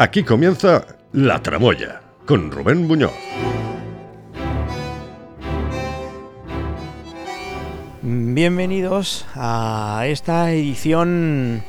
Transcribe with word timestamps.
Aquí 0.00 0.22
comienza 0.22 0.86
La 1.10 1.42
Tramoya 1.42 2.00
con 2.24 2.52
Rubén 2.52 2.86
Muñoz. 2.86 3.10
Bienvenidos 8.02 9.26
a 9.34 10.04
esta 10.06 10.52
edición 10.52 11.64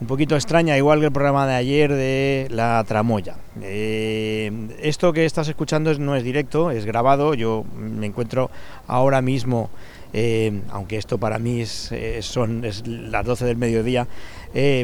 un 0.00 0.06
poquito 0.08 0.34
extraña, 0.34 0.76
igual 0.76 0.98
que 0.98 1.06
el 1.06 1.12
programa 1.12 1.46
de 1.46 1.54
ayer 1.54 1.92
de 1.92 2.48
La 2.50 2.82
Tramoya. 2.82 3.36
Eh, 3.62 4.50
esto 4.80 5.12
que 5.12 5.24
estás 5.24 5.46
escuchando 5.46 5.96
no 6.00 6.16
es 6.16 6.24
directo, 6.24 6.72
es 6.72 6.84
grabado. 6.84 7.34
Yo 7.34 7.64
me 7.76 8.06
encuentro 8.06 8.50
ahora 8.88 9.22
mismo, 9.22 9.70
eh, 10.12 10.62
aunque 10.70 10.96
esto 10.96 11.18
para 11.18 11.38
mí 11.38 11.60
es, 11.60 11.92
eh, 11.92 12.22
son 12.22 12.62
las 12.62 13.24
12 13.24 13.44
del 13.44 13.56
mediodía, 13.56 14.08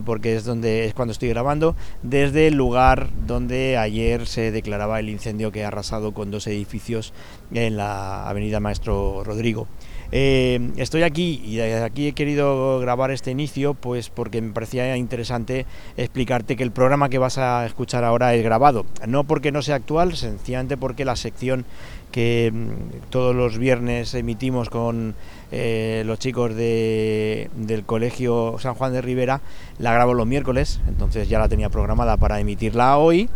porque 0.04 0.36
es 0.36 0.44
donde 0.44 0.84
es 0.84 0.94
cuando 0.94 1.10
estoy 1.10 1.28
grabando, 1.28 1.74
desde 2.02 2.46
el 2.46 2.54
lugar 2.54 3.10
donde 3.26 3.76
ayer 3.76 4.26
se 4.26 4.52
declaraba 4.52 5.00
el 5.00 5.08
incendio 5.08 5.50
que 5.50 5.64
ha 5.64 5.68
arrasado 5.68 6.12
con 6.14 6.30
dos 6.30 6.46
edificios 6.46 7.12
en 7.52 7.76
la 7.76 8.28
Avenida 8.28 8.60
Maestro 8.60 9.24
Rodrigo. 9.24 9.66
Eh, 10.12 10.70
estoy 10.76 11.02
aquí 11.02 11.42
y 11.44 11.60
aquí 11.60 12.08
he 12.08 12.12
querido 12.12 12.78
grabar 12.80 13.10
este 13.10 13.30
inicio 13.30 13.74
pues 13.74 14.08
porque 14.08 14.40
me 14.40 14.52
parecía 14.52 14.96
interesante 14.96 15.66
explicarte 15.96 16.56
que 16.56 16.62
el 16.62 16.70
programa 16.70 17.08
que 17.08 17.18
vas 17.18 17.38
a 17.38 17.66
escuchar 17.66 18.04
ahora 18.04 18.34
es 18.34 18.44
grabado. 18.44 18.86
No 19.06 19.24
porque 19.24 19.52
no 19.52 19.62
sea 19.62 19.76
actual, 19.76 20.16
sencillamente 20.16 20.76
porque 20.76 21.04
la 21.04 21.16
sección 21.16 21.64
que 22.12 22.52
mm, 22.52 23.10
todos 23.10 23.34
los 23.34 23.58
viernes 23.58 24.14
emitimos 24.14 24.70
con 24.70 25.14
eh, 25.52 26.02
los 26.06 26.18
chicos 26.18 26.54
de, 26.54 27.50
del 27.56 27.84
Colegio 27.84 28.56
San 28.58 28.74
Juan 28.74 28.92
de 28.92 29.02
Rivera 29.02 29.40
la 29.78 29.92
grabo 29.92 30.14
los 30.14 30.26
miércoles, 30.26 30.80
entonces 30.88 31.28
ya 31.28 31.38
la 31.38 31.48
tenía 31.48 31.68
programada 31.68 32.16
para 32.16 32.40
emitirla 32.40 32.96
hoy. 32.98 33.28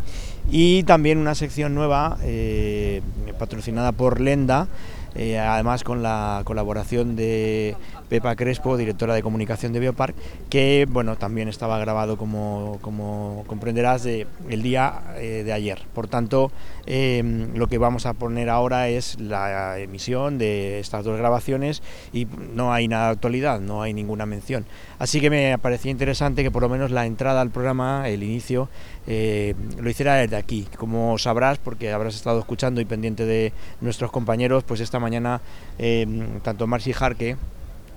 Y 0.50 0.82
también 0.84 1.18
una 1.18 1.34
sección 1.34 1.74
nueva 1.74 2.16
eh, 2.22 3.02
patrocinada 3.38 3.92
por 3.92 4.20
Lenda 4.20 4.68
además 5.14 5.84
con 5.84 6.02
la 6.02 6.42
colaboración 6.44 7.16
de 7.16 7.76
Pepa 8.10 8.34
Crespo, 8.34 8.76
directora 8.76 9.14
de 9.14 9.22
comunicación 9.22 9.72
de 9.72 9.78
Biopark, 9.78 10.16
que 10.50 10.86
bueno, 10.90 11.16
también 11.16 11.48
estaba 11.48 11.78
grabado 11.78 12.18
como, 12.18 12.78
como 12.82 13.44
comprenderás 13.46 14.02
de, 14.02 14.26
el 14.48 14.62
día 14.62 15.14
eh, 15.16 15.42
de 15.44 15.52
ayer. 15.52 15.80
Por 15.94 16.08
tanto, 16.08 16.50
em, 16.86 17.54
lo 17.54 17.68
que 17.68 17.78
vamos 17.78 18.06
a 18.06 18.14
poner 18.14 18.50
ahora 18.50 18.88
es 18.88 19.20
la 19.20 19.78
emisión 19.78 20.38
de 20.38 20.80
estas 20.80 21.04
dos 21.04 21.16
grabaciones 21.18 21.82
y 22.12 22.26
no 22.52 22.72
hay 22.72 22.88
nada 22.88 23.06
de 23.06 23.12
actualidad, 23.12 23.60
no 23.60 23.80
hay 23.80 23.94
ninguna 23.94 24.26
mención. 24.26 24.66
Así 24.98 25.20
que 25.20 25.30
me 25.30 25.56
parecía 25.58 25.92
interesante 25.92 26.42
que 26.42 26.50
por 26.50 26.62
lo 26.62 26.68
menos 26.68 26.90
la 26.90 27.06
entrada 27.06 27.40
al 27.40 27.50
programa, 27.50 28.08
el 28.08 28.24
inicio, 28.24 28.68
eh, 29.06 29.54
lo 29.80 29.88
hiciera 29.88 30.16
desde 30.16 30.34
aquí. 30.34 30.66
Como 30.76 31.16
sabrás, 31.16 31.58
porque 31.58 31.92
habrás 31.92 32.16
estado 32.16 32.40
escuchando 32.40 32.80
y 32.80 32.84
pendiente 32.84 33.24
de 33.24 33.52
nuestros 33.80 34.10
compañeros, 34.10 34.64
pues 34.64 34.80
esta 34.80 34.98
mañana 34.98 35.40
eh, 35.78 36.06
tanto 36.42 36.66
Marci 36.66 36.92
Jarque, 36.92 37.36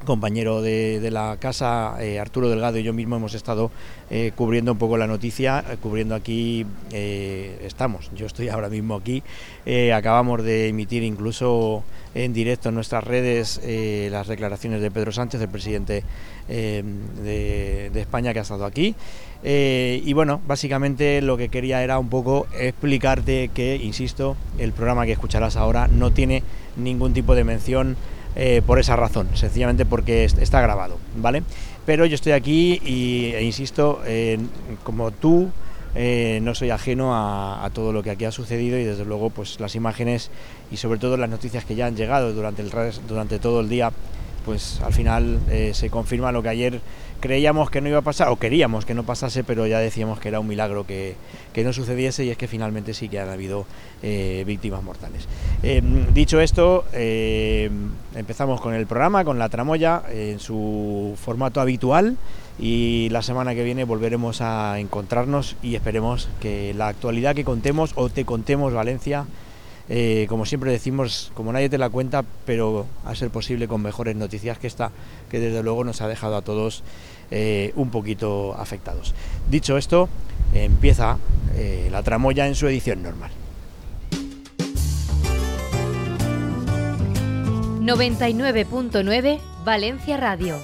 compañero 0.04 0.62
de, 0.62 1.10
la 1.12 1.38
casa, 1.40 1.96
eh, 2.00 2.20
Arturo 2.20 2.50
Delgado 2.50 2.78
y 2.78 2.84
yo 2.84 2.94
mismo 2.94 3.16
hemos 3.16 3.34
estado 3.34 3.72
cubriendo 4.36 4.74
un 4.74 4.78
poco 4.78 4.96
la 4.96 5.08
noticia, 5.08 5.64
cubriendo 5.82 6.14
aquí, 6.14 6.68
estamos, 6.92 8.12
yo 8.16 8.28
estoy 8.28 8.48
ahora 8.48 8.70
mismo 8.70 8.94
aquí, 8.94 9.24
acabamos 9.92 10.44
de 10.44 10.68
emitir 10.68 11.02
incluso 11.02 11.84
en 12.14 12.32
directo 12.32 12.70
en 12.70 12.76
nuestras 12.76 13.04
redes 13.04 13.60
las 14.12 14.28
declaraciones 14.28 14.82
de 14.82 14.92
Pedro 14.92 15.12
Sánchez, 15.12 15.42
el 15.42 15.50
presidente 15.50 16.04
de, 16.48 17.92
España 17.96 18.34
que 18.34 18.40
ha 18.40 18.44
estado 18.44 18.66
aquí. 18.66 18.96
Eh, 19.44 20.02
y 20.06 20.14
bueno, 20.14 20.42
básicamente 20.48 21.22
lo 21.22 21.36
que 21.36 21.50
quería 21.50 21.84
era 21.84 22.00
un 22.00 22.10
poco 22.10 22.48
explicarte 22.58 23.50
que, 23.54 23.76
insisto, 23.76 24.38
el 24.58 24.72
programa 24.72 25.06
que 25.06 25.12
escucharás 25.12 25.58
ahora 25.58 25.90
no 25.90 26.12
tiene 26.12 26.44
ningún 26.78 27.14
tipo 27.14 27.36
de 27.36 27.44
mención 27.44 27.98
eh, 28.36 28.62
por 28.66 28.80
esa 28.80 28.96
razón, 28.96 29.28
sencillamente 29.34 29.86
porque 29.86 30.24
está 30.24 30.62
grabado, 30.62 30.98
¿vale? 31.18 31.44
Pero 31.86 32.06
yo 32.06 32.16
estoy 32.16 32.32
aquí 32.32 32.82
y, 32.86 33.34
e 33.34 33.44
insisto, 33.44 34.02
como 34.84 35.12
tú, 35.12 35.52
eh, 35.96 36.40
no 36.42 36.56
soy 36.56 36.70
ajeno 36.70 37.12
a, 37.14 37.70
todo 37.74 37.92
lo 37.92 38.02
que 38.02 38.12
aquí 38.12 38.26
ha 38.26 38.32
sucedido 38.32 38.78
y 38.78 38.84
desde 38.84 39.06
luego 39.06 39.30
pues 39.30 39.60
las 39.60 39.76
imágenes 39.76 40.32
y 40.72 40.78
sobre 40.78 40.98
todo 40.98 41.18
las 41.18 41.30
noticias 41.30 41.66
que 41.66 41.76
ya 41.76 41.86
han 41.86 41.96
llegado 41.96 42.34
durante, 42.34 42.62
el, 42.62 42.72
durante 43.08 43.38
todo 43.38 43.60
el 43.60 43.70
día, 43.70 43.92
pues 44.46 44.80
al 44.82 44.94
final 44.94 45.40
se 45.74 45.90
confirma 45.90 46.32
lo 46.32 46.42
que 46.42 46.50
ayer 46.50 46.82
creíamos 47.24 47.70
que 47.70 47.80
no 47.80 47.88
iba 47.88 48.00
a 48.00 48.02
pasar, 48.02 48.28
o 48.28 48.36
queríamos 48.36 48.84
que 48.84 48.94
no 48.94 49.04
pasase, 49.04 49.46
pero 49.46 49.66
ya 49.66 49.80
decíamos 49.80 50.20
que 50.20 50.28
era 50.28 50.42
un 50.42 50.48
milagro 50.48 50.86
que, 50.86 51.16
no 51.56 51.72
sucediese 51.72 52.26
y 52.26 52.30
es 52.30 52.38
que 52.38 52.50
finalmente 52.50 52.94
sí 52.94 53.08
que 53.08 53.18
han 53.18 53.30
habido 53.30 53.66
eh, 54.02 54.44
víctimas 54.46 54.84
mortales. 54.84 55.26
Eh, 55.64 55.82
dicho 56.14 56.42
esto, 56.42 56.84
eh, 56.92 57.70
empezamos 58.14 58.60
con 58.60 58.74
el 58.74 58.88
programa, 58.88 59.24
con 59.24 59.40
la 59.40 59.48
tramoya, 59.48 60.04
en 60.12 60.40
su 60.40 61.16
formato 61.16 61.62
habitual 61.62 62.18
y 62.60 63.08
la 63.10 63.22
semana 63.22 63.56
que 63.56 63.64
viene 63.64 63.86
volveremos 63.86 64.42
a 64.42 64.78
encontrarnos 64.80 65.56
y 65.64 65.76
esperemos 65.76 66.28
que 66.42 66.74
la 66.74 66.90
actualidad 66.90 67.36
que 67.36 67.46
contemos 67.46 67.94
o 67.96 68.10
te 68.10 68.26
contemos 68.26 68.74
Valencia 68.74 69.26
como 70.30 70.46
siempre 70.46 70.72
decimos, 70.72 71.32
como 71.36 71.52
nadie 71.52 71.70
te 71.70 71.78
la 71.78 71.90
cuenta, 71.90 72.24
pero 72.46 72.86
a 73.04 73.14
ser 73.16 73.30
posible 73.30 73.68
con 73.68 73.82
mejores 73.82 74.16
noticias 74.16 74.58
que 74.58 74.66
esta, 74.66 74.92
que 75.30 75.40
desde 75.40 75.62
luego 75.62 75.84
nos 75.84 76.02
ha 76.02 76.08
dejado 76.08 76.38
a 76.38 76.42
todos 76.42 76.84
eh, 77.36 77.74
un 77.76 77.90
poquito 77.90 78.54
afectados. 78.54 79.16
Dicho 79.50 79.76
esto, 79.76 80.08
empieza 80.54 81.18
eh, 81.56 81.90
la 81.92 82.04
tramoya 82.04 82.46
en 82.46 82.54
su 82.54 82.68
edición 82.68 83.02
normal. 83.02 83.32
99.9 87.82 89.40
Valencia 89.66 90.18
Radio. 90.18 90.60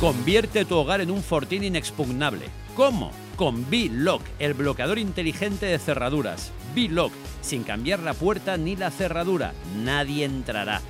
Convierte 0.00 0.64
tu 0.64 0.76
hogar 0.76 1.00
en 1.00 1.10
un 1.10 1.20
fortín 1.20 1.64
inexpugnable. 1.64 2.46
¿Cómo? 2.76 3.10
Con 3.34 3.68
B-Lock, 3.68 4.22
el 4.38 4.54
bloqueador 4.54 5.00
inteligente 5.00 5.66
de 5.66 5.80
cerraduras. 5.80 6.52
B-Lock, 6.76 7.12
sin 7.42 7.64
cambiar 7.64 7.98
la 8.00 8.14
puerta 8.14 8.56
ni 8.56 8.76
la 8.76 8.92
cerradura. 8.92 9.52
Nadie 9.82 10.24
entrará 10.24 10.80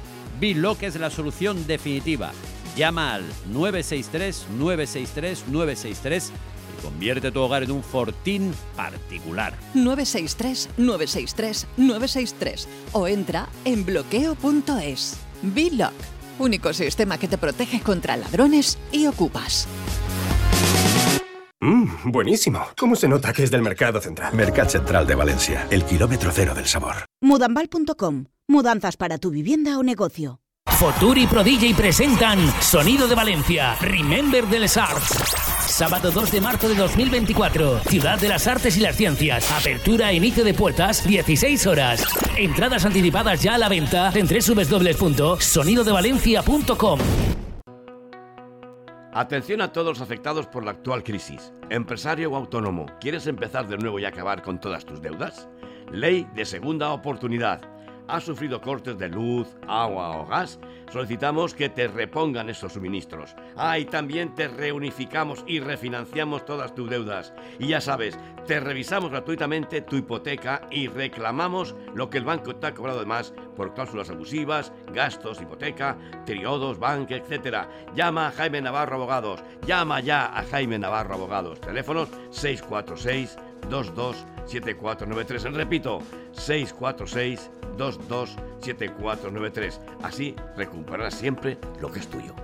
B-Lock 0.41 0.83
es 0.83 0.97
la 0.97 1.11
solución 1.11 1.67
definitiva. 1.67 2.33
Llama 2.77 3.15
al 3.15 3.25
963-963-963 3.53 6.31
y 6.79 6.83
convierte 6.83 7.31
tu 7.31 7.41
hogar 7.41 7.63
en 7.63 7.71
un 7.71 7.83
fortín 7.83 8.53
particular. 8.77 9.55
963-963-963 9.75 12.67
o 12.93 13.07
entra 13.07 13.49
en 13.65 13.85
bloqueo.es. 13.85 15.17
B-Lock, 15.43 15.93
único 16.39 16.73
sistema 16.73 17.19
que 17.19 17.29
te 17.29 17.39
protege 17.39 17.81
contra 17.81 18.17
ladrones 18.17 18.79
y 18.91 19.07
ocupas. 19.07 19.69
Mmm, 21.61 22.11
buenísimo. 22.11 22.61
¿Cómo 22.77 22.95
se 22.95 23.09
nota 23.09 23.33
que 23.33 23.45
es 23.45 23.51
del 23.51 23.63
Mercado 23.63 23.99
Central? 24.01 24.35
Mercat 24.35 24.69
Central 24.69 25.07
de 25.07 25.15
Valencia, 25.15 25.67
el 25.71 25.85
kilómetro 25.85 26.31
cero 26.31 26.53
del 26.55 26.67
sabor. 26.67 27.07
Mudambal.com 27.23 28.27
Mudanzas 28.49 28.97
para 28.99 29.17
tu 29.19 29.31
vivienda 29.31 29.79
o 29.79 29.83
negocio. 29.83 30.41
Futuri 30.67 31.23
y 31.23 31.27
Prodigy 31.27 31.73
presentan 31.73 32.39
Sonido 32.61 33.09
de 33.09 33.15
Valencia, 33.15 33.75
Remember 33.81 34.47
de 34.47 34.59
les 34.59 34.77
Arts. 34.77 35.17
Sábado 35.67 36.11
2 36.11 36.31
de 36.31 36.43
marzo 36.43 36.69
de 36.69 36.75
2024, 36.75 37.79
Ciudad 37.81 38.21
de 38.21 38.29
las 38.29 38.47
Artes 38.47 38.77
y 38.77 38.81
las 38.81 38.97
Ciencias. 38.97 39.51
Apertura 39.51 40.11
e 40.11 40.17
inicio 40.17 40.45
de 40.45 40.53
puertas, 40.53 41.07
16 41.07 41.67
horas. 41.67 42.05
Entradas 42.37 42.85
anticipadas 42.85 43.43
ya 43.43 43.55
a 43.55 43.59
la 43.59 43.71
venta 43.71 44.13
en 44.15 44.27
www.sonidodevalencia.com. 44.27 47.01
Atención 49.15 49.63
a 49.63 49.73
todos 49.73 49.99
los 49.99 50.03
afectados 50.03 50.47
por 50.49 50.65
la 50.65 50.73
actual 50.73 51.03
crisis. 51.03 51.55
Empresario 51.71 52.33
o 52.33 52.37
autónomo, 52.37 52.85
¿quieres 53.01 53.27
empezar 53.27 53.67
de 53.69 53.79
nuevo 53.79 53.99
y 53.99 54.05
acabar 54.05 54.43
con 54.43 54.61
todas 54.61 54.85
tus 54.85 55.01
deudas? 55.01 55.49
Ley 55.91 56.27
de 56.35 56.45
segunda 56.45 56.93
oportunidad 56.93 57.74
has 58.09 58.25
sufrido 58.25 58.61
cortes 58.61 58.99
de 58.99 59.09
luz, 59.09 59.49
agua 59.67 60.19
o 60.19 60.27
gas, 60.27 60.59
solicitamos 60.93 61.55
que 61.55 61.69
te 61.69 61.89
repongan 61.89 62.51
esos 62.51 62.73
suministros. 62.73 63.35
Ah, 63.57 63.77
también 63.91 64.35
te 64.35 64.49
reunificamos 64.49 65.45
y 65.47 65.61
refinanciamos 65.61 66.45
todas 66.45 66.75
tus 66.75 66.89
deudas. 66.89 67.33
Y 67.59 67.69
ya 67.69 67.81
sabes, 67.81 68.19
te 68.47 68.61
revisamos 68.61 69.11
gratuitamente 69.11 69.81
tu 69.81 69.97
hipoteca 69.97 70.63
y 70.71 70.89
reclamamos 70.89 71.75
lo 71.95 72.11
que 72.11 72.19
el 72.19 72.25
banco 72.25 72.57
te 72.57 72.67
ha 72.67 72.75
cobrado 72.75 73.01
de 73.01 73.07
más 73.07 73.33
por 73.57 73.75
cláusulas 73.75 74.11
abusivas, 74.11 74.73
gastos, 74.93 75.41
hipoteca, 75.41 75.97
triodos, 76.27 76.79
banque, 76.79 77.17
etc. 77.17 77.67
Llama 77.95 78.29
a 78.29 78.33
Jaime 78.33 78.61
Navarro 78.61 78.97
Abogados. 78.97 79.43
Llama 79.67 80.01
ya 80.01 80.27
a 80.27 80.43
Jaime 80.45 80.79
Navarro 80.79 81.15
Abogados. 81.15 81.61
Teléfonos 81.61 82.09
646 82.31 83.37
227493. 83.69 85.55
Repito, 85.55 86.01
646 86.33 87.51
227493. 87.77 89.81
Así 90.03 90.35
recuperarás 90.57 91.15
siempre 91.15 91.59
lo 91.81 91.91
que 91.91 92.01
es 92.01 92.09
tuyo. 92.09 92.35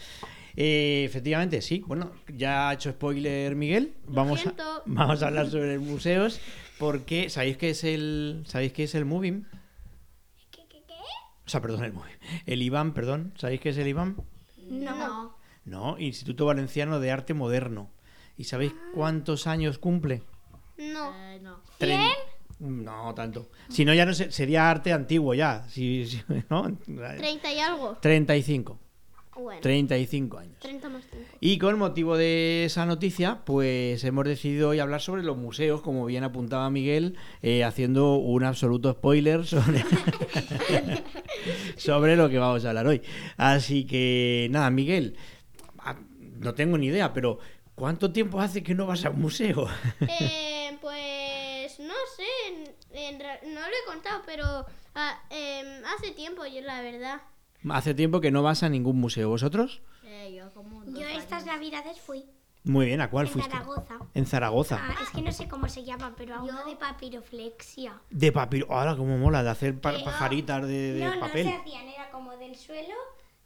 Eh, 0.57 1.05
efectivamente, 1.07 1.63
sí. 1.63 1.83
Bueno, 1.87 2.13
ya 2.35 2.69
ha 2.69 2.75
hecho 2.75 2.91
spoiler 2.91 3.55
Miguel. 3.57 3.95
Vamos 4.07 4.47
a, 4.47 4.55
vamos 4.87 5.23
a 5.23 5.27
hablar 5.29 5.49
sobre 5.51 5.79
museos. 5.79 6.41
Porque, 6.79 7.29
¿sabéis 7.29 7.57
qué 7.59 7.71
es 7.71 7.85
el, 7.85 8.43
¿sabéis 8.47 8.73
qué 8.73 8.85
es 8.85 8.95
el 8.95 9.05
Moving? 9.05 9.47
¿Qué, 10.51 10.63
qué, 10.69 10.83
qué? 10.87 10.95
O 11.47 11.49
sea, 11.49 11.61
perdón, 11.61 11.85
el 11.85 11.93
Moving. 11.93 12.15
El 12.47 12.63
IBAN, 12.63 12.95
perdón. 12.95 13.35
¿Sabéis 13.37 13.61
qué 13.61 13.69
es 13.71 13.79
el 13.79 13.87
IBAN? 13.89 14.17
No. 14.69 15.37
No, 15.67 15.99
Instituto 15.99 16.47
Valenciano 16.47 16.99
de 17.01 17.11
Arte 17.11 17.35
Moderno. 17.35 17.91
¿Y 18.39 18.45
sabéis 18.45 18.73
cuántos 18.95 19.47
años 19.47 19.79
cumple? 19.79 20.23
No. 20.79 21.13
Tren- 21.79 22.11
No, 22.59 23.15
tanto. 23.15 23.51
Si 23.69 23.85
no, 23.85 23.93
ya 23.93 24.07
no 24.07 24.15
se- 24.15 24.33
sería 24.33 24.71
arte 24.71 24.93
antiguo 24.95 25.35
ya. 25.35 25.67
Si, 25.69 26.07
si- 26.07 26.23
¿no? 26.51 26.77
30 26.87 27.53
y 27.53 27.59
algo. 27.59 27.99
35. 28.01 28.79
Bueno. 29.41 29.61
35 29.61 30.39
años. 30.39 30.59
30 30.61 30.89
más 30.89 31.05
5. 31.11 31.25
Y 31.41 31.59
con 31.59 31.79
motivo 31.79 32.17
de 32.17 32.65
esa 32.67 32.87
noticia, 32.87 33.41
pues 33.45 34.03
hemos 34.05 34.25
decidido 34.25 34.69
hoy 34.71 34.79
hablar 34.81 35.01
sobre 35.01 35.23
los 35.23 35.37
museos, 35.37 35.81
como 35.83 36.07
bien 36.07 36.25
apuntaba 36.25 36.69
Miguel, 36.71 37.17
eh, 37.43 37.65
haciendo 37.65 38.17
un 38.17 38.45
absoluto 38.45 38.93
spoiler 38.93 39.47
sobre, 39.47 39.83
sobre 41.77 42.17
lo 42.17 42.29
que 42.29 42.39
vamos 42.39 42.65
a 42.65 42.69
hablar 42.71 42.87
hoy. 42.87 43.03
Así 43.37 43.85
que 43.87 44.49
nada, 44.51 44.71
Miguel, 44.71 45.17
ah, 45.79 45.97
no 46.39 46.55
tengo 46.55 46.79
ni 46.79 46.87
idea, 46.87 47.13
pero 47.13 47.39
¿cuánto 47.75 48.13
tiempo 48.13 48.41
hace 48.41 48.63
que 48.63 48.75
no 48.75 48.87
vas 48.87 49.05
a 49.05 49.11
un 49.11 49.21
museo? 49.21 49.69
Eh, 50.01 50.77
pues 50.81 51.79
no 51.81 51.95
sé, 52.17 52.25
en- 52.49 52.71
en 53.15 53.21
ra- 53.21 53.41
no 53.47 53.61
lo 53.61 53.67
he 53.67 53.87
contado, 53.87 54.23
pero 54.27 54.45
ah, 54.95 55.23
em, 55.31 55.67
hace 55.97 56.11
tiempo, 56.13 56.45
yo 56.47 56.61
la 56.63 56.83
verdad. 56.83 57.21
Hace 57.69 57.95
tiempo 57.95 58.21
que 58.21 58.31
no 58.31 58.43
vas 58.43 58.63
a 58.63 58.69
ningún 58.69 58.99
museo. 59.01 59.29
¿Vosotros? 59.29 59.83
Yo 60.87 61.07
estas 61.07 61.47
navidades 61.47 62.01
fui 62.01 62.25
Muy 62.65 62.87
bien, 62.87 63.01
¿a 63.01 63.11
cuál 63.11 63.27
en 63.27 63.33
fuiste? 63.33 63.51
Zaragoza. 63.53 63.99
En 64.15 64.27
Zaragoza. 64.27 64.79
Ah, 64.83 64.95
es 65.03 65.11
que 65.11 65.23
no 65.23 65.33
sé 65.33 65.49
cómo 65.49 65.69
se 65.69 65.85
llama, 65.85 66.15
pero 66.17 66.35
a 66.37 66.43
uno 66.43 66.65
de 66.67 66.77
papiroflexia. 66.77 68.01
De 68.11 68.33
papel. 68.33 68.67
¡Hala, 68.69 68.97
cómo 68.97 69.17
mola! 69.19 69.43
De 69.43 69.51
hacer 69.51 69.79
pa- 69.81 69.93
Pero- 69.93 70.05
pajaritas 70.05 70.63
de, 70.67 70.93
de 70.95 71.05
no, 71.05 71.21
papel. 71.21 71.47
no 71.47 71.53
se 71.53 71.57
hacían, 71.59 71.89
era 71.89 72.11
como 72.11 72.37
del 72.37 72.55
suelo 72.57 72.95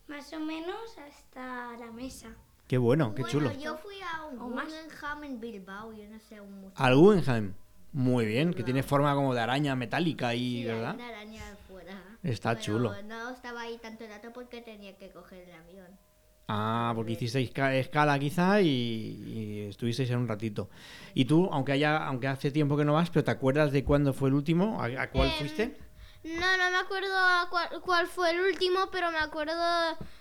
más 0.09 0.33
o 0.33 0.41
menos 0.41 0.77
hasta 1.07 1.77
la 1.79 1.91
mesa. 1.93 2.29
Qué 2.67 2.79
bueno, 2.79 3.15
qué 3.15 3.25
chulo. 3.25 3.53
Yo 3.53 3.77
fui 3.77 3.97
a 4.03 4.25
un. 4.25 4.39
Guggenheim 4.39 5.25
en 5.25 5.41
Bilbao, 5.41 5.93
yo 5.93 6.09
no 6.09 6.19
sé, 6.19 6.41
un 6.41 6.53
museo. 6.61 6.73
Al 6.77 6.97
Guggenheim. 6.97 7.55
Muy 7.93 8.27
bien, 8.27 8.53
que 8.55 8.65
tiene 8.65 8.83
forma 8.83 9.15
como 9.15 9.35
de 9.35 9.41
araña 9.41 9.77
metálica 9.77 10.35
y, 10.35 10.63
Sí, 10.63 10.65
¿verdad? 10.65 10.95
una 10.97 11.09
araña. 11.09 11.43
Está 12.25 12.59
chulo. 12.59 12.95
No 13.03 13.31
estaba 13.31 13.61
ahí 13.63 13.79
tanto 13.79 14.05
rato 14.09 14.33
porque 14.33 14.61
tenía 14.63 14.97
que 14.97 15.11
coger 15.11 15.49
el 15.49 15.55
avión. 15.55 15.99
Ah, 16.49 16.93
porque 16.95 17.13
hicisteis 17.13 17.51
ca- 17.53 17.75
escala 17.75 18.19
quizá 18.19 18.61
y, 18.61 18.69
y 18.69 19.61
estuvisteis 19.69 20.11
en 20.11 20.19
un 20.19 20.29
ratito. 20.29 20.69
Y 21.15 21.25
tú, 21.27 21.49
aunque 21.53 21.73
haya, 21.73 21.97
aunque 22.07 22.27
hace 22.29 22.51
tiempo 22.51 22.77
que 22.77 22.85
no 22.85 22.95
vas, 22.95 23.09
pero 23.11 23.25
¿te 23.25 23.31
acuerdas 23.31 23.73
de 23.73 23.85
cuándo 23.85 24.13
fue 24.13 24.29
el 24.29 24.35
último? 24.35 24.81
¿A, 24.83 24.87
a 25.03 25.11
cuál 25.11 25.29
Em, 25.29 25.35
fuiste? 25.39 25.79
No, 26.25 26.57
no 26.57 26.71
me 26.71 26.77
acuerdo 26.79 27.15
a 27.17 27.47
cuál, 27.51 27.69
cuál 27.83 28.07
fue 28.07 28.31
el 28.31 28.41
último, 28.41 28.89
pero 28.91 29.11
me 29.11 29.19
acuerdo 29.19 29.55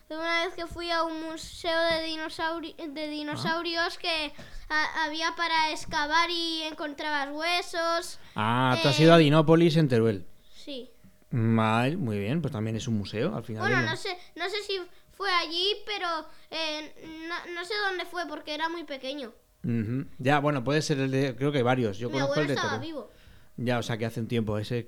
de 0.09 0.15
una 0.17 0.45
vez 0.45 0.53
que 0.55 0.65
fui 0.67 0.91
a 0.91 1.03
un 1.03 1.23
museo 1.23 1.79
de, 1.91 2.07
dinosauri- 2.07 2.75
de 2.75 3.07
dinosaurios 3.09 3.97
que 3.97 4.33
a- 4.69 5.05
había 5.05 5.33
para 5.35 5.71
excavar 5.71 6.29
y 6.29 6.63
encontrabas 6.63 7.29
huesos. 7.33 8.19
Ah, 8.35 8.77
tú 8.81 8.87
has 8.89 8.99
eh, 8.99 9.03
ido 9.03 9.13
a 9.13 9.17
Dinópolis 9.17 9.75
en 9.77 9.87
Teruel. 9.89 10.25
Sí. 10.53 10.89
Vale, 11.35 11.97
muy 11.97 12.19
bien, 12.19 12.43
pues 12.43 12.51
también 12.51 12.75
es 12.75 12.87
un 12.87 12.95
museo 12.95 13.35
al 13.35 13.43
final. 13.43 13.63
Bueno, 13.63 13.81
no 13.81 13.95
sé, 13.95 14.15
no 14.35 14.47
sé 14.49 14.61
si 14.61 14.79
fue 15.13 15.31
allí, 15.31 15.77
pero 15.83 16.07
eh, 16.51 17.25
no, 17.27 17.55
no 17.55 17.65
sé 17.65 17.73
dónde 17.89 18.05
fue 18.05 18.27
porque 18.27 18.53
era 18.53 18.69
muy 18.69 18.83
pequeño. 18.83 19.33
Ujú. 19.63 20.05
Ya, 20.19 20.39
bueno, 20.39 20.63
puede 20.63 20.83
ser 20.83 20.99
el 20.99 21.09
de. 21.09 21.35
Creo 21.35 21.51
que 21.51 21.57
hay 21.57 21.63
varios. 21.63 21.97
Yo 21.97 22.09
Mi 22.09 22.13
conozco 22.13 22.33
abuelo 22.33 22.41
el 22.43 22.47
de 22.49 22.53
estaba 22.53 22.77
vivo. 22.77 23.09
Ya, 23.57 23.79
o 23.79 23.83
sea 23.83 23.97
que 23.97 24.05
hace 24.05 24.19
un 24.19 24.27
tiempo. 24.27 24.59
Ese, 24.59 24.85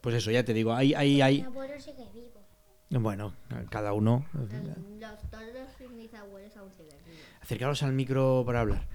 pues 0.00 0.14
eso, 0.14 0.30
ya 0.30 0.44
te 0.44 0.54
digo. 0.54 0.72
Hay, 0.72 0.94
hay, 0.94 1.20
hay. 1.20 1.40
abuelo 1.40 1.80
sigue 1.80 2.06
vivo. 2.14 2.46
Bueno, 2.90 3.34
cada 3.68 3.92
uno. 3.92 4.24
Los, 4.34 5.30
todos 5.30 5.90
mis 5.90 6.14
abuelos 6.14 6.56
aún 6.56 6.70
siguen 6.70 6.96
vivos. 7.04 7.20
Acercaros 7.40 7.82
al 7.82 7.92
micro 7.92 8.44
para 8.46 8.60
hablar. 8.60 8.86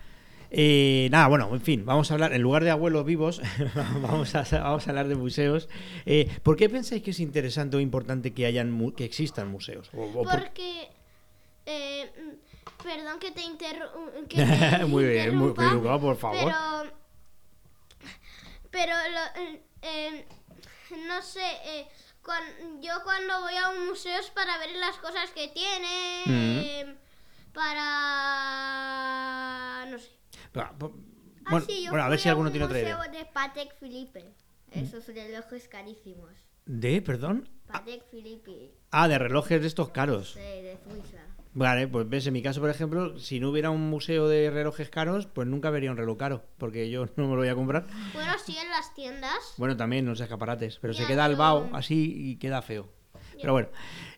Eh, 0.54 1.08
nada, 1.12 1.28
bueno, 1.28 1.50
en 1.54 1.62
fin, 1.62 1.86
vamos 1.86 2.12
a 2.12 2.16
hablar, 2.16 2.34
en 2.34 2.42
lugar 2.42 2.64
de 2.66 2.72
abuelos 2.72 3.06
vivos, 3.06 3.42
vamos, 4.02 4.36
a, 4.36 4.44
vamos 4.60 4.86
a 4.86 4.90
hablar 4.90 5.08
de 5.08 5.16
museos. 5.16 5.70
Eh, 6.06 6.30
¿Por 6.44 6.58
qué 6.58 6.68
pensáis 6.70 7.02
que 7.02 7.12
es 7.12 7.20
interesante 7.22 7.78
o 7.78 7.80
importante 7.80 8.34
que 8.34 8.46
hayan 8.46 8.92
que 8.92 9.06
existan 9.06 9.50
museos? 9.50 9.90
O- 9.94 10.04
o 10.04 10.24
por- 10.24 10.40
Porque. 10.42 10.90
eh, 11.66 12.12
mm, 12.18 12.84
perdón 12.84 13.20
que 13.20 13.32
te 13.32 13.42
interrumpa. 13.44 14.86
Muy 14.88 15.06
bien, 15.06 15.36
muy- 15.38 15.54
muy 15.54 15.66
educado, 15.66 16.00
por 16.02 16.18
favor. 16.18 16.38
Pero. 16.44 17.02
Pero 18.72 18.94
lo- 18.94 19.42
eh, 19.42 19.62
eh, 19.84 20.26
no 21.08 21.22
sé. 21.22 21.40
eh, 21.66 21.88
yo 22.82 22.94
cuando 23.04 23.40
voy 23.42 23.56
a 23.56 23.70
un 23.70 23.88
museo 23.88 24.20
es 24.20 24.30
para 24.32 24.58
ver 24.60 24.72
las 24.80 24.98
cosas 24.98 25.30
que 25.32 25.48
tiene. 25.48 26.24
Mm. 26.26 26.96
Para. 28.52 29.86
No 29.90 29.98
sé. 30.00 30.10
Ah, 30.56 30.74
po- 30.78 30.94
Ah, 31.44 31.52
bueno, 31.52 31.66
sí, 31.66 31.84
yo 31.84 31.90
bueno, 31.92 32.06
a 32.06 32.10
ver 32.10 32.20
si 32.20 32.30
alguno 32.30 32.48
un 32.50 32.54
tiene 32.54 32.66
otra 32.66 32.80
idea. 32.80 32.98
de 33.08 33.26
Patek 33.26 33.76
Philippe. 33.80 34.24
Esos 34.72 35.08
relojes 35.08 35.68
carísimos. 35.68 36.30
¿De, 36.66 37.02
perdón? 37.02 37.50
Patek 37.68 38.04
Philippe, 38.10 38.72
Ah, 38.92 39.08
de 39.08 39.18
relojes 39.18 39.60
de 39.60 39.68
estos 39.68 39.90
caros. 39.90 40.36
de, 40.36 40.42
de 40.62 40.78
Suiza. 40.78 41.18
Vale, 41.54 41.88
pues 41.88 42.08
ves, 42.08 42.28
en 42.28 42.34
mi 42.34 42.42
caso, 42.44 42.62
por 42.62 42.70
ejemplo, 42.70 43.18
si 43.20 43.40
no 43.42 43.50
hubiera 43.50 43.70
un 43.72 43.90
museo 43.90 44.28
de 44.30 44.50
relojes 44.52 44.90
caros, 44.90 45.26
pues 45.26 45.48
nunca 45.48 45.70
vería 45.72 45.92
un 45.92 45.98
reloj 45.98 46.18
caro, 46.18 46.46
porque 46.58 46.90
yo 46.90 47.06
no 47.18 47.24
me 47.28 47.32
lo 47.32 47.38
voy 47.38 47.50
a 47.50 47.56
comprar. 47.56 47.88
Bueno, 48.14 48.32
sí, 48.46 48.56
en 48.58 48.70
las 48.70 48.94
tiendas. 48.94 49.56
Bueno, 49.58 49.76
también 49.76 50.06
los 50.06 50.22
escaparates, 50.22 50.78
pero 50.80 50.94
se 50.94 51.06
queda 51.08 51.26
al 51.26 51.32
pero- 51.32 51.40
vaho 51.40 51.70
así 51.74 52.14
y 52.16 52.36
queda 52.38 52.62
feo. 52.62 52.88
Pero 53.42 53.54
bueno, 53.54 53.70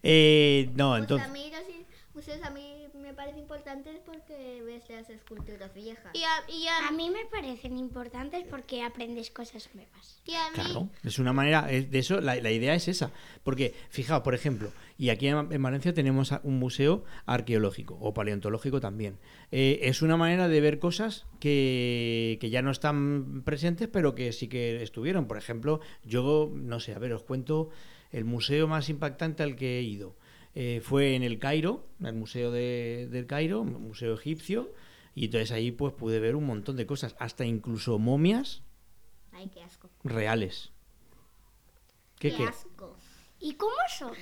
eh, 0.04 0.70
no, 0.76 0.90
Pues 0.92 1.02
entonces... 1.04 1.28
a 1.30 1.32
mí 1.32 1.50
los 1.52 1.70
i- 1.70 1.86
museos 2.14 2.44
a 2.44 2.50
mí 2.50 2.73
me 3.14 3.18
parecen 3.18 3.40
importantes 3.40 4.00
porque 4.06 4.64
ves 4.66 4.84
las 4.90 5.08
esculturas 5.10 5.72
viejas. 5.76 6.12
Y 6.14 6.24
a, 6.24 6.52
y 6.52 6.68
a- 6.68 6.88
A 6.88 6.92
mí 6.92 7.10
me 7.12 7.26
parecen 7.26 7.78
importantes 7.78 8.44
porque 8.50 8.82
aprendes 8.82 9.30
cosas 9.30 9.70
nuevas. 9.76 10.20
y 10.26 10.34
a 10.34 10.50
mí. 10.50 10.56
Claro, 10.56 10.90
es 11.04 11.20
una 11.20 11.32
manera, 11.32 11.72
es- 11.72 11.92
de 11.92 12.00
eso 12.00 12.20
la, 12.22 12.36
la 12.36 12.50
idea 12.52 12.74
es 12.74 12.88
esa. 12.88 13.12
Porque, 13.44 13.74
fijaos, 13.90 14.24
por 14.24 14.34
ejemplo, 14.34 14.72
y 14.98 15.10
aquí 15.10 15.28
en, 15.28 15.52
en 15.52 15.62
Valencia 15.62 15.94
tenemos 15.94 16.32
un 16.44 16.58
museo 16.58 17.04
arqueológico 17.28 17.98
o 18.02 18.14
paleontológico 18.14 18.80
también. 18.82 19.20
Eh, 19.52 19.80
es 19.84 20.02
una 20.02 20.18
manera 20.18 20.48
de 20.48 20.60
ver 20.62 20.80
cosas 20.80 21.26
que, 21.40 22.38
que 22.42 22.50
ya 22.50 22.62
no 22.64 22.72
están 22.72 23.44
presentes, 23.46 23.88
pero 23.90 24.16
que 24.16 24.32
sí 24.34 24.48
que 24.48 24.82
estuvieron. 24.82 25.28
Por 25.28 25.38
ejemplo, 25.38 25.82
yo, 26.04 26.52
no 26.54 26.80
sé, 26.80 26.94
a 26.96 27.00
ver, 27.00 27.14
os 27.14 27.22
cuento 27.24 27.70
el 28.12 28.26
museo 28.26 28.68
más 28.68 28.90
impactante 28.90 29.44
al 29.44 29.56
que 29.56 29.78
he 29.80 29.82
ido. 29.84 30.16
Eh, 30.56 30.82
fue 30.84 31.16
en 31.16 31.24
el 31.24 31.40
Cairo, 31.40 31.86
el 32.04 32.14
Museo 32.14 32.52
de- 32.52 33.08
del 33.12 33.26
Cairo, 33.26 33.64
Museo 33.64 34.14
Egipcio, 34.14 34.72
y 35.16 35.26
entonces 35.26 35.52
ahí 35.52 35.72
pues 35.72 35.94
pude 35.94 36.20
ver 36.20 36.36
un 36.36 36.46
montón 36.46 36.76
de 36.78 36.86
cosas, 36.86 37.16
hasta 37.20 37.46
incluso 37.46 38.00
momias 38.00 38.62
Ay, 39.32 39.50
qué 39.54 39.62
asco. 39.64 39.90
reales. 40.04 40.72
¿Qué 42.20 42.34
qué? 42.36 42.44
asco. 42.44 42.96
¿Y 43.40 43.56
cómo 43.56 43.74
son? 43.98 44.14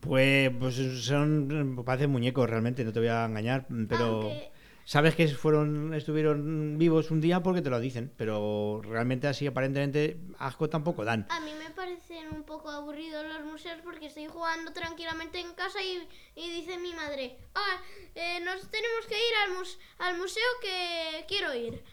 Pues, 0.00 0.50
pues 0.58 0.74
son, 1.04 1.82
parecen 1.84 2.10
muñecos 2.10 2.48
realmente, 2.48 2.84
no 2.84 2.92
te 2.92 3.00
voy 3.00 3.08
a 3.08 3.24
engañar, 3.24 3.66
pero 3.88 4.22
Aunque- 4.22 4.50
sabes 4.88 5.14
que 5.14 5.28
fueron, 5.28 5.92
estuvieron 5.92 6.78
vivos 6.78 7.10
un 7.10 7.20
día 7.20 7.42
porque 7.42 7.60
te 7.60 7.68
lo 7.68 7.78
dicen, 7.78 8.10
pero 8.16 8.80
realmente 8.82 9.26
así 9.28 9.46
aparentemente 9.46 10.16
asco 10.38 10.70
tampoco 10.70 11.04
dan. 11.04 11.26
A 11.28 11.40
mí 11.40 11.50
me 11.58 11.70
parecen 11.72 12.28
un 12.34 12.42
poco 12.44 12.70
aburridos 12.70 13.26
los 13.26 13.44
museos 13.44 13.78
porque 13.84 14.06
estoy 14.06 14.28
jugando 14.28 14.72
tranquilamente 14.72 15.40
en 15.40 15.52
casa 15.52 15.78
y, 15.82 16.08
dice 16.34 16.78
mi 16.78 16.94
madre, 16.94 17.36
ah, 17.54 17.82
eh, 18.14 18.40
nos 18.40 18.62
tenemos 18.70 19.04
que 19.06 19.14
ir 19.14 19.34
al, 19.44 19.58
mus- 19.58 19.78
al 19.98 20.16
museo 20.16 20.50
que 20.62 21.26
quiero 21.28 21.54
ir, 21.54 21.84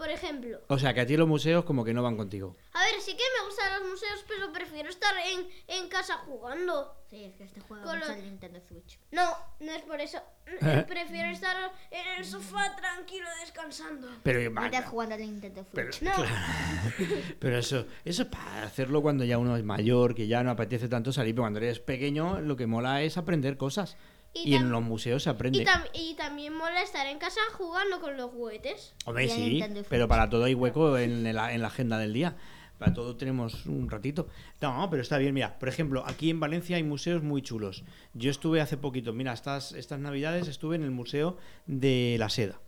por 0.00 0.08
ejemplo. 0.08 0.58
O 0.68 0.78
sea, 0.78 0.94
que 0.94 1.02
a 1.02 1.06
ti 1.06 1.14
los 1.14 1.28
museos 1.28 1.62
como 1.66 1.84
que 1.84 1.92
no 1.92 2.02
van 2.02 2.16
contigo. 2.16 2.56
A 2.72 2.82
ver, 2.84 2.94
sí 3.02 3.12
que 3.12 3.22
me 3.38 3.46
gustan 3.46 3.78
los 3.78 3.90
museos, 3.90 4.24
pero 4.26 4.50
prefiero 4.50 4.88
estar 4.88 5.14
en, 5.18 5.46
en 5.68 5.88
casa 5.90 6.14
jugando. 6.24 6.96
Sí, 7.10 7.24
es 7.24 7.34
que 7.34 7.44
este 7.44 7.60
juego 7.60 7.84
Con 7.84 7.98
mucho 7.98 8.08
lo- 8.08 8.14
el 8.16 8.24
Nintendo 8.24 8.60
Switch. 8.66 8.98
No, 9.10 9.30
no 9.60 9.72
es 9.72 9.82
por 9.82 10.00
eso. 10.00 10.18
prefiero 10.88 11.28
estar 11.28 11.54
en 11.90 12.18
el 12.18 12.24
sofá 12.24 12.74
tranquilo 12.76 13.28
descansando. 13.40 14.08
Pero, 14.22 14.40
estás 14.40 14.86
jugando 14.86 15.16
al 15.16 15.20
Nintendo 15.20 15.66
pero, 15.74 15.92
Switch. 15.92 16.02
No. 16.02 16.12
pero 17.38 17.58
eso, 17.58 17.84
eso 18.02 18.22
es 18.22 18.28
para 18.28 18.62
hacerlo 18.62 19.02
cuando 19.02 19.24
ya 19.24 19.36
uno 19.36 19.54
es 19.54 19.64
mayor, 19.64 20.14
que 20.14 20.26
ya 20.26 20.42
no 20.42 20.50
apetece 20.50 20.88
tanto 20.88 21.12
salir, 21.12 21.34
pero 21.34 21.42
cuando 21.42 21.58
eres 21.58 21.78
pequeño 21.78 22.40
lo 22.40 22.56
que 22.56 22.66
mola 22.66 23.02
es 23.02 23.18
aprender 23.18 23.58
cosas. 23.58 23.98
Y 24.32 24.50
Y, 24.50 24.54
en 24.54 24.70
los 24.70 24.82
museos 24.82 25.24
se 25.24 25.30
aprende. 25.30 25.58
Y, 25.62 25.64
tam- 25.64 25.88
y 25.92 26.14
también 26.14 26.54
mola 26.54 26.82
estar 26.82 27.06
en 27.06 27.18
casa 27.18 27.40
jugando 27.52 28.00
con 28.00 28.16
los 28.16 28.30
juguetes. 28.30 28.94
Hombre, 29.04 29.28
sí, 29.28 29.60
pero 29.88 30.06
para 30.06 30.30
todo 30.30 30.44
hay 30.44 30.54
hueco 30.54 30.96
en 30.98 31.34
la, 31.34 31.52
en 31.52 31.60
la 31.62 31.66
agenda 31.68 31.98
del 31.98 32.12
día. 32.12 32.36
Para 32.78 32.94
todo 32.94 33.16
tenemos 33.16 33.66
un 33.66 33.90
ratito. 33.90 34.28
No, 34.62 34.88
pero 34.88 35.02
está 35.02 35.18
bien. 35.18 35.34
Mira, 35.34 35.58
por 35.58 35.68
ejemplo, 35.68 36.02
aquí 36.06 36.30
en 36.30 36.40
Valencia 36.40 36.76
hay 36.76 36.82
museos 36.82 37.22
muy 37.22 37.42
chulos. 37.42 37.84
Yo 38.14 38.30
estuve 38.30 38.60
hace 38.62 38.76
poquito, 38.78 39.12
mira, 39.12 39.32
estas, 39.34 39.72
estas 39.72 39.98
navidades 39.98 40.48
estuve 40.48 40.76
en 40.76 40.84
el 40.84 40.90
Museo 40.90 41.36
de 41.66 42.16
la 42.18 42.30
Seda, 42.30 42.58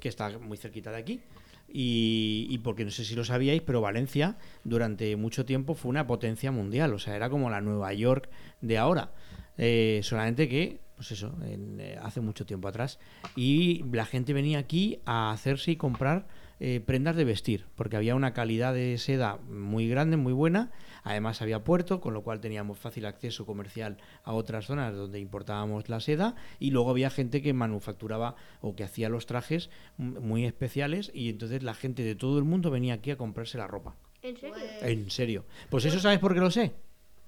que 0.00 0.08
está 0.08 0.38
muy 0.38 0.58
cerquita 0.58 0.92
de 0.92 0.98
aquí. 0.98 1.22
Y, 1.68 2.46
y 2.48 2.58
porque 2.58 2.84
no 2.84 2.92
sé 2.92 3.04
si 3.04 3.16
lo 3.16 3.24
sabíais, 3.24 3.62
pero 3.62 3.80
Valencia 3.80 4.36
durante 4.62 5.16
mucho 5.16 5.44
tiempo 5.44 5.74
fue 5.74 5.88
una 5.88 6.06
potencia 6.06 6.52
mundial. 6.52 6.94
O 6.94 6.98
sea, 7.00 7.16
era 7.16 7.28
como 7.28 7.50
la 7.50 7.60
Nueva 7.60 7.92
York 7.94 8.28
de 8.60 8.78
ahora. 8.78 9.12
Eh, 9.58 10.00
solamente 10.02 10.48
que, 10.48 10.80
pues 10.96 11.12
eso, 11.12 11.34
en, 11.42 11.80
eh, 11.80 11.98
hace 12.02 12.20
mucho 12.20 12.46
tiempo 12.46 12.68
atrás. 12.68 12.98
Y 13.34 13.84
la 13.92 14.06
gente 14.06 14.32
venía 14.32 14.58
aquí 14.58 15.00
a 15.04 15.30
hacerse 15.30 15.72
y 15.72 15.76
comprar 15.76 16.26
eh, 16.58 16.80
prendas 16.80 17.16
de 17.16 17.24
vestir, 17.24 17.66
porque 17.74 17.96
había 17.96 18.14
una 18.14 18.32
calidad 18.32 18.72
de 18.72 18.96
seda 18.96 19.36
muy 19.48 19.88
grande, 19.88 20.16
muy 20.16 20.32
buena. 20.32 20.70
Además 21.04 21.42
había 21.42 21.62
puerto, 21.64 22.00
con 22.00 22.14
lo 22.14 22.22
cual 22.22 22.40
teníamos 22.40 22.78
fácil 22.78 23.04
acceso 23.04 23.44
comercial 23.44 23.98
a 24.24 24.32
otras 24.32 24.64
zonas 24.64 24.94
donde 24.94 25.20
importábamos 25.20 25.88
la 25.88 26.00
seda. 26.00 26.34
Y 26.58 26.70
luego 26.70 26.90
había 26.90 27.10
gente 27.10 27.42
que 27.42 27.52
manufacturaba 27.52 28.36
o 28.62 28.74
que 28.74 28.84
hacía 28.84 29.08
los 29.08 29.26
trajes 29.26 29.70
muy 29.98 30.46
especiales. 30.46 31.10
Y 31.14 31.28
entonces 31.28 31.62
la 31.62 31.74
gente 31.74 32.02
de 32.02 32.14
todo 32.14 32.38
el 32.38 32.44
mundo 32.44 32.70
venía 32.70 32.94
aquí 32.94 33.10
a 33.10 33.18
comprarse 33.18 33.58
la 33.58 33.66
ropa. 33.66 33.94
¿En 34.22 34.36
serio? 34.36 34.56
En 34.80 35.10
serio. 35.10 35.44
Pues 35.68 35.84
eso, 35.84 36.00
¿sabes 36.00 36.18
por 36.18 36.32
qué 36.34 36.40
lo 36.40 36.50
sé? 36.50 36.74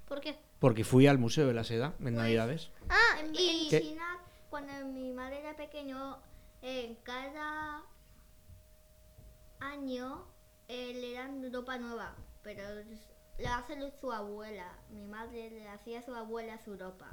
¿Por 0.08 0.20
qué? 0.20 0.34
Porque 0.58 0.84
fui 0.84 1.06
al 1.06 1.18
Museo 1.18 1.46
de 1.46 1.54
la 1.54 1.64
Seda 1.64 1.94
en 2.00 2.14
Navidades. 2.14 2.70
Ah, 2.88 3.20
En, 3.20 3.34
y... 3.34 3.68
en. 3.72 3.82
China, 3.82 4.18
cuando 4.50 4.72
mi 4.86 5.12
madre 5.12 5.40
era 5.40 5.56
pequeño, 5.56 6.18
en 6.62 6.96
cada 6.96 7.82
año 9.60 10.26
eh, 10.68 10.92
le 11.00 11.12
dan 11.12 11.52
ropa 11.52 11.78
nueva, 11.78 12.14
pero 12.42 12.62
la 13.38 13.58
hace 13.58 13.74
su 14.00 14.12
abuela. 14.12 14.78
Mi 14.90 15.04
madre 15.06 15.50
le 15.50 15.68
hacía 15.68 16.00
a 16.00 16.02
su 16.02 16.14
abuela 16.14 16.58
su 16.64 16.76
ropa. 16.76 17.08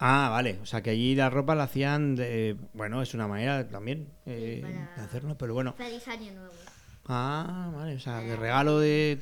Ah, 0.00 0.28
vale. 0.30 0.58
O 0.62 0.66
sea, 0.66 0.82
que 0.82 0.90
allí 0.90 1.14
la 1.14 1.28
ropa 1.28 1.54
la 1.54 1.64
hacían 1.64 2.14
de... 2.14 2.56
Bueno, 2.72 3.02
es 3.02 3.14
una 3.14 3.26
manera 3.26 3.68
también 3.68 4.12
eh, 4.26 4.62
de 4.64 5.02
hacerlo, 5.02 5.36
pero 5.36 5.54
bueno. 5.54 5.72
Feliz 5.74 6.06
año 6.06 6.32
nuevo. 6.32 6.52
Ah, 7.06 7.72
vale. 7.74 7.96
O 7.96 8.00
sea, 8.00 8.20
de 8.20 8.36
regalo 8.36 8.78
de... 8.78 9.18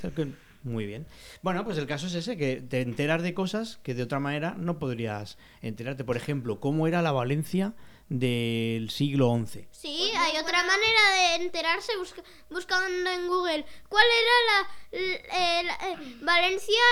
Muy 0.67 0.85
bien. 0.85 1.07
Bueno, 1.43 1.65
pues 1.65 1.79
el 1.79 1.87
caso 1.87 2.09
es 2.09 2.15
ese, 2.15 2.37
que 2.37 2.57
te 2.57 2.81
enteras 2.81 3.23
de 3.23 3.35
cosas 3.35 3.79
que 3.85 3.95
de 3.95 4.03
otra 4.03 4.19
manera 4.19 4.55
no 4.59 4.81
podrías 4.81 5.39
enterarte. 5.63 6.03
Por 6.03 6.17
ejemplo, 6.17 6.59
cómo 6.59 6.89
era 6.89 7.03
la 7.03 7.13
Valencia 7.13 7.75
del 8.09 8.91
siglo 8.91 9.33
XI. 9.47 9.67
Sí, 9.71 10.11
hay 10.17 10.37
otra 10.39 10.59
manera 10.65 11.37
de 11.39 11.45
enterarse 11.45 11.93
busca- 11.99 12.23
buscando 12.51 13.11
en 13.11 13.29
Google. 13.29 13.65
¿Cuál 13.89 14.05
era 14.23 14.35
la, 14.51 14.99
eh, 14.99 15.63
la- 15.65 15.89
eh, 15.93 16.17
Valencia 16.23 16.83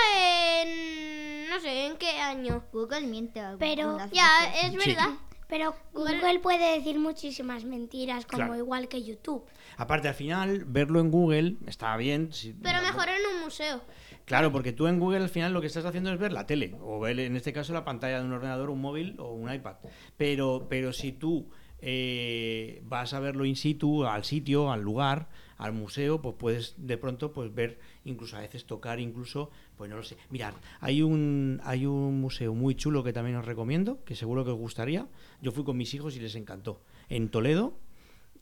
en 0.61 1.49
no 1.49 1.59
sé 1.59 1.87
en 1.87 1.97
qué 1.97 2.11
año? 2.19 2.63
Google 2.71 3.01
miente. 3.01 3.41
Pero- 3.59 3.97
Ya, 4.13 4.53
es 4.63 4.71
Sí. 4.71 4.89
verdad. 4.89 5.09
Pero 5.47 5.75
Google- 5.93 6.19
Google 6.21 6.39
puede 6.39 6.77
decir 6.77 6.97
muchísimas 6.97 7.65
mentiras, 7.65 8.25
como 8.25 8.45
Claro. 8.45 8.55
igual 8.57 8.87
que 8.87 9.03
YouTube. 9.03 9.45
Aparte, 9.77 10.07
al 10.07 10.15
final, 10.15 10.65
verlo 10.65 10.99
en 10.99 11.11
Google 11.11 11.55
está 11.67 11.95
bien. 11.97 12.31
si- 12.31 12.53
Pero 12.53 12.81
mejor 12.81 13.07
en 13.09 13.35
un 13.35 13.43
museo. 13.43 13.81
Claro, 14.25 14.51
porque 14.51 14.71
tú 14.73 14.87
en 14.87 14.99
Google 14.99 15.19
al 15.19 15.29
final 15.29 15.53
lo 15.53 15.61
que 15.61 15.67
estás 15.67 15.85
haciendo 15.85 16.11
es 16.11 16.17
ver 16.19 16.31
la 16.33 16.47
tele, 16.47 16.75
o 16.81 16.99
ver 16.99 17.19
en 17.19 17.35
este 17.35 17.53
caso 17.53 17.73
la 17.73 17.85
pantalla 17.85 18.19
de 18.19 18.25
un 18.25 18.31
ordenador, 18.33 18.69
un 18.69 18.81
móvil 18.81 19.15
o 19.19 19.33
un 19.33 19.53
iPad. 19.53 19.75
Pero, 20.17 20.65
pero 20.69 20.93
si 20.93 21.11
tú 21.11 21.49
eh, 21.79 22.81
vas 22.85 23.13
a 23.13 23.19
verlo 23.19 23.45
in 23.45 23.55
situ, 23.55 24.05
al 24.05 24.23
sitio, 24.23 24.71
al 24.71 24.81
lugar, 24.81 25.29
al 25.57 25.71
museo, 25.73 26.21
pues 26.21 26.35
puedes 26.37 26.73
de 26.77 26.97
pronto 26.97 27.31
pues 27.31 27.53
ver, 27.53 27.79
incluso 28.03 28.35
a 28.37 28.41
veces 28.41 28.65
tocar, 28.65 28.99
incluso, 28.99 29.51
pues 29.77 29.89
no 29.89 29.95
lo 29.95 30.03
sé. 30.03 30.17
Mirad, 30.29 30.53
hay 30.79 31.01
un, 31.03 31.61
hay 31.63 31.85
un 31.85 32.19
museo 32.19 32.53
muy 32.55 32.75
chulo 32.75 33.03
que 33.03 33.13
también 33.13 33.37
os 33.37 33.45
recomiendo, 33.45 34.03
que 34.03 34.15
seguro 34.15 34.43
que 34.43 34.51
os 34.51 34.57
gustaría. 34.57 35.07
Yo 35.41 35.51
fui 35.51 35.63
con 35.63 35.77
mis 35.77 35.93
hijos 35.93 36.15
y 36.15 36.19
les 36.19 36.35
encantó. 36.35 36.81
En 37.09 37.29
Toledo, 37.29 37.77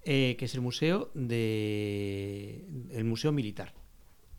eh, 0.06 0.36
que 0.38 0.46
es 0.46 0.54
el 0.56 0.62
museo 0.62 1.12
de 1.14 2.66
el 2.92 3.04
museo 3.04 3.32
militar. 3.32 3.74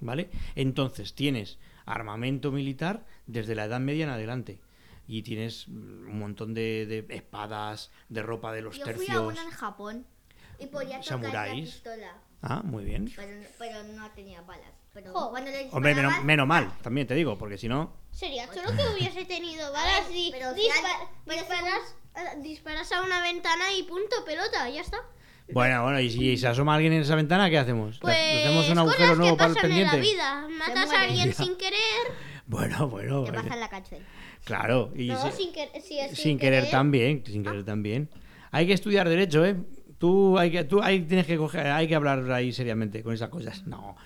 ¿Vale? 0.01 0.29
Entonces 0.55 1.15
tienes 1.15 1.59
armamento 1.87 2.51
militar 2.53 3.07
desde 3.27 3.55
la 3.55 3.65
Edad 3.65 3.81
Media 3.81 4.05
en 4.05 4.11
adelante. 4.11 4.61
Y 5.07 5.23
tienes 5.23 5.69
mm, 5.69 6.09
un 6.09 6.19
montón 6.19 6.55
de, 6.55 6.87
de 6.87 7.07
espadas, 7.15 7.91
de 8.09 8.23
ropa 8.23 8.53
de 8.53 8.63
los 8.63 8.77
Yo 8.77 8.85
fui 8.85 8.93
a 8.93 8.97
tercios. 8.97 9.33
uno 9.33 9.43
en 9.43 9.51
Japón 9.51 10.07
y 10.59 10.67
podía 10.67 11.01
tocar 11.01 11.01
la 11.01 11.03
Samuráis. 11.03 11.71
pistola, 11.73 12.19
Ah, 12.43 12.61
muy 12.63 12.85
bien. 12.85 13.11
pero, 13.17 13.47
pero 13.59 13.83
no 13.85 14.11
tenía 14.13 14.43
balas. 14.43 14.69
Pero 14.93 15.13
Jo. 15.13 15.31
cuando 15.31 15.51
le 15.51 15.69
Hombre, 15.73 15.95
menos, 16.25 16.47
mal, 16.47 16.71
también 16.83 17.07
te 17.07 17.15
digo, 17.15 17.37
porque 17.39 17.57
si 17.59 17.69
no. 17.69 17.97
Sería 18.13 18.47
chulo 18.49 18.71
que 18.77 18.95
hubiese 18.95 19.25
tenido 19.25 19.73
balas 19.73 20.07
y 20.13 20.31
pero 20.31 20.51
pero 21.25 21.41
disparas, 21.41 21.97
eh, 22.17 22.41
disparas 22.43 22.93
a 22.93 23.03
una 23.03 23.21
ventana 23.23 23.73
y 23.73 23.83
punto, 23.85 24.25
pelota, 24.25 24.69
ya 24.69 24.83
está. 24.83 24.99
Bueno, 25.53 25.83
bueno, 25.83 26.01
y 26.01 26.11
si 26.11 26.37
se 26.37 26.47
asoma 26.49 26.75
alguien 26.75 26.93
en 26.95 27.03
esa 27.03 27.15
ventana, 27.17 27.51
¿qué 27.51 27.59
hacemos? 27.59 27.97
¿Le- 27.97 28.01
Pues 28.01 28.17
¿Hacemos 28.45 28.69
un 28.71 28.79
agujero 28.79 28.99
cosas 29.11 29.19
nuevo 29.19 29.35
que 29.35 29.39
para 29.39 29.49
el 29.51 29.55
pasan 29.57 29.73
en 29.73 29.87
la 29.87 29.97
vida. 29.97 30.49
Matas 30.59 30.91
a 30.93 31.01
alguien 31.03 31.27
Ya. 31.29 31.33
sin 31.35 31.57
querer. 31.57 31.79
Bueno, 32.47 32.89
bueno. 32.89 33.25
Te 33.25 33.33
pasa 33.33 33.55
en 33.55 33.61
la 33.61 33.69
cárcel. 33.69 34.03
Claro, 34.45 34.93
y 34.97 35.09
No, 35.09 35.31
si- 35.31 35.45
sin, 35.45 35.53
es 35.99 36.19
sin 36.19 36.39
querer 36.39 36.71
también, 36.71 37.23
sin 37.27 37.43
querer 37.43 37.65
también. 37.65 38.09
Hay 38.51 38.67
que 38.67 38.73
estudiar 38.73 39.09
derecho, 39.09 39.45
¿eh? 39.45 39.57
Tú 39.99 40.39
hay 40.39 40.51
que 40.51 40.65
tú 40.65 40.83
ahí 40.83 41.01
tienes 41.01 41.27
que 41.27 41.37
coger, 41.37 41.67
hay 41.69 41.89
que 41.89 41.95
hablar 41.95 42.31
ahí 42.33 42.53
seriamente 42.53 43.03
con 43.03 43.15
esas 43.15 43.29
cosas. 43.31 43.67
No, 43.67 43.97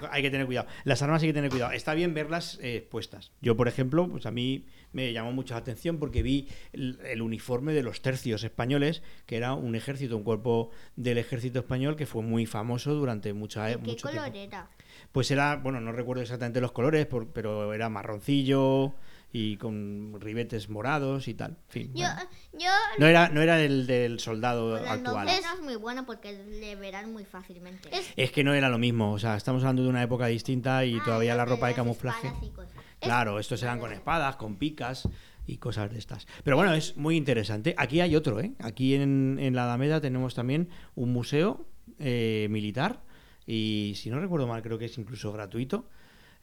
co- 0.00 0.08
hay 0.10 0.22
que 0.22 0.30
tener 0.30 0.46
cuidado. 0.46 0.66
Las 0.84 1.02
armas 1.02 1.22
hay 1.22 1.28
que 1.28 1.34
tener 1.34 1.50
cuidado. 1.50 1.72
Está 1.72 1.94
bien 1.94 2.14
verlas 2.14 2.58
eh, 2.62 2.76
expuestas. 2.76 3.30
Yo, 3.40 3.56
por 3.56 3.68
ejemplo, 3.68 4.08
pues 4.08 4.26
a 4.26 4.30
mí 4.32 4.66
me 4.94 5.12
llamó 5.12 5.32
mucho 5.32 5.52
la 5.54 5.60
atención 5.60 5.98
porque 5.98 6.22
vi 6.22 6.48
el, 6.72 6.98
el 7.04 7.20
uniforme 7.20 7.74
de 7.74 7.82
los 7.82 8.00
tercios 8.00 8.42
españoles, 8.44 9.02
que 9.26 9.36
era 9.36 9.52
un 9.52 9.74
ejército, 9.74 10.16
un 10.16 10.22
cuerpo 10.24 10.70
del 10.96 11.18
ejército 11.18 11.58
español 11.58 11.96
que 11.96 12.06
fue 12.06 12.22
muy 12.22 12.46
famoso 12.46 12.94
durante 12.94 13.32
mucha 13.34 13.66
¿De 13.66 13.72
e- 13.72 13.74
qué 13.76 13.80
mucho 13.82 14.08
color 14.08 14.30
tiempo. 14.30 14.56
era? 14.56 14.70
Pues 15.12 15.30
era, 15.30 15.56
bueno, 15.56 15.80
no 15.80 15.92
recuerdo 15.92 16.22
exactamente 16.22 16.60
los 16.60 16.72
colores, 16.72 17.06
por- 17.06 17.28
pero 17.28 17.74
era 17.74 17.88
marroncillo 17.88 18.94
y 19.32 19.56
con 19.56 20.16
ribetes 20.20 20.68
morados 20.68 21.26
y 21.26 21.34
tal. 21.34 21.50
En 21.52 21.56
fin, 21.68 21.86
Yo, 21.94 22.04
bueno. 22.06 22.20
yo 22.52 22.68
No 23.00 23.06
era, 23.06 23.28
no 23.30 23.42
era 23.42 23.56
del, 23.56 23.86
del 23.88 24.20
soldado 24.20 24.70
Pues 24.70 24.82
el 24.82 24.88
actual. 24.88 25.26
no 25.26 25.32
es 25.32 25.60
muy 25.62 25.74
bueno 25.76 26.06
porque 26.06 26.32
le 26.32 26.76
verán 26.76 27.12
muy 27.12 27.24
fácilmente. 27.24 27.90
Es 28.16 28.30
que 28.30 28.44
no 28.44 28.54
era 28.54 28.68
lo 28.68 28.78
mismo, 28.78 29.12
o 29.12 29.18
sea, 29.18 29.36
estamos 29.36 29.62
hablando 29.64 29.82
de 29.82 29.88
una 29.88 30.02
época 30.04 30.26
distinta 30.26 30.84
y 30.84 30.98
Ah, 30.98 31.02
todavía 31.04 31.34
la 31.34 31.44
ropa 31.44 31.66
de 31.66 31.74
camuflaje. 31.74 32.32
y 32.42 32.50
cosas. 32.50 32.72
Claro, 33.04 33.38
estos 33.38 33.62
eran 33.62 33.78
con 33.78 33.92
espadas, 33.92 34.36
con 34.36 34.56
picas 34.56 35.08
y 35.46 35.58
cosas 35.58 35.90
de 35.92 35.98
estas. 35.98 36.26
Pero 36.42 36.56
bueno, 36.56 36.72
es 36.74 36.96
muy 36.96 37.16
interesante. 37.16 37.74
Aquí 37.76 38.00
hay 38.00 38.16
otro, 38.16 38.40
¿eh? 38.40 38.52
Aquí 38.60 38.94
en, 38.94 39.38
en 39.40 39.54
la 39.54 39.64
Alameda 39.64 40.00
tenemos 40.00 40.34
también 40.34 40.68
un 40.94 41.12
museo 41.12 41.66
eh, 41.98 42.46
militar 42.50 43.02
y 43.46 43.92
si 43.96 44.08
no 44.10 44.18
recuerdo 44.20 44.46
mal 44.46 44.62
creo 44.62 44.78
que 44.78 44.86
es 44.86 44.96
incluso 44.98 45.32
gratuito. 45.32 45.88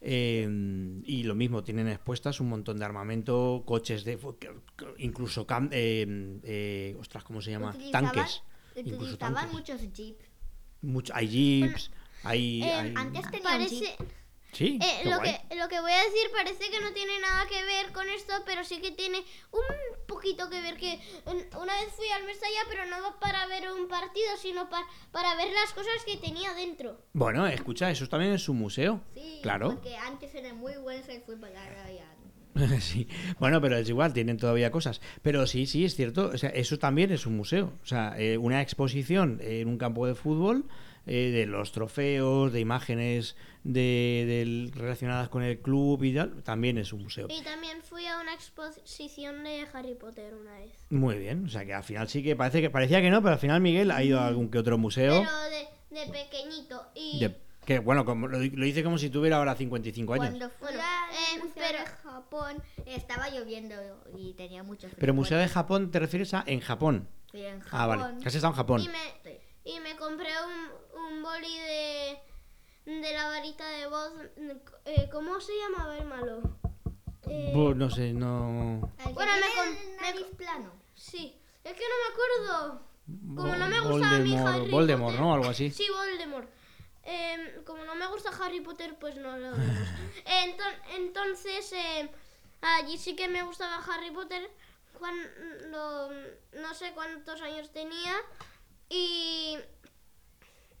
Eh, 0.04 1.00
y 1.04 1.22
lo 1.22 1.34
mismo, 1.36 1.62
tienen 1.62 1.86
expuestas 1.88 2.40
un 2.40 2.48
montón 2.48 2.76
de 2.78 2.84
armamento, 2.84 3.62
coches 3.64 4.04
de. 4.04 4.18
incluso. 4.98 5.46
cam- 5.46 5.68
eh, 5.72 6.40
eh, 6.42 6.96
ostras, 6.98 7.22
¿cómo 7.24 7.40
se 7.40 7.52
llama? 7.52 7.72
Utilizaban- 7.72 8.12
Tanques. 8.12 8.42
Incluso 8.74 8.96
Utilizaban 9.04 9.34
tanques. 9.34 9.52
muchos 9.52 9.80
jeeps. 9.92 10.24
Mucho- 10.82 11.12
hay 11.14 11.28
jeeps, 11.28 11.90
hay. 12.24 12.62
Eh, 12.62 12.72
hay- 12.72 12.94
Antes 12.96 13.22
tenía 13.30 13.38
un 13.38 13.42
Parece, 13.58 13.74
jeep. 13.76 14.08
Sí, 14.52 14.78
eh, 14.82 15.00
qué 15.02 15.08
lo, 15.08 15.16
guay. 15.18 15.34
que, 15.48 15.54
lo 15.56 15.68
que 15.68 15.80
voy 15.80 15.92
a 15.92 15.96
decir 15.96 16.30
parece 16.32 16.70
que 16.70 16.78
no 16.80 16.92
tiene 16.92 17.18
nada 17.20 17.46
que 17.48 17.64
ver 17.64 17.90
con 17.92 18.06
esto, 18.10 18.34
pero 18.44 18.62
sí 18.64 18.80
que 18.82 18.90
tiene 18.90 19.18
un 19.50 20.06
poquito 20.06 20.50
que 20.50 20.60
ver 20.60 20.76
que 20.76 21.00
un- 21.24 21.46
una 21.60 21.72
vez 21.80 21.90
fui 21.96 22.06
al 22.08 22.24
Mestalla, 22.24 22.60
pero 22.68 22.84
no 22.86 23.18
para 23.18 23.46
ver 23.46 23.70
un 23.72 23.88
partido, 23.88 24.36
sino 24.40 24.68
pa- 24.68 24.86
para 25.10 25.34
ver 25.36 25.48
las 25.52 25.72
cosas 25.72 26.04
que 26.04 26.18
tenía 26.18 26.52
dentro. 26.52 27.00
Bueno, 27.14 27.46
escucha, 27.46 27.90
eso 27.90 28.06
también 28.08 28.32
es 28.34 28.46
un 28.48 28.58
museo. 28.58 29.00
Sí, 29.14 29.40
claro. 29.42 29.70
porque 29.70 29.96
antes 29.96 30.34
eran 30.34 30.56
muy 30.58 30.76
buenos 30.76 31.08
el 31.08 31.22
fútbol, 31.22 31.50
ahora 31.56 31.90
ya 31.90 32.04
no. 32.04 32.22
sí. 32.80 33.08
Bueno, 33.38 33.62
pero 33.62 33.78
es 33.78 33.88
igual, 33.88 34.12
tienen 34.12 34.36
todavía 34.36 34.70
cosas. 34.70 35.00
Pero 35.22 35.46
sí, 35.46 35.64
sí, 35.64 35.86
es 35.86 35.96
cierto. 35.96 36.26
O 36.34 36.36
sea, 36.36 36.50
eso 36.50 36.78
también 36.78 37.10
es 37.10 37.24
un 37.24 37.34
museo. 37.38 37.72
O 37.82 37.86
sea, 37.86 38.14
eh, 38.18 38.36
una 38.36 38.60
exposición 38.60 39.38
en 39.42 39.68
un 39.68 39.78
campo 39.78 40.06
de 40.06 40.14
fútbol 40.14 40.66
eh, 41.06 41.30
de 41.30 41.46
los 41.46 41.72
trofeos, 41.72 42.52
de 42.52 42.60
imágenes 42.60 43.36
de, 43.64 44.70
relacionadas 44.74 45.28
con 45.28 45.42
el 45.42 45.60
club 45.60 46.02
y 46.04 46.14
tal, 46.14 46.42
también 46.42 46.78
es 46.78 46.92
un 46.92 47.02
museo. 47.02 47.26
Y 47.30 47.42
también 47.42 47.82
fui 47.82 48.06
a 48.06 48.20
una 48.20 48.34
exposición 48.34 49.44
de 49.44 49.66
Harry 49.72 49.94
Potter 49.94 50.34
una 50.34 50.52
vez. 50.58 50.72
Muy 50.90 51.16
bien. 51.18 51.46
O 51.46 51.48
sea, 51.48 51.64
que 51.64 51.74
al 51.74 51.84
final 51.84 52.08
sí 52.08 52.22
que 52.22 52.36
parece 52.36 52.60
que 52.60 52.70
parecía 52.70 53.00
que 53.00 53.10
no, 53.10 53.22
pero 53.22 53.34
al 53.34 53.40
final 53.40 53.60
Miguel 53.60 53.90
ha 53.90 54.02
ido 54.02 54.20
a 54.20 54.26
algún 54.26 54.50
que 54.50 54.58
otro 54.58 54.78
museo. 54.78 55.22
Pero 55.22 55.40
de, 56.00 56.00
de 56.06 56.12
pequeñito. 56.12 56.82
Y 56.94 57.20
de- 57.20 57.40
que 57.64 57.78
bueno, 57.78 58.04
como, 58.04 58.26
lo, 58.26 58.38
lo 58.38 58.64
dice 58.64 58.82
como 58.82 58.98
si 58.98 59.08
tuviera 59.08 59.36
ahora 59.36 59.54
55 59.54 60.14
años. 60.14 60.26
Cuando 60.30 60.50
fui 60.50 60.66
Bueno, 60.66 60.80
al 60.82 61.14
eh, 61.14 61.38
museo 61.44 61.52
pero- 61.54 61.78
de 61.78 61.86
Japón 61.86 62.62
estaba 62.86 63.28
lloviendo 63.30 63.74
y 64.16 64.32
tenía 64.34 64.64
mucho 64.64 64.88
frío. 64.88 64.98
Pero 64.98 65.14
Museo 65.14 65.38
de 65.38 65.46
Japón, 65.48 65.90
¿te 65.92 66.00
refieres 66.00 66.34
a 66.34 66.42
en 66.46 66.58
Japón? 66.60 67.08
Fui 67.30 67.42
en 67.44 67.60
Ah, 67.70 67.86
vale. 67.86 68.02
Japón. 68.02 68.18
Has 68.26 68.34
estado 68.34 68.52
en 68.52 68.56
Japón. 68.56 68.80
Y 68.82 68.88
me, 68.88 69.40
y 69.64 69.78
me 69.80 69.94
compré 69.96 70.26
un, 70.44 70.81
un 71.08 71.22
boli 71.22 71.58
de, 71.58 72.18
de 72.86 73.12
la 73.14 73.28
varita 73.28 73.68
de 73.68 73.86
voz. 73.86 74.12
eh, 74.84 75.08
¿Cómo 75.10 75.40
se 75.40 75.52
llamaba 75.58 75.96
el 75.98 76.04
malo? 76.06 76.40
Eh, 77.28 77.52
no 77.76 77.90
sé, 77.90 78.12
no. 78.12 78.92
Bueno, 79.14 79.32
me 80.00 80.08
el 80.10 80.14
me 80.20 80.24
plano. 80.36 80.72
Sí, 80.94 81.36
es 81.64 81.72
que 81.72 81.82
no 81.82 81.94
me 82.02 82.12
acuerdo. 82.12 82.82
Como 83.36 83.56
no 83.56 83.68
me 83.68 83.80
gusta 83.80 84.10
a 84.16 84.18
mí 84.18 84.30
Voldemort, 84.30 84.54
Harry 84.56 84.70
Voldemort, 84.70 85.10
Potter. 85.12 85.20
¿no? 85.20 85.34
Algo 85.34 85.48
así. 85.50 85.70
Sí, 85.70 85.86
Voldemort. 85.88 86.48
Em, 87.04 87.64
como 87.64 87.84
no 87.84 87.94
me 87.96 88.06
gusta 88.06 88.30
Harry 88.40 88.60
Potter, 88.60 88.96
pues 88.98 89.16
no 89.16 89.36
lo 89.36 89.50
vemos. 89.52 89.58
Enton- 90.26 90.80
entonces, 90.96 91.72
em, 91.72 92.08
allí 92.60 92.96
sí 92.98 93.16
que 93.16 93.28
me 93.28 93.42
gustaba 93.42 93.82
Harry 93.84 94.10
Potter 94.12 94.48
cuando 94.98 96.10
no 96.52 96.74
sé 96.74 96.92
cuántos 96.92 97.40
años 97.42 97.70
tenía 97.72 98.14
y, 98.88 99.58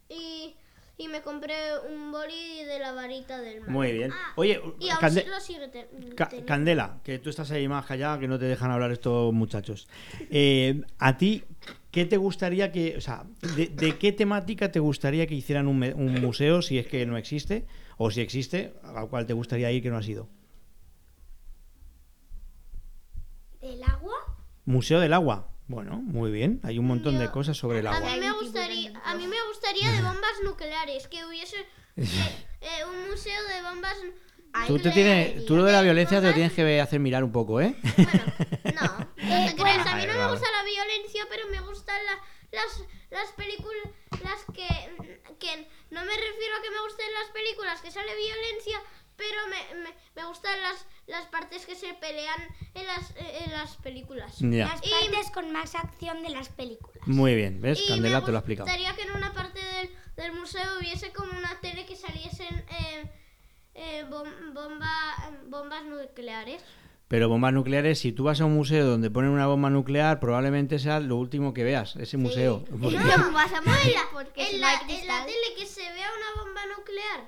y, 0.08 0.54
y 0.98 1.08
me 1.08 1.22
compré 1.22 1.54
un 1.90 2.12
boli 2.12 2.64
de 2.64 2.78
la 2.78 2.92
varita 2.92 3.40
del 3.40 3.60
mar. 3.60 3.70
Muy 3.70 3.92
bien. 3.92 4.12
Oye, 4.36 4.60
Y 4.80 4.88
aún 4.90 5.00
Cande- 5.00 5.26
lo 5.26 5.40
sigue 5.40 5.68
te- 5.68 5.88
Ca- 6.14 6.28
teniendo. 6.28 6.46
Candela, 6.46 7.00
que 7.04 7.18
tú 7.18 7.30
estás 7.30 7.50
ahí 7.50 7.66
más 7.68 7.86
callada, 7.86 8.18
que 8.18 8.28
no 8.28 8.38
te 8.38 8.44
dejan 8.46 8.70
hablar 8.70 8.92
estos 8.92 9.32
muchachos. 9.32 9.88
Eh, 10.30 10.82
¿A 10.98 11.16
ti 11.16 11.44
qué 11.90 12.04
te 12.06 12.16
gustaría 12.16 12.72
que, 12.72 12.96
o 12.96 13.00
sea, 13.00 13.24
de, 13.56 13.66
de 13.68 13.98
qué 13.98 14.12
temática 14.12 14.70
te 14.72 14.80
gustaría 14.80 15.26
que 15.26 15.34
hicieran 15.34 15.66
un, 15.68 15.78
me- 15.78 15.94
un 15.94 16.20
museo, 16.20 16.62
si 16.62 16.78
es 16.78 16.86
que 16.86 17.04
no 17.06 17.16
existe, 17.16 17.66
o 17.98 18.10
si 18.10 18.20
existe, 18.20 18.72
al 18.82 19.08
cual 19.08 19.26
te 19.26 19.32
gustaría 19.34 19.70
ir 19.72 19.82
que 19.82 19.90
no 19.90 19.96
ha 19.98 20.02
sido? 20.02 20.28
¿Del 23.60 23.82
agua? 23.84 24.14
Museo 24.64 25.00
del 25.00 25.12
agua. 25.12 25.48
Bueno, 25.68 25.96
muy 26.02 26.30
bien. 26.30 26.60
Hay 26.64 26.78
un 26.78 26.86
montón 26.86 27.18
de 27.18 27.30
cosas 27.30 27.56
sobre 27.56 27.78
el 27.78 27.86
A 27.86 27.96
agua. 27.96 28.10
mí 28.12 28.20
me 28.20 28.32
a 29.04 29.14
mí 29.14 29.26
me 29.26 29.36
gustaría 29.48 29.90
de 29.90 30.02
bombas 30.02 30.32
nucleares, 30.44 31.08
que 31.08 31.24
hubiese 31.24 31.56
eh, 31.96 32.46
eh, 32.60 32.84
un 32.84 33.08
museo 33.10 33.42
de 33.48 33.62
bombas 33.62 33.96
Tú, 34.66 34.78
te 34.78 34.90
tienes, 34.90 35.46
tú 35.46 35.56
lo 35.56 35.64
de 35.64 35.72
la 35.72 35.80
violencia 35.80 36.20
te 36.20 36.26
lo 36.26 36.34
tienes 36.34 36.52
que 36.52 36.78
hacer 36.78 37.00
mirar 37.00 37.24
un 37.24 37.32
poco, 37.32 37.58
¿eh? 37.62 37.74
No 37.82 39.06
te 39.16 39.56
creas, 39.56 39.86
a 39.86 39.96
mí 39.96 40.06
no 40.06 40.12
me 40.12 40.30
gusta 40.30 40.46
la 40.52 40.62
violencia, 40.62 41.26
pero 41.30 41.48
me 41.48 41.60
gustan 41.60 41.96
la- 42.04 42.20
las, 42.50 42.84
las 43.10 43.32
películas 43.32 44.44
que, 44.52 44.68
que... 45.38 45.68
No 45.88 46.04
me 46.04 46.12
refiero 46.14 46.56
a 46.58 46.62
que 46.62 46.70
me 46.70 46.80
gusten 46.84 47.06
las 47.14 47.30
películas 47.32 47.80
que 47.80 47.90
sale 47.90 48.14
violencia, 48.14 48.78
pero 49.16 49.38
me, 49.48 49.82
me, 49.82 49.90
me 50.16 50.24
gustan 50.26 50.60
las, 50.62 50.86
las 51.06 51.26
partes 51.26 51.66
que 51.66 51.74
se 51.74 51.92
pelean 51.94 52.40
en 52.74 52.86
las, 52.86 53.14
en 53.44 53.50
las 53.52 53.76
películas. 53.76 54.38
Ya. 54.40 54.66
Las 54.66 54.80
partes 54.80 55.30
con 55.32 55.52
más 55.52 55.74
acción 55.74 56.22
de 56.22 56.30
las 56.30 56.48
películas. 56.48 57.06
Muy 57.06 57.34
bien, 57.34 57.60
¿ves? 57.60 57.80
Y 57.82 57.88
Candela 57.88 58.20
me 58.20 58.26
te 58.26 58.32
lo 58.32 58.38
ha 58.38 58.40
explicado. 58.40 58.66
gustaría 58.66 58.94
que 58.96 59.02
en 59.02 59.12
una 59.16 59.32
parte 59.32 59.60
del, 59.64 59.90
del 60.16 60.32
museo 60.32 60.64
hubiese 60.80 61.12
como 61.12 61.32
una 61.38 61.58
tele 61.60 61.86
que 61.86 61.96
saliesen 61.96 62.64
eh, 62.68 63.10
eh, 63.74 64.04
bom- 64.08 64.52
bomba, 64.54 64.90
bombas 65.46 65.84
nucleares. 65.84 66.62
Pero 67.08 67.28
bombas 67.28 67.52
nucleares, 67.52 67.98
si 67.98 68.10
tú 68.12 68.24
vas 68.24 68.40
a 68.40 68.46
un 68.46 68.54
museo 68.54 68.86
donde 68.86 69.10
ponen 69.10 69.30
una 69.32 69.46
bomba 69.46 69.68
nuclear, 69.68 70.18
probablemente 70.18 70.78
sea 70.78 70.98
lo 70.98 71.16
último 71.16 71.52
que 71.52 71.62
veas, 71.62 71.94
ese 71.96 72.16
museo. 72.16 72.64
Porque- 72.80 72.96
No, 72.96 73.32
vas 73.32 73.52
a 73.52 73.60
no, 73.60 73.70
morir 73.70 73.82
en 73.88 73.92
la, 73.94 74.02
porque 74.12 74.40
en 74.42 74.48
si 74.48 74.56
la- 74.58 74.76
no 74.82 74.88
en 74.90 75.06
la 75.06 75.24
tele 75.26 75.36
que 75.58 75.66
se 75.66 75.82
vea 75.82 76.08
una 76.10 76.42
bomba 76.42 76.62
nuclear. 76.74 77.24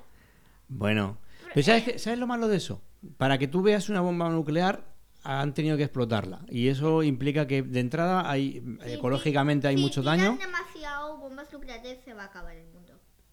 Bueno, 0.68 1.18
pero 1.55 1.64
¿sabes, 1.64 1.85
qué- 1.85 1.99
¿sabes 1.99 2.19
lo 2.19 2.27
malo 2.27 2.49
de 2.49 2.57
eso? 2.59 2.83
Para 3.17 3.38
que 3.38 3.49
tú 3.49 3.62
veas 3.62 3.88
una 3.88 4.01
bomba 4.01 4.29
nuclear 4.29 4.93
han 5.23 5.55
tenido 5.55 5.77
que 5.79 5.85
explotarla 5.85 6.40
y 6.51 6.69
eso 6.69 7.03
implica 7.03 7.47
que 7.47 7.62
de 7.62 7.81
entrada 7.81 8.29
hay 8.31 8.62
ecológicamente 8.85 9.67
hay 9.69 9.77
mucho 9.79 10.03
daño. 10.03 10.37
demasiado 10.38 11.17
bombas 11.17 11.51
nucleares 11.53 11.99
se 12.05 12.12
va 12.12 12.25
a 12.25 12.27
acabar 12.27 12.55
el 12.55 12.64
mundo. 12.67 12.73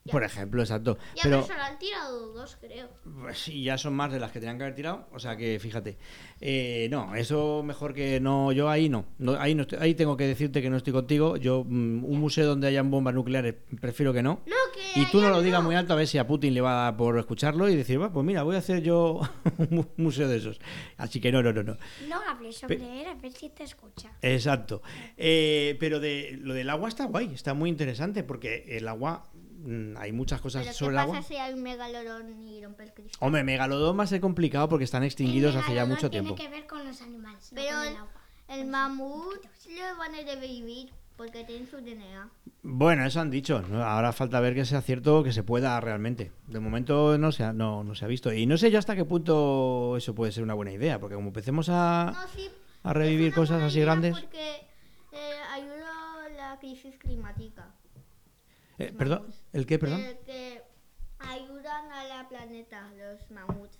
Por 0.09 0.23
ejemplo, 0.23 0.61
exacto. 0.63 0.97
Ya 1.15 1.23
Pero 1.23 1.41
pero 1.41 1.47
solo 1.47 1.61
han 1.63 1.77
tirado 1.77 2.33
dos, 2.33 2.57
creo. 2.59 2.89
pues, 3.21 3.37
sí, 3.37 3.61
ya 3.63 3.77
son 3.77 3.93
más 3.93 4.11
de 4.11 4.19
las 4.19 4.31
que 4.31 4.39
tenían 4.39 4.57
que 4.57 4.63
haber 4.63 4.75
tirado, 4.75 5.07
o 5.11 5.19
sea 5.19 5.37
que 5.37 5.59
fíjate. 5.59 5.97
Eh, 6.39 6.87
no, 6.89 7.13
eso 7.13 7.61
mejor 7.63 7.93
que 7.93 8.19
no, 8.19 8.51
yo 8.51 8.67
ahí 8.67 8.89
no, 8.89 9.05
no 9.19 9.39
ahí 9.39 9.53
no 9.53 9.61
estoy- 9.61 9.77
ahí 9.79 9.93
tengo 9.93 10.17
que 10.17 10.25
decirte 10.25 10.59
que 10.61 10.71
no 10.71 10.77
estoy 10.77 10.91
contigo. 10.93 11.37
Yo 11.37 11.63
mm, 11.63 12.03
un 12.03 12.19
museo 12.19 12.47
donde 12.47 12.65
hayan 12.67 12.89
bombas 12.89 13.13
nucleares 13.13 13.53
prefiero 13.79 14.11
que 14.11 14.23
no. 14.23 14.41
No, 14.47 14.55
que 14.73 14.99
Y 14.99 15.05
tú 15.11 15.21
no 15.21 15.29
lo 15.29 15.39
digas 15.41 15.61
muy 15.63 15.75
alto 15.75 15.93
a 15.93 15.97
ver 15.97 16.07
si 16.07 16.17
a 16.17 16.25
Putin 16.25 16.55
le 16.55 16.61
va 16.61 16.71
a 16.71 16.83
dar 16.85 16.97
por 16.97 17.19
escucharlo 17.19 17.69
y 17.69 17.75
decir, 17.75 18.01
"Va, 18.01 18.11
pues 18.11 18.25
mira, 18.25 18.41
voy 18.41 18.55
a 18.55 18.59
hacer 18.59 18.81
yo 18.81 19.19
un 19.59 19.67
mu- 19.69 19.85
museo 19.97 20.27
de 20.27 20.37
esos. 20.37 20.59
Así 20.97 21.21
que 21.21 21.31
no, 21.31 21.43
no, 21.43 21.53
no, 21.53 21.61
no. 21.61 21.77
No 22.09 22.19
hables 22.27 22.57
sobre 22.57 23.01
él, 23.01 23.07
a 23.07 23.13
ver 23.13 23.31
si 23.33 23.49
te 23.49 23.63
escucha. 23.63 24.11
Exacto. 24.23 24.81
Eh, 25.15 25.77
pero 25.79 25.99
de 25.99 26.39
lo 26.41 26.55
del 26.55 26.71
agua 26.71 26.89
está 26.89 27.05
guay, 27.05 27.31
está 27.35 27.53
muy 27.53 27.69
interesante 27.69 28.23
porque 28.23 28.65
el 28.77 28.87
agua, 28.87 29.29
hay 29.97 30.11
muchas 30.11 30.41
cosas 30.41 30.61
Pero 30.63 30.71
¿qué 30.73 30.77
sobre 30.77 30.91
el 30.91 30.95
pasa 30.97 31.11
agua. 31.17 31.21
si 31.23 31.35
hay 31.35 31.53
un 31.53 31.61
megalodón 31.63 32.47
y 32.47 32.63
rompe 32.63 32.83
el 32.83 32.93
cristal? 32.93 33.17
Hombre, 33.27 33.43
megalodón 33.43 33.97
va 33.99 34.03
a 34.03 34.07
ser 34.07 34.21
complicado 34.21 34.69
porque 34.69 34.83
están 34.85 35.03
extinguidos 35.03 35.55
hace 35.55 35.73
ya 35.75 35.85
mucho 35.85 36.09
tiene 36.09 36.27
tiempo. 36.27 36.35
que 36.35 36.49
ver 36.49 36.67
con 36.67 36.85
los 36.85 37.01
animales, 37.01 37.51
no 37.51 37.61
Pero 37.61 37.75
con 37.77 37.83
el, 37.85 37.89
el 37.93 37.97
agua. 37.97 38.11
el 38.49 38.65
mamut 38.67 39.45
le 39.67 39.93
van 39.97 40.15
a 40.15 40.21
revivir 40.39 40.91
porque 41.17 41.43
tiene 41.43 41.65
su 41.67 41.77
DNA. 41.77 42.29
Bueno, 42.63 43.05
eso 43.05 43.19
han 43.21 43.29
dicho. 43.29 43.63
Ahora 43.75 44.11
falta 44.11 44.39
ver 44.39 44.55
que 44.55 44.65
sea 44.65 44.81
cierto 44.81 45.23
que 45.23 45.31
se 45.31 45.43
pueda 45.43 45.79
realmente. 45.79 46.31
De 46.47 46.59
momento 46.59 47.17
no 47.19 47.31
se 47.31 47.43
ha, 47.43 47.53
no, 47.53 47.83
no 47.83 47.93
se 47.95 48.05
ha 48.05 48.07
visto. 48.07 48.33
Y 48.33 48.45
no 48.47 48.57
sé 48.57 48.71
yo 48.71 48.79
hasta 48.79 48.95
qué 48.95 49.05
punto 49.05 49.95
eso 49.97 50.15
puede 50.15 50.31
ser 50.31 50.43
una 50.43 50.53
buena 50.55 50.71
idea, 50.71 50.99
porque 50.99 51.15
como 51.15 51.27
empecemos 51.27 51.69
a, 51.69 52.11
No, 52.15 52.27
sí, 52.35 52.49
a 52.83 52.93
revivir 52.93 53.33
cosas 53.33 53.61
así 53.61 53.79
grandes. 53.81 54.17
Porque 54.19 54.61
eh, 55.11 55.31
ayuda 55.53 56.25
a 56.25 56.29
la 56.29 56.59
crisis 56.59 56.97
climática. 56.97 57.69
Eh, 58.79 58.91
¿Perdón? 58.97 59.27
¿El 59.53 59.65
qué, 59.65 59.79
perdón? 59.79 60.01
Eh, 60.01 60.19
que 60.25 60.61
ayudan 61.19 61.91
a 61.91 62.03
la 62.05 62.29
planeta, 62.29 62.89
los 62.97 63.29
mamuts. 63.31 63.77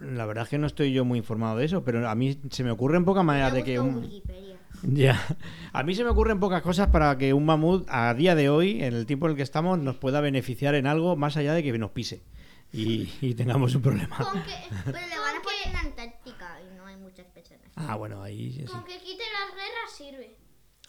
La 0.00 0.26
verdad 0.26 0.44
es 0.44 0.50
que 0.50 0.58
no 0.58 0.66
estoy 0.66 0.92
yo 0.92 1.04
muy 1.04 1.18
informado 1.18 1.56
de 1.56 1.64
eso, 1.64 1.82
pero 1.82 2.08
a 2.08 2.14
mí 2.14 2.38
se 2.50 2.64
me 2.64 2.70
ocurren 2.70 3.04
pocas 3.04 3.24
maneras 3.24 3.52
de 3.52 3.64
que 3.64 3.80
un... 3.80 3.96
Wikipedia. 3.96 4.56
Ya. 4.82 5.20
A 5.72 5.82
mí 5.82 5.94
se 5.96 6.04
me 6.04 6.10
ocurren 6.10 6.38
pocas 6.38 6.62
cosas 6.62 6.88
para 6.88 7.18
que 7.18 7.34
un 7.34 7.44
mamut 7.44 7.84
a 7.88 8.14
día 8.14 8.36
de 8.36 8.48
hoy, 8.48 8.82
en 8.82 8.94
el 8.94 9.06
tiempo 9.06 9.26
en 9.26 9.32
el 9.32 9.36
que 9.36 9.42
estamos, 9.42 9.76
nos 9.78 9.96
pueda 9.96 10.20
beneficiar 10.20 10.76
en 10.76 10.86
algo 10.86 11.16
más 11.16 11.36
allá 11.36 11.52
de 11.52 11.64
que 11.64 11.76
nos 11.76 11.90
pise 11.90 12.22
y, 12.72 13.08
y 13.20 13.34
tengamos 13.34 13.74
un 13.74 13.82
problema. 13.82 14.16
Con 14.16 14.42
que, 14.42 14.54
Pero 14.84 15.06
le 15.06 15.18
van 15.18 15.36
a 15.36 15.42
poner 15.42 15.66
en 15.66 15.76
Antártica 15.76 16.60
y 16.62 16.76
no 16.76 16.86
hay 16.86 16.96
muchas 16.96 17.26
personas. 17.26 17.66
Ah, 17.74 17.96
bueno, 17.96 18.22
ahí 18.22 18.52
sí. 18.52 18.64
con 18.64 18.84
que 18.84 18.98
quite 18.98 19.24
las 19.32 19.54
guerras 19.54 19.96
sirve. 19.96 20.36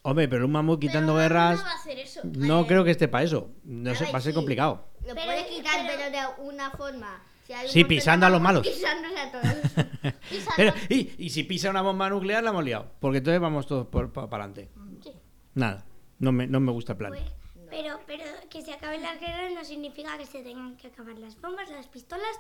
Hombre, 0.02 0.28
pero 0.30 0.46
un 0.46 0.52
mamut 0.52 0.80
quitando 0.80 1.14
Pero 1.14 1.24
guerras 1.24 1.58
No 1.60 1.66
va 1.66 1.72
a 1.72 1.76
hacer 1.76 2.00
eso. 2.00 2.22
no 2.24 2.66
creo 2.68 2.84
que 2.86 2.92
esté 2.92 3.08
para 3.08 3.24
eso. 3.26 3.52
No 3.64 3.94
sé, 3.96 4.06
va 4.12 4.18
a 4.20 4.22
ser 4.22 4.32
sí. 4.32 4.36
complicado. 4.36 4.88
Lo 5.06 5.14
Pero- 5.14 5.26
puede 5.26 5.48
quitar, 5.48 5.86
pero- 5.86 5.98
pero, 5.98 6.12
de 6.12 6.42
una 6.50 6.72
forma. 6.72 7.24
Si 7.46 7.54
hay 7.54 7.68
Sí, 7.68 7.84
pisando 7.84 8.26
a 8.26 8.30
los 8.30 8.40
malos. 8.40 8.66
Pisándose 8.66 9.18
a 9.20 9.32
todos. 9.32 10.14
Pero, 10.56 10.72
y, 10.88 11.14
y 11.18 11.30
si 11.32 11.44
pisa 11.44 11.72
una 11.72 11.82
bomba 11.82 12.08
nuclear, 12.10 12.44
la 12.44 12.52
hemos 12.52 12.64
liado. 12.64 12.92
Porque 13.00 13.18
entonces 13.18 13.42
vamos 13.42 13.66
todos 13.66 13.88
para 13.88 14.08
adelante. 14.28 14.70
Sí. 15.04 15.12
Nada, 15.56 15.84
no 16.20 16.32
me, 16.32 16.46
no 16.46 16.60
me 16.60 16.72
gusta 16.72 16.92
el 16.94 16.98
plan. 17.00 17.12
Pues, 17.12 17.24
Pero, 17.72 18.00
pero 18.06 18.24
que 18.52 18.62
se 18.62 18.72
acaben 18.74 19.02
las 19.02 19.20
guerras 19.20 19.52
no 19.54 19.64
significa 19.66 20.16
que 20.20 20.28
se 20.28 20.44
tengan 20.44 20.78
que 20.78 20.88
acabar 20.88 21.18
las 21.18 21.42
bombas, 21.42 21.70
las 21.72 21.88
pistolas. 21.88 22.40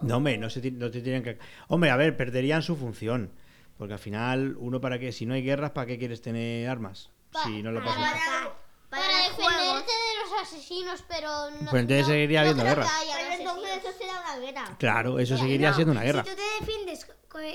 No, 0.00 0.16
hombre, 0.18 0.38
no, 0.38 0.48
se, 0.48 0.70
no 0.70 0.90
te 0.90 1.00
tienen 1.02 1.22
que... 1.22 1.38
Hombre, 1.68 1.90
a 1.90 1.96
ver, 1.96 2.16
perderían 2.16 2.62
su 2.62 2.76
función. 2.76 3.30
Porque 3.78 3.94
al 3.94 4.00
final, 4.00 4.56
uno 4.58 4.80
para 4.80 4.98
qué, 4.98 5.12
si 5.12 5.24
no 5.24 5.34
hay 5.34 5.42
guerras, 5.42 5.70
¿para 5.70 5.86
qué 5.86 5.98
quieres 5.98 6.20
tener 6.20 6.68
armas? 6.68 7.10
Si 7.44 7.62
no 7.62 7.70
lo 7.70 7.82
pasas. 7.82 7.96
Para, 8.00 9.02
para 9.02 9.18
defenderte 9.28 9.92
de 9.92 10.18
los 10.22 10.42
asesinos, 10.42 11.04
pero 11.06 11.50
no. 11.50 11.70
Pues 11.70 11.82
entonces 11.82 12.06
seguiría 12.06 12.40
habiendo 12.40 12.64
guerras. 12.64 12.90
haya 13.00 13.14
Pero 13.16 13.40
entonces 13.40 13.84
eso 13.84 13.98
será 13.98 14.20
una 14.20 14.36
guerra. 14.38 14.76
Claro, 14.78 15.18
eso 15.20 15.36
seguiría 15.36 15.70
no, 15.70 15.76
siendo 15.76 15.92
una 15.92 16.02
guerra. 16.02 16.24
Si 16.24 16.30
tú 16.30 16.36
te 16.36 16.64
defiendes 16.64 17.06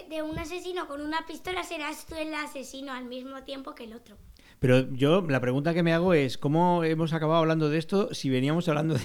de 0.10 0.22
un 0.22 0.40
asesino 0.40 0.88
con 0.88 1.02
una 1.02 1.26
pistola, 1.26 1.64
serás 1.64 2.06
tú 2.06 2.16
el 2.16 2.34
asesino 2.34 2.94
al 2.94 3.06
mismo 3.06 3.44
tiempo 3.44 3.76
que 3.76 3.84
el 3.84 3.94
otro. 3.94 4.18
Pero 4.64 4.90
yo, 4.94 5.22
la 5.28 5.42
pregunta 5.42 5.74
que 5.74 5.84
me 5.84 5.92
hago 5.92 6.14
es, 6.14 6.38
¿cómo 6.38 6.86
hemos 6.86 7.12
acabado 7.12 7.42
hablando 7.42 7.70
de 7.70 7.78
esto 7.78 8.14
si 8.14 8.30
veníamos 8.30 8.70
hablando 8.70 8.96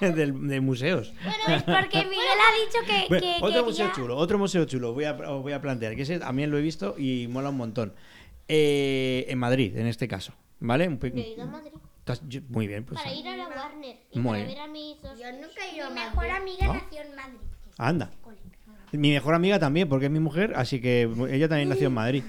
de, 0.00 0.10
del- 0.12 0.48
de 0.48 0.60
museos? 0.60 1.12
Pues 1.46 1.62
porque 1.62 1.98
Miguel 2.04 2.38
ha 2.42 2.64
dicho 2.66 2.78
que, 2.84 3.04
Bueno, 3.08 3.22
que 3.22 3.44
otro 3.44 3.64
museo 3.66 3.86
quería- 3.86 3.94
chulo, 4.02 4.16
otro 4.16 4.36
museo 4.38 4.64
chulo, 4.64 4.92
voy 4.94 5.04
a, 5.04 5.12
os 5.12 5.42
voy 5.42 5.52
a 5.52 5.60
plantear, 5.60 5.94
que 5.94 6.02
ese 6.02 6.18
también 6.18 6.50
lo 6.50 6.58
he 6.58 6.60
visto 6.60 6.96
y 6.98 7.28
mola 7.28 7.50
un 7.50 7.56
montón. 7.56 7.94
Eh, 8.48 9.26
en 9.28 9.38
Madrid, 9.38 9.76
en 9.76 9.86
este 9.86 10.08
caso, 10.08 10.32
¿vale? 10.58 10.88
Un 10.88 10.98
pe- 10.98 11.12
Yo 11.14 11.22
he 11.22 11.28
ido 11.34 11.44
a 11.44 11.46
Madrid. 11.46 11.70
Yo- 12.28 12.40
muy 12.48 12.66
bien, 12.66 12.84
pues 12.84 13.00
Para 13.00 13.14
ir 13.14 13.28
a 13.28 13.36
la 13.36 13.46
Warner. 13.48 13.96
Y 14.10 14.18
Muy 14.18 14.32
para 14.32 14.44
bien. 14.44 14.48
ver 14.48 14.58
a 14.58 14.66
mis 14.66 15.00
dos. 15.02 15.18
Yo 15.20 15.30
nunca 15.30 15.66
he 15.70 15.76
ido 15.76 15.86
a 15.86 15.90
Mi 15.90 15.94
Madrid. 15.96 16.10
mejor 16.10 16.30
amiga 16.30 16.66
¿No? 16.66 16.74
nació 16.74 17.00
en 17.02 17.14
Madrid. 17.14 17.38
anda. 17.78 18.10
Mi 18.90 19.10
mejor 19.12 19.34
amiga 19.34 19.58
también, 19.60 19.88
porque 19.88 20.06
es 20.06 20.12
mi 20.12 20.20
mujer, 20.20 20.52
así 20.56 20.80
que 20.80 21.02
ella 21.30 21.48
también 21.48 21.68
nació 21.68 21.86
en 21.88 21.94
Madrid. 21.94 22.24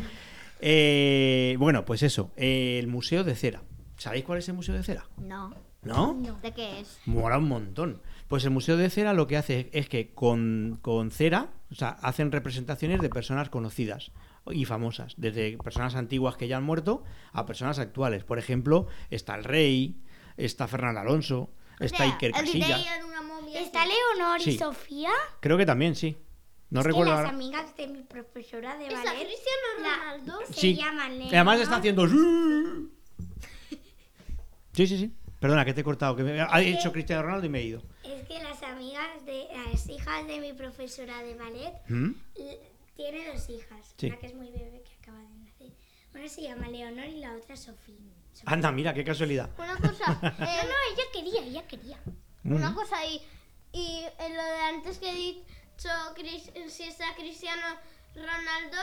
Eh, 0.60 1.56
bueno, 1.60 1.86
pues 1.86 2.04
eso, 2.04 2.32
eh, 2.36 2.78
el 2.80 2.88
Museo 2.88 3.24
de 3.24 3.36
Cera. 3.36 3.62
¿Sabéis 3.98 4.26
cuál 4.26 4.40
es 4.40 4.48
el 4.50 4.56
Museo 4.56 4.76
de 4.76 4.84
Cera? 4.84 5.08
No. 5.18 5.54
¿No? 5.84 6.16
¿De 6.42 6.52
qué 6.52 6.82
es? 6.82 7.00
Mola 7.06 7.38
un 7.38 7.48
montón. 7.48 8.02
Pues 8.28 8.44
el 8.44 8.50
Museo 8.52 8.76
de 8.78 8.90
Cera 8.90 9.14
lo 9.14 9.26
que 9.28 9.38
hace 9.38 9.70
es 9.72 9.88
que 9.88 10.14
con, 10.14 10.80
con 10.82 11.12
cera, 11.12 11.50
o 11.72 11.76
sea, 11.76 11.90
hacen 12.02 12.32
representaciones 12.32 13.00
de 13.02 13.10
personas 13.10 13.50
conocidas 13.50 14.12
y 14.52 14.66
famosas, 14.66 15.14
desde 15.18 15.58
personas 15.58 15.96
antiguas 15.96 16.36
que 16.36 16.48
ya 16.48 16.58
han 16.58 16.64
muerto 16.64 17.04
a 17.32 17.46
personas 17.46 17.80
actuales. 17.80 18.24
Por 18.26 18.38
ejemplo, 18.38 18.88
está 19.12 19.36
el 19.36 19.46
rey, 19.46 20.02
está 20.36 20.68
Fernando 20.68 21.00
Alonso, 21.00 21.52
está 21.80 22.04
Iker 22.04 22.32
Casillas. 22.32 22.86
¿Está 23.56 23.86
Leonor 23.86 24.42
Sí. 24.42 24.52
y 24.52 24.58
Sofía? 24.58 25.12
Creo 25.40 25.58
que 25.58 25.66
también, 25.66 25.96
sí. 25.96 26.18
No 26.70 26.82
es 26.82 26.86
recuerdo 26.86 27.12
que 27.12 27.16
las 27.16 27.26
ahora. 27.26 27.30
amigas 27.30 27.76
de 27.78 27.88
mi 27.88 28.02
profesora 28.04 28.78
de 28.78 28.88
¿Está 28.88 29.04
ballet 29.04 29.26
Cristiano 29.26 29.68
la- 29.82 29.96
Ronaldo? 30.18 30.40
se 30.48 30.54
Sí. 30.54 30.76
llaman 30.76 31.22
Y 31.22 31.28
además 31.30 31.60
está 31.62 31.78
haciendo... 31.78 32.08
Sí, 34.74 34.86
sí, 34.88 34.98
sí. 34.98 35.14
Perdona, 35.40 35.66
que 35.66 35.74
te 35.74 35.82
he 35.82 35.84
cortado. 35.84 36.16
Que 36.16 36.24
me 36.24 36.42
ha 36.42 36.62
hecho 36.62 36.92
Cristiano 36.92 37.24
Ronaldo 37.24 37.46
y 37.46 37.50
me 37.50 37.60
he 37.60 37.64
ido. 37.64 37.82
Es 38.04 38.28
que 38.28 38.42
las 38.42 38.62
amigas 38.64 39.26
de 39.26 39.48
las 39.54 39.88
hijas 39.88 40.28
de 40.28 40.40
mi 40.40 40.54
profesora 40.54 41.22
de 41.24 41.36
ballet 41.36 41.74
¿Mm? 41.90 42.12
tiene 42.96 43.32
dos 43.34 43.50
hijas. 43.50 43.94
Sí. 43.98 44.08
Una 44.08 44.18
que 44.18 44.26
es 44.28 44.36
muy 44.36 44.50
bebé 44.52 44.84
que 44.84 44.94
acaba 45.02 45.20
de 45.20 45.30
nacer. 45.38 45.72
Una 46.16 46.28
se 46.28 46.42
llama 46.42 46.68
Leonor 46.68 47.06
y 47.06 47.20
la 47.20 47.34
otra 47.36 47.56
Sofía. 47.56 47.96
Anda, 48.46 48.72
mira, 48.72 48.94
qué 48.94 49.04
casualidad. 49.04 49.50
Una 49.58 49.76
cosa. 49.78 50.20
No, 50.22 50.28
eh, 50.46 50.60
no, 50.64 50.76
ella 50.94 51.04
quería, 51.14 51.42
ella 51.44 51.68
quería. 51.68 52.00
Una 52.44 52.74
cosa 52.74 53.06
y, 53.06 53.22
y 53.74 54.06
en 54.20 54.36
lo 54.38 54.44
de 54.44 54.60
antes 54.76 54.98
que 55.00 55.10
he 55.10 55.14
dicho 55.16 55.40
Cris- 55.42 55.57
si 55.78 56.84
está 56.84 57.06
Cristiano 57.16 57.62
Ronaldo, 58.16 58.78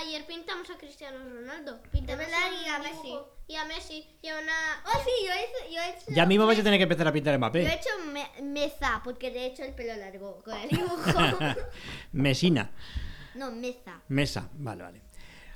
ayer 0.00 0.24
pintamos 0.26 0.68
a 0.70 0.76
Cristiano 0.76 1.18
Ronaldo. 1.18 1.80
Pintamos 1.90 2.26
y 2.64 2.68
a. 2.68 2.78
Messi. 2.80 3.14
Y 3.48 3.56
a 3.56 3.64
Messi. 3.64 4.06
Y 4.22 4.28
a 4.28 4.38
una... 4.38 4.52
Oh, 4.86 4.98
sí, 5.04 5.10
yo 5.26 5.32
he 5.32 5.40
hecho... 5.40 5.74
Yo 5.74 5.80
he 5.82 5.90
hecho 5.90 6.04
Ya 6.08 6.26
mismo 6.26 6.46
vais 6.46 6.58
a 6.58 6.62
tener 6.62 6.78
que 6.78 6.84
empezar 6.84 7.06
a 7.06 7.12
pintar 7.12 7.32
Yo 7.32 7.34
he 7.34 7.38
Mbappé. 7.38 7.74
hecho 7.74 7.88
me- 8.12 8.42
mesa, 8.42 9.00
porque 9.04 9.30
de 9.30 9.46
hecho 9.46 9.62
el 9.62 9.74
pelo 9.74 9.94
largo 9.96 10.42
con 10.42 10.56
el 10.58 10.68
dibujo. 10.68 10.98
Mesina. 12.12 12.70
no, 13.34 13.50
mesa. 13.52 14.00
Mesa, 14.08 14.48
vale, 14.54 14.82
vale. 14.82 15.02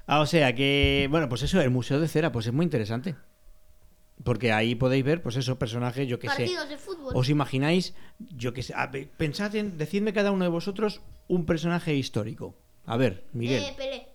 Ah, 0.07 0.21
o 0.21 0.27
sea 0.27 0.55
que, 0.55 1.09
bueno, 1.11 1.29
pues 1.29 1.43
eso, 1.43 1.61
el 1.61 1.71
Museo 1.71 1.99
de 1.99 2.07
Cera, 2.09 2.31
pues 2.31 2.47
es 2.47 2.53
muy 2.53 2.65
interesante. 2.65 3.17
Porque 4.27 4.53
ahí 4.53 4.75
podéis 4.75 5.05
ver, 5.05 5.23
pues 5.23 5.37
eso, 5.37 5.59
personajes, 5.59 6.07
yo 6.07 6.19
que 6.19 6.29
sé. 6.29 6.35
Partidos 6.37 6.69
de 6.69 6.77
fútbol. 6.77 7.13
¿Os 7.17 7.29
imagináis, 7.31 7.95
yo 8.19 8.53
que 8.53 8.63
sé, 8.63 8.75
a 8.77 8.87
ver, 8.89 9.09
pensad 9.17 9.55
en, 9.57 9.79
decidme 9.79 10.13
cada 10.13 10.33
uno 10.33 10.45
de 10.45 10.51
vosotros 10.51 11.01
un 11.29 11.47
personaje 11.47 11.95
histórico. 11.95 12.55
A 12.85 12.97
ver, 12.99 13.25
Miguel, 13.33 13.63
Eh, 13.63 13.75
Pelé. 13.77 14.07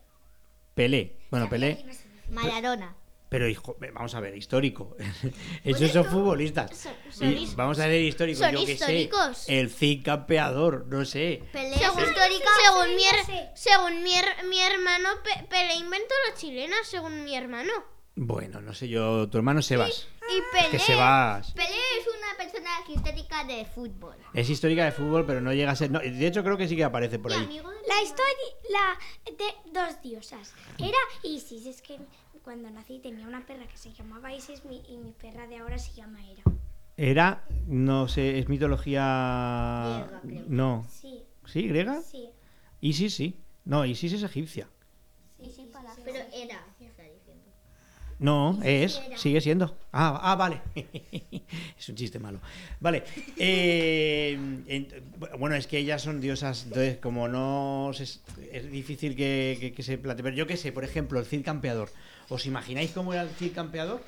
Pelé. 0.76 1.15
Bueno, 1.32 1.50
Pelé, 1.50 1.84
Maradona. 2.30 2.95
pero 3.30 3.47
hijo, 3.47 3.78
vamos 3.93 4.13
a 4.15 4.19
ver, 4.19 4.36
histórico. 4.36 4.95
Esos 5.63 5.91
son 5.91 6.06
futbolistas. 6.06 6.76
son- 6.78 6.93
son 7.10 7.32
Y 7.32 7.47
vamos 7.56 7.80
a 7.80 7.88
ver 7.88 8.02
histórico, 8.02 8.39
son 8.39 8.52
yo 8.52 8.60
que 8.60 8.65
sé. 8.67 8.74
históricos. 8.74 9.47
El 9.50 9.69
Cid 9.69 10.04
campeador, 10.04 10.88
no 10.88 11.06
sé. 11.06 11.41
Pelé 11.54 11.78
Según, 11.78 12.04
es 12.04 12.10
histórico. 12.10 12.50
según, 12.63 12.95
mi, 12.95 13.04
her- 13.04 13.52
según 13.56 14.04
mi, 14.04 14.12
her- 14.13 14.45
mi 14.50 14.60
hermano, 14.60 15.10
Pe- 15.24 15.45
Pelé 15.50 15.76
inventó 15.76 16.13
la 16.30 16.36
chilena, 16.36 16.76
según 16.84 17.24
mi 17.24 17.36
hermano. 17.36 17.71
Bueno, 18.15 18.62
no 18.62 18.74
sé 18.74 18.89
yo, 18.89 19.30
tu 19.30 19.38
hermano 19.38 19.62
Sebas. 19.62 20.08
Y 20.30 20.41
Pelé. 20.56 20.69
Que 20.69 20.80
Sebas. 20.80 21.54
Pelé 21.54 21.69
es 21.69 22.08
una 22.08 22.38
persona 22.38 22.69
histórica 22.88 23.43
de 23.45 23.65
fútbol. 23.65 24.15
Es 24.34 24.50
histórica 24.50 24.86
de 24.86 24.91
fútbol, 24.91 25.26
pero 25.26 25.41
no 25.41 25.54
llega 25.54 25.71
a 25.71 25.76
ser. 25.76 25.91
no, 25.91 26.00
de 26.00 26.28
hecho, 26.28 26.43
creo 26.43 26.58
que 26.58 26.67
sí 26.67 26.76
que 26.76 26.84
aparece 26.84 27.19
por 27.19 27.32
ahí. 27.32 27.39
La 27.88 28.02
historia 28.02 28.32
la 28.69 28.97
de 29.26 29.71
dos 29.74 30.02
diosas. 30.02 30.54
Era 30.78 30.97
Isis, 31.24 31.65
es 31.65 31.82
que 31.82 32.00
cuando 32.43 32.69
nací 32.69 33.00
tenía 33.00 33.28
una 33.28 33.45
perra 33.45 33.67
que 33.67 33.78
se 33.78 33.93
llamaba 33.93 34.34
Isis 34.34 34.62
y 34.88 34.97
mi 34.97 35.12
perra 35.13 35.47
de 35.47 35.58
ahora 35.58 35.78
se 35.78 35.93
llama 35.93 36.19
Hera. 36.26 36.43
Era, 36.97 37.45
no 37.67 38.08
sé, 38.08 38.39
es 38.39 38.50
mitología. 38.50 40.08
Griega, 40.08 40.21
creo. 40.21 40.45
No. 40.47 40.88
Sí. 40.89 41.24
¿Sí, 41.45 41.67
griega? 41.67 42.02
Sí. 42.02 42.30
Isis 42.82 43.15
sí. 43.15 43.39
No, 43.65 43.86
Isis 43.86 44.13
es 44.13 44.24
egipcia. 44.24 44.69
Pero 46.04 46.19
era. 46.34 46.65
No, 48.21 48.60
es, 48.63 49.01
sigue 49.15 49.41
siendo. 49.41 49.75
Ah, 49.91 50.19
ah, 50.21 50.36
vale. 50.36 50.62
es 51.77 51.89
un 51.89 51.95
chiste 51.95 52.19
malo. 52.19 52.39
Vale. 52.79 53.03
eh, 53.36 54.34
en- 54.67 54.88
bueno, 55.39 55.55
es 55.55 55.65
que 55.65 55.79
ellas 55.79 56.03
son 56.03 56.21
diosas, 56.21 56.65
entonces 56.65 56.97
como 56.97 57.27
no 57.27 57.89
se- 57.93 58.03
es 58.51 58.71
difícil 58.71 59.15
que, 59.15 59.57
que- 59.60 59.73
que 59.73 59.81
se 59.84 59.97
plantee. 59.97 60.21
Pero 60.23 60.36
yo 60.36 60.45
qué 60.45 60.55
sé, 60.55 60.71
por 60.71 60.84
ejemplo, 60.84 61.19
el 61.19 61.25
Cid 61.25 61.43
Campeador. 61.43 61.89
¿Os 62.29 62.45
imagináis 62.45 62.91
cómo 62.91 63.12
era 63.12 63.23
el 63.23 63.29
Cid 63.29 63.53
Campeador? 63.53 64.01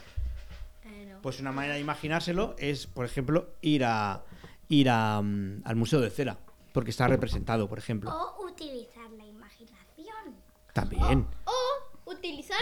Pues 1.23 1.39
una 1.39 1.52
manera 1.52 1.73
de 1.76 1.80
imaginárselo 1.80 2.56
es, 2.60 2.86
por 2.86 3.06
ejemplo, 3.06 3.49
ir 3.62 3.84
a 3.86 4.23
ir 4.69 4.89
a, 4.89 5.21
mm, 5.21 5.62
al 5.65 5.76
Museo 5.76 6.02
de 6.02 6.10
Cera, 6.12 6.38
porque 6.71 6.91
está 6.91 7.08
representado, 7.08 7.67
por 7.67 7.80
ejemplo. 7.80 8.12
O 8.12 8.45
utilizar 8.45 9.10
la 9.12 9.26
imaginación. 9.26 10.36
También. 10.73 11.26
O 11.45 12.12
utilizar 12.12 12.60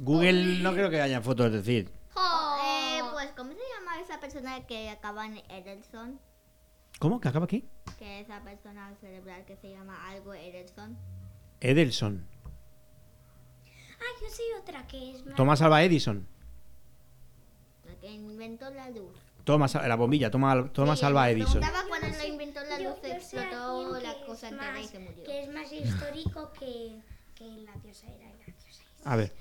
Google. 0.00 0.58
No 0.62 0.72
creo 0.72 0.90
que 0.90 1.00
haya 1.00 1.20
fotos 1.20 1.52
de 1.52 1.62
Cid. 1.62 1.88
Eh, 1.88 3.00
pues, 3.12 3.30
¿cómo 3.36 3.52
se 3.52 3.58
llama 3.78 4.00
esa 4.00 4.18
persona 4.20 4.66
que 4.66 4.90
acaba 4.90 5.26
en 5.26 5.38
Edelson? 5.50 6.20
¿Cómo? 6.98 7.20
¿Que 7.20 7.28
acaba 7.28 7.44
aquí? 7.44 7.68
Que 7.98 8.20
esa 8.20 8.42
persona 8.42 8.94
cerebral 9.00 9.44
que 9.44 9.56
se 9.56 9.70
llama 9.70 10.08
algo 10.08 10.32
Edelson. 10.34 10.96
Edelson. 11.60 12.26
Ah, 13.98 14.20
yo 14.20 14.28
sé 14.28 14.42
otra 14.60 14.86
que 14.86 15.12
es 15.12 15.24
más. 15.26 15.34
Thomas 15.36 15.60
Alva 15.62 15.82
Edison. 15.82 16.26
La 17.86 17.94
que 18.00 18.10
inventó 18.10 18.70
la 18.70 18.90
luz. 18.90 19.12
Thomas, 19.44 19.74
la 19.74 19.94
bombilla, 19.94 20.30
Thomas, 20.30 20.72
Thomas 20.72 20.98
Sí, 20.98 21.04
Alva 21.06 21.24
me 21.24 21.30
Edison. 21.30 21.60
preguntaba 21.60 21.88
cuando 21.88 22.08
lo 22.18 22.24
inventó 22.26 22.60
la 22.64 22.78
Yo- 22.80 22.90
luz, 22.90 22.98
yo 23.02 23.08
sé 23.08 23.14
explotó 23.16 23.98
la 24.00 24.14
que 24.18 24.26
cosa 24.26 24.46
es 24.48 24.52
entera 24.52 24.78
y 24.78 24.82
más- 24.82 24.90
se 24.90 24.98
murió. 24.98 25.24
Que 25.24 25.42
es 25.42 25.48
más 25.52 25.72
histórico 25.72 26.52
que, 26.58 27.00
que 27.36 27.44
la 27.58 27.72
diosa 27.76 28.06
era 28.08 28.24
y 28.28 28.38
la 28.38 28.44
diosa 28.44 28.68
Isis. 28.70 28.82
A 29.04 29.16
ver. 29.16 29.32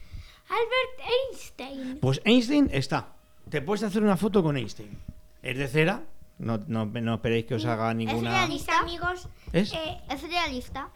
Albert 0.49 1.09
Einstein. 1.31 1.99
Pues 1.99 2.21
Einstein 2.23 2.69
está. 2.71 3.07
Te 3.49 3.61
puedes 3.61 3.83
hacer 3.83 4.03
una 4.03 4.17
foto 4.17 4.41
con 4.43 4.57
Einstein. 4.57 4.97
Es 5.41 5.57
de 5.57 5.67
cera. 5.67 6.03
No, 6.37 6.57
no, 6.67 6.85
no 6.85 7.15
esperéis 7.15 7.45
que 7.45 7.55
os 7.55 7.65
haga 7.65 7.93
ninguna. 7.93 8.45
Mis 8.47 8.67
amigos. 8.69 9.27
¿Es? 9.53 9.71
eh, 9.73 10.01
Es 10.09 10.21
realista. 10.23 10.89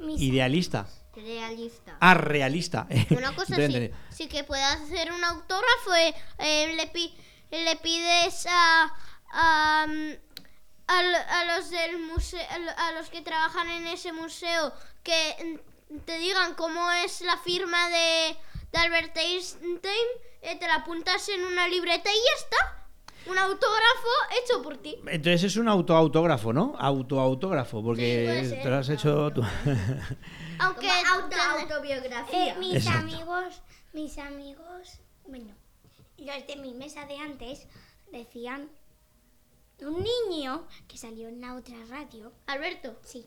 mis 0.00 0.20
Idealista. 0.20 0.86
Realista. 1.14 1.96
Ah, 2.00 2.14
realista. 2.14 2.86
Una 3.10 3.34
cosa 3.34 3.56
sí, 3.68 3.90
sí 4.10 4.28
que 4.28 4.44
puedes 4.44 4.64
hacer 4.64 5.12
un 5.12 5.22
autógrafo, 5.24 5.94
eh, 5.98 6.14
eh, 6.38 6.74
le, 6.76 6.86
pi- 6.88 7.14
le 7.50 7.76
pides 7.76 8.46
a, 8.50 8.92
a, 9.32 9.86
mm, 9.86 10.10
a 10.88 11.02
lo- 11.02 11.18
a 11.30 11.56
los 11.56 11.70
del 11.70 11.98
museo, 11.98 12.40
a 12.78 12.92
los 12.92 13.08
que 13.08 13.22
trabajan 13.22 13.68
en 13.70 13.86
ese 13.86 14.12
museo 14.12 14.72
que 15.02 15.58
mm, 15.90 15.98
te 16.04 16.18
digan 16.18 16.54
cómo 16.54 16.90
es 17.04 17.20
la 17.22 17.36
firma 17.38 17.88
de, 17.88 18.36
de 18.72 18.78
Albert 18.78 19.16
Einstein, 19.16 20.06
eh, 20.42 20.56
te 20.58 20.66
la 20.66 20.76
apuntas 20.76 21.28
en 21.28 21.44
una 21.44 21.68
libreta 21.68 22.10
y 22.10 22.14
ya 22.16 22.38
está. 22.44 22.82
Un 23.30 23.38
autógrafo 23.38 24.08
hecho 24.42 24.62
por 24.62 24.76
ti. 24.76 24.96
Entonces 25.06 25.42
es 25.44 25.56
un 25.56 25.66
autoautógrafo, 25.68 26.52
¿no? 26.52 26.76
Autoautógrafo, 26.78 27.82
porque 27.82 28.20
Sí, 28.20 28.24
puede 28.24 28.48
ser. 28.48 28.62
te 28.62 28.68
lo 28.70 28.76
has 28.76 28.88
hecho 28.88 29.32
tú. 29.32 29.42
Aunque 30.60 30.88
auto- 30.90 31.36
autobiografía. 31.60 32.52
Eh, 32.52 32.56
mis 32.58 32.74
Exacto. 32.76 32.98
amigos, 33.00 33.62
mis 33.92 34.18
amigos 34.18 35.00
Bueno, 35.26 35.52
los 36.18 36.46
de 36.46 36.56
mi 36.56 36.72
mesa 36.74 37.04
de 37.06 37.16
antes 37.18 37.66
decían 38.12 38.70
un 39.80 40.04
niño 40.30 40.64
que 40.86 40.96
salió 40.96 41.26
en 41.28 41.40
la 41.40 41.56
otra 41.56 41.76
radio. 41.90 42.32
Alberto. 42.46 42.96
Sí. 43.02 43.26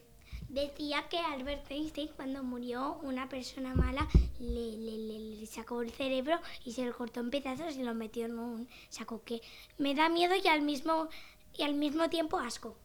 Decía 0.49 1.03
que 1.09 1.17
Albert 1.19 1.69
Einstein 1.69 2.09
cuando 2.15 2.41
murió 2.43 2.97
una 3.03 3.29
persona 3.29 3.75
mala 3.75 4.07
le, 4.39 4.71
le- 4.77 4.97
le- 4.97 5.39
le 5.39 5.45
sacó 5.45 5.81
el 5.83 5.91
cerebro 5.91 6.39
y 6.65 6.71
se 6.71 6.85
lo 6.85 6.93
cortó 6.93 7.19
en 7.19 7.29
pedazos 7.29 7.75
y 7.77 7.83
lo 7.83 7.93
metió 7.93 8.25
en 8.25 8.39
un 8.39 8.67
saco 8.89 9.21
que 9.23 9.41
me 9.77 9.93
da 9.93 10.09
miedo 10.09 10.33
y 10.43 10.47
al 10.47 10.61
mismo 10.63 11.07
y 11.55 11.61
al 11.63 11.75
mismo 11.75 12.09
tiempo 12.09 12.39
asco. 12.39 12.75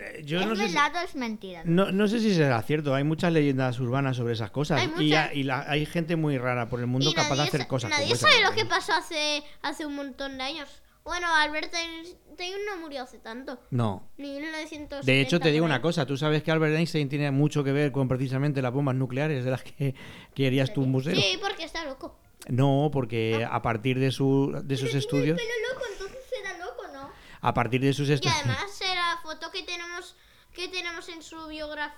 Eh, 0.00 0.22
Yo 0.26 0.40
¿Es 0.40 0.46
no 0.46 0.56
sé, 0.56 0.68
si, 0.68 0.74
verdad 0.74 0.96
o 0.96 1.04
es 1.06 1.14
mentira? 1.14 1.62
no, 1.64 1.90
no 1.92 2.06
sé 2.08 2.20
si 2.20 2.34
será 2.34 2.60
cierto. 2.62 2.94
Hay 2.94 3.04
muchas 3.04 3.32
leyendas 3.32 3.78
urbanas 3.80 4.16
sobre 4.18 4.34
esas 4.34 4.50
cosas. 4.50 4.80
Hay 4.80 4.92
y 5.06 5.14
ha- 5.14 5.32
y 5.32 5.42
la- 5.44 5.64
hay 5.70 5.86
gente 5.86 6.16
muy 6.16 6.36
rara 6.36 6.68
por 6.68 6.80
el 6.80 6.86
mundo 6.86 7.08
Y 7.10 7.14
capaz 7.14 7.36
de 7.36 7.42
hacer 7.44 7.60
sa- 7.62 7.68
cosas 7.68 7.90
Nadie 7.90 8.04
como 8.04 8.14
esas. 8.16 8.30
sabe 8.30 8.44
lo 8.44 8.52
que 8.54 8.66
pasó 8.66 8.92
hace, 8.92 9.42
hace 9.62 9.86
un 9.86 9.94
montón 9.96 10.36
de 10.36 10.44
años. 10.44 10.68
Bueno, 11.06 11.28
Albert 11.32 11.72
Einstein 11.72 12.54
no 12.66 12.78
murió 12.78 13.04
hace 13.04 13.18
tanto. 13.18 13.60
No. 13.70 14.10
Ni 14.18 14.32
1970. 14.40 15.06
De 15.06 15.20
hecho, 15.20 15.38
te 15.38 15.52
digo 15.52 15.64
una 15.64 15.80
cosa. 15.80 16.04
Tú 16.04 16.16
sabes 16.16 16.42
que 16.42 16.50
Albert 16.50 16.74
Einstein 16.74 17.08
tiene 17.08 17.30
mucho 17.30 17.62
que 17.62 17.70
ver 17.70 17.92
con 17.92 18.08
precisamente 18.08 18.60
las 18.60 18.72
bombas 18.72 18.96
nucleares 18.96 19.44
de 19.44 19.50
las 19.52 19.62
que 19.62 19.94
querías 20.34 20.74
tu 20.74 20.82
museo. 20.82 21.14
Sí, 21.14 21.38
porque 21.40 21.62
está 21.64 21.84
loco. 21.84 22.18
No, 22.48 22.90
porque 22.92 23.46
a 23.48 23.62
partir 23.62 24.00
de, 24.00 24.10
su, 24.10 24.52
de 24.64 24.76
sus 24.76 24.94
estudios... 24.94 25.38
Pero 25.40 25.74
loco, 25.74 25.86
entonces 25.92 26.24
era 26.44 26.58
loco, 26.58 26.82
¿no? 26.92 27.10
A 27.40 27.54
partir 27.54 27.80
de 27.80 27.92
sus 27.92 28.08
Y 28.08 28.12
estudios... 28.12 28.36
además 28.40 28.80
eh, 28.80 28.94
la 28.94 29.20
foto 29.22 29.50
que 29.50 29.62
tenemos 29.62 30.16
que 30.52 30.68
tenemos 30.68 31.08
en 31.10 31.22
su 31.22 31.46
biografía 31.48 31.92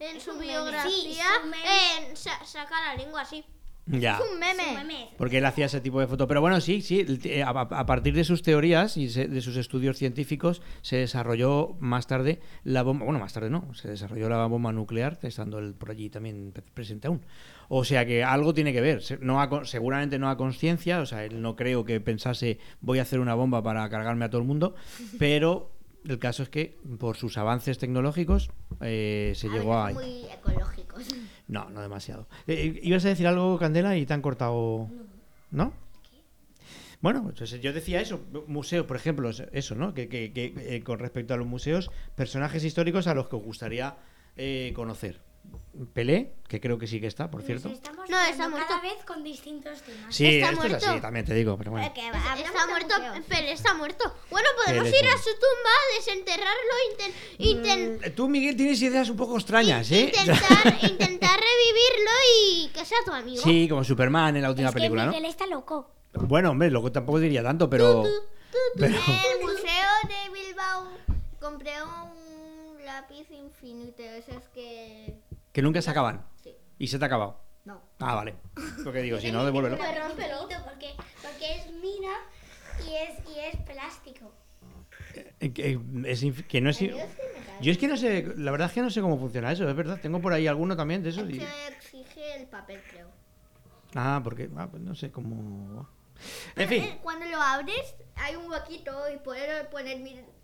en 0.00 0.20
su 0.20 0.38
biografía 0.38 0.88
Sí, 0.88 2.14
su 2.14 2.30
saca 2.46 2.80
la 2.80 2.94
lengua 2.94 3.22
así. 3.22 3.44
Ya. 3.90 4.18
Es 4.18 4.20
un 4.32 4.38
meme. 4.38 5.08
Porque 5.16 5.38
él 5.38 5.44
hacía 5.46 5.66
ese 5.66 5.80
tipo 5.80 5.98
de 6.00 6.06
foto. 6.06 6.28
Pero 6.28 6.40
bueno, 6.40 6.60
sí, 6.60 6.82
sí. 6.82 7.04
t- 7.04 7.42
A, 7.42 7.48
a 7.50 7.86
partir 7.86 8.14
de 8.14 8.22
sus 8.24 8.42
teorías 8.42 8.96
y 8.96 9.08
se- 9.08 9.28
de 9.28 9.40
sus 9.40 9.56
estudios 9.56 9.96
científicos 9.96 10.62
se 10.82 10.96
desarrolló 10.96 11.76
más 11.80 12.06
tarde 12.06 12.40
la 12.64 12.82
bomba. 12.82 13.04
Bueno, 13.06 13.18
más 13.20 13.32
tarde 13.32 13.50
no. 13.50 13.72
Se 13.74 13.88
desarrolló 13.88 14.28
la 14.28 14.46
bomba 14.46 14.72
nuclear, 14.72 15.18
estando 15.22 15.58
él 15.58 15.74
por 15.74 15.90
allí 15.90 16.10
también 16.10 16.52
pre- 16.52 16.62
presente 16.74 17.08
aún. 17.08 17.22
O 17.68 17.84
sea 17.84 18.04
que 18.06 18.22
algo 18.24 18.54
tiene 18.54 18.72
que 18.72 18.80
ver. 18.80 19.02
No 19.20 19.40
a 19.40 19.64
seguramente 19.64 20.18
no 20.18 20.28
a 20.28 20.36
conciencia. 20.36 21.00
O 21.00 21.06
sea, 21.06 21.24
él 21.24 21.40
no 21.40 21.56
creo 21.56 21.84
que 21.84 22.00
pensase 22.00 22.58
voy 22.80 22.98
a 22.98 23.02
hacer 23.02 23.20
una 23.20 23.34
bomba 23.34 23.62
para 23.62 23.88
cargarme 23.88 24.24
a 24.26 24.30
todo 24.30 24.40
el 24.40 24.46
mundo. 24.46 24.74
Pero 25.18 25.72
el 26.06 26.18
caso 26.18 26.42
es 26.42 26.48
que 26.48 26.78
por 26.98 27.16
sus 27.16 27.38
avances 27.38 27.78
tecnológicos 27.78 28.50
eh, 28.80 29.32
se 29.34 29.48
A 29.48 29.50
llegó 29.52 29.74
a. 29.74 29.90
muy 29.92 30.24
ecológicos. 30.32 31.04
No, 31.48 31.70
no 31.70 31.80
demasiado. 31.80 32.28
Eh, 32.46 32.78
¿Ibas 32.82 33.06
a 33.06 33.08
decir 33.08 33.26
algo, 33.26 33.58
Candela, 33.58 33.96
y 33.96 34.04
te 34.04 34.12
han 34.12 34.20
cortado? 34.20 34.90
¿No? 35.50 35.72
Bueno, 37.00 37.20
entonces 37.26 37.62
yo 37.62 37.72
decía 37.72 38.00
eso, 38.02 38.20
museos, 38.48 38.84
por 38.84 38.96
ejemplo, 38.96 39.30
eso, 39.30 39.74
¿no? 39.74 39.94
Que, 39.94 40.08
que- 40.08 40.32
que, 40.32 40.52
eh, 40.58 40.82
con 40.82 40.98
respecto 40.98 41.32
a 41.32 41.36
los 41.38 41.46
museos, 41.46 41.90
personajes 42.16 42.64
históricos 42.64 43.06
a 43.06 43.14
los 43.14 43.28
que 43.30 43.36
os 43.36 43.42
gustaría 43.42 43.96
eh, 44.36 44.72
conocer. 44.74 45.20
Pelé, 45.92 46.34
que 46.48 46.60
creo 46.60 46.78
que 46.78 46.86
sí 46.86 47.00
que 47.00 47.06
está, 47.06 47.30
por 47.30 47.42
cierto. 47.42 47.68
Estamos 47.68 48.08
No, 48.10 48.20
está 48.22 48.48
muerto. 48.48 48.66
cada 48.68 48.80
vez 48.82 49.04
con 49.06 49.22
distintos 49.22 49.80
temas. 49.82 50.14
Sí, 50.14 50.26
está 50.38 50.50
esto 50.52 50.66
es 50.66 50.74
así, 50.84 51.00
también 51.00 51.24
te 51.24 51.34
digo, 51.34 51.56
pero 51.56 51.70
bueno. 51.70 51.86
Va, 51.86 52.38
está 52.38 52.66
muerto. 52.66 52.94
Pelé 53.28 53.52
está 53.52 53.74
muerto. 53.74 54.12
Bueno, 54.30 54.48
podemos 54.64 54.84
Pelé 54.90 54.98
ir 54.98 55.08
a 55.08 55.16
su 55.18 55.30
tumba, 55.30 55.70
desenterrarlo, 55.96 56.74
inten- 56.90 57.14
inten- 57.38 58.00
Eh, 58.06 58.10
Tú, 58.10 58.28
Miguel, 58.28 58.56
tienes 58.56 58.80
ideas 58.82 59.08
un 59.10 59.16
poco 59.16 59.36
extrañas, 59.36 59.90
¿eh? 59.92 60.12
intentar, 60.14 60.38
intentar 60.82 61.38
revivirlo 61.40 62.10
y 62.42 62.68
que 62.74 62.84
sea 62.84 62.98
tu 63.04 63.12
amigo. 63.12 63.42
sí, 63.42 63.68
como 63.68 63.84
Superman 63.84 64.36
en 64.36 64.42
la 64.42 64.50
última 64.50 64.68
es 64.68 64.74
que 64.74 64.78
película, 64.80 65.04
¿no? 65.06 65.12
Miguel 65.12 65.26
está 65.26 65.46
loco. 65.46 65.90
Bueno, 66.14 66.50
hombre, 66.50 66.70
luego 66.70 66.90
tampoco 66.90 67.18
diría 67.20 67.42
tanto, 67.42 67.68
pero... 67.70 68.02
pero... 68.76 68.86
En 68.86 68.94
el 69.40 69.40
museo 69.42 69.90
de 70.08 70.30
Bilbao 70.32 70.88
compré 71.40 71.72
un 71.82 72.84
lápiz 72.84 73.30
infinito. 73.30 74.02
Esos 74.02 74.42
que. 74.54 75.14
Que 75.58 75.62
nunca 75.62 75.82
se 75.82 75.90
acaban. 75.90 76.24
Sí. 76.40 76.54
Y 76.78 76.86
se 76.86 77.00
te 77.00 77.04
ha 77.04 77.06
acabado. 77.06 77.40
No. 77.64 77.82
Ah, 77.98 78.14
vale. 78.14 78.36
Lo 78.84 78.92
que 78.92 79.02
digo, 79.02 79.18
si 79.18 79.32
no, 79.32 79.44
devuélvelo. 79.44 79.76
Pero 79.76 80.06
rompelo 80.06 80.48
porque, 80.64 80.94
porque 81.20 81.56
es 81.56 81.72
mina 81.72 82.12
y 82.86 82.94
es, 82.94 83.28
y 83.28 83.40
es 83.40 83.56
plástico. 83.66 84.32
Eh, 85.40 85.52
Que, 85.52 85.72
es 86.06 86.22
inf- 86.22 86.46
que 86.46 86.60
no 86.60 86.70
es... 86.70 86.78
Yo 86.78 87.72
es 87.72 87.76
que 87.78 87.88
no 87.88 87.96
sé, 87.96 88.34
la 88.36 88.52
verdad 88.52 88.68
es 88.68 88.72
que 88.74 88.82
no 88.82 88.88
sé 88.88 89.00
cómo 89.00 89.18
funciona 89.18 89.50
eso, 89.50 89.68
es 89.68 89.74
verdad. 89.74 89.98
Tengo 90.00 90.20
por 90.20 90.32
ahí 90.32 90.46
alguno 90.46 90.76
también 90.76 91.02
de 91.02 91.08
esos. 91.08 91.28
y- 91.28 91.40
Se 91.40 91.68
exige 91.76 92.36
el 92.36 92.46
papel, 92.46 92.80
creo. 92.88 93.08
Ah, 93.96 94.20
porque, 94.22 94.48
ah, 94.56 94.68
pues 94.70 94.80
no 94.80 94.94
sé 94.94 95.10
cómo... 95.10 95.88
En 96.54 96.68
fin, 96.68 96.84
Eh, 96.84 96.98
Cuando 97.02 97.26
lo 97.26 97.42
abres, 97.42 97.96
hay 98.14 98.36
un 98.36 98.48
huequito 98.48 98.92
y 99.12 99.16
puedo 99.16 99.68
poner 99.70 99.98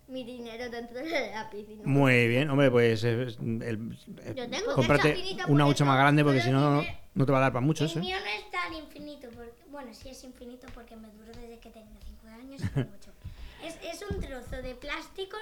mi, 0.07 0.23
dinero 0.23 0.69
dentro 0.69 0.99
lápiz. 1.03 1.65
y 1.69 1.75
no- 1.77 1.83
muy 1.85 2.27
bien. 2.27 2.49
Hombre, 2.49 2.69
pues 2.71 3.03
eh, 3.03 3.13
el- 3.23 3.97
eh, 4.21 4.33
Yo 4.35 4.49
tengo. 4.49 4.73
cómprate 4.73 5.17
una 5.47 5.65
hucha 5.67 5.85
más 5.85 5.97
grande 5.97 6.23
porque 6.23 6.41
si 6.41 6.49
no, 6.51 6.83
no, 7.13 7.25
te 7.25 7.31
va 7.31 7.37
a 7.39 7.41
dar 7.41 7.53
para 7.53 7.65
mucho 7.65 7.83
el 7.85 7.89
eso. 7.89 7.99
¿eh? 7.99 8.03
mío 8.03 8.17
no 8.19 8.25
es 8.25 8.51
tan 8.51 8.73
infinito. 8.73 9.27
Porque, 9.35 9.63
bueno, 9.69 9.93
sí 9.93 10.09
es 10.09 10.23
infinito 10.23 10.67
porque 10.73 10.95
me 10.95 11.07
duró 11.09 11.31
desde 11.33 11.59
que 11.59 11.69
tenía 11.69 11.97
5 12.05 12.27
años 12.27 12.61
y 12.61 12.79
ocho. 12.79 13.11
es, 13.63 13.77
es 13.83 14.09
un 14.09 14.19
trozo 14.21 14.61
de 14.61 14.75
plástico 14.75 15.37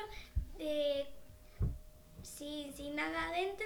de, 0.58 1.06
sin, 2.22 2.72
sin 2.74 2.96
nada 2.96 3.28
adentro 3.30 3.66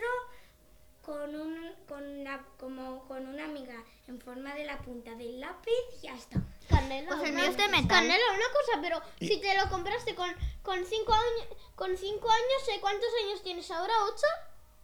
con, 1.08 1.34
un, 1.36 1.56
con, 1.88 2.04
una, 2.04 2.46
como, 2.60 3.08
con 3.08 3.26
una 3.28 3.48
miga 3.48 3.82
en 4.10 4.20
forma 4.20 4.54
de 4.56 4.66
la 4.66 4.78
punta 4.80 5.16
del 5.16 5.40
lápiz 5.40 5.72
y 5.98 6.08
ya 6.08 6.14
está. 6.16 6.42
Canela. 6.68 7.08
Pues 7.08 7.22
el 7.24 7.32
una- 7.32 7.42
mío 7.44 7.50
es 7.50 7.56
de 7.58 7.68
metal. 7.70 7.88
Canela, 7.88 8.24
una 8.36 8.50
cosa, 8.52 8.82
pero 8.82 9.02
si 9.18 9.40
te 9.40 9.56
lo 9.58 9.70
compraste 9.70 10.16
con, 10.16 10.30
con 10.62 10.84
cinco 10.86 11.14
años, 11.14 11.48
con 11.76 11.96
cinco 11.96 12.30
años, 12.30 12.62
¿eh? 12.76 12.80
¿cuántos 12.82 13.08
años 13.26 13.42
tienes 13.42 13.72
ahora? 13.72 13.94
¿Ocho? 14.12 14.28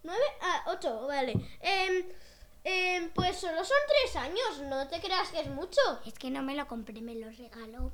¿Nueve? 0.04 0.24
Ah, 0.42 0.64
ocho, 0.68 1.08
vale. 1.08 1.34
Em, 1.60 2.06
em, 2.64 3.10
pues 3.10 3.36
solo 3.36 3.58
son 3.66 3.78
tres 3.90 4.16
años, 4.16 4.62
no 4.70 4.88
te 4.88 5.02
creas 5.02 5.28
que 5.30 5.42
es 5.42 5.50
mucho. 5.50 5.82
Es 6.06 6.14
que 6.14 6.32
no 6.32 6.42
me 6.42 6.56
lo 6.56 6.66
compré, 6.70 7.02
me 7.02 7.16
lo 7.16 7.30
regaló. 7.32 7.92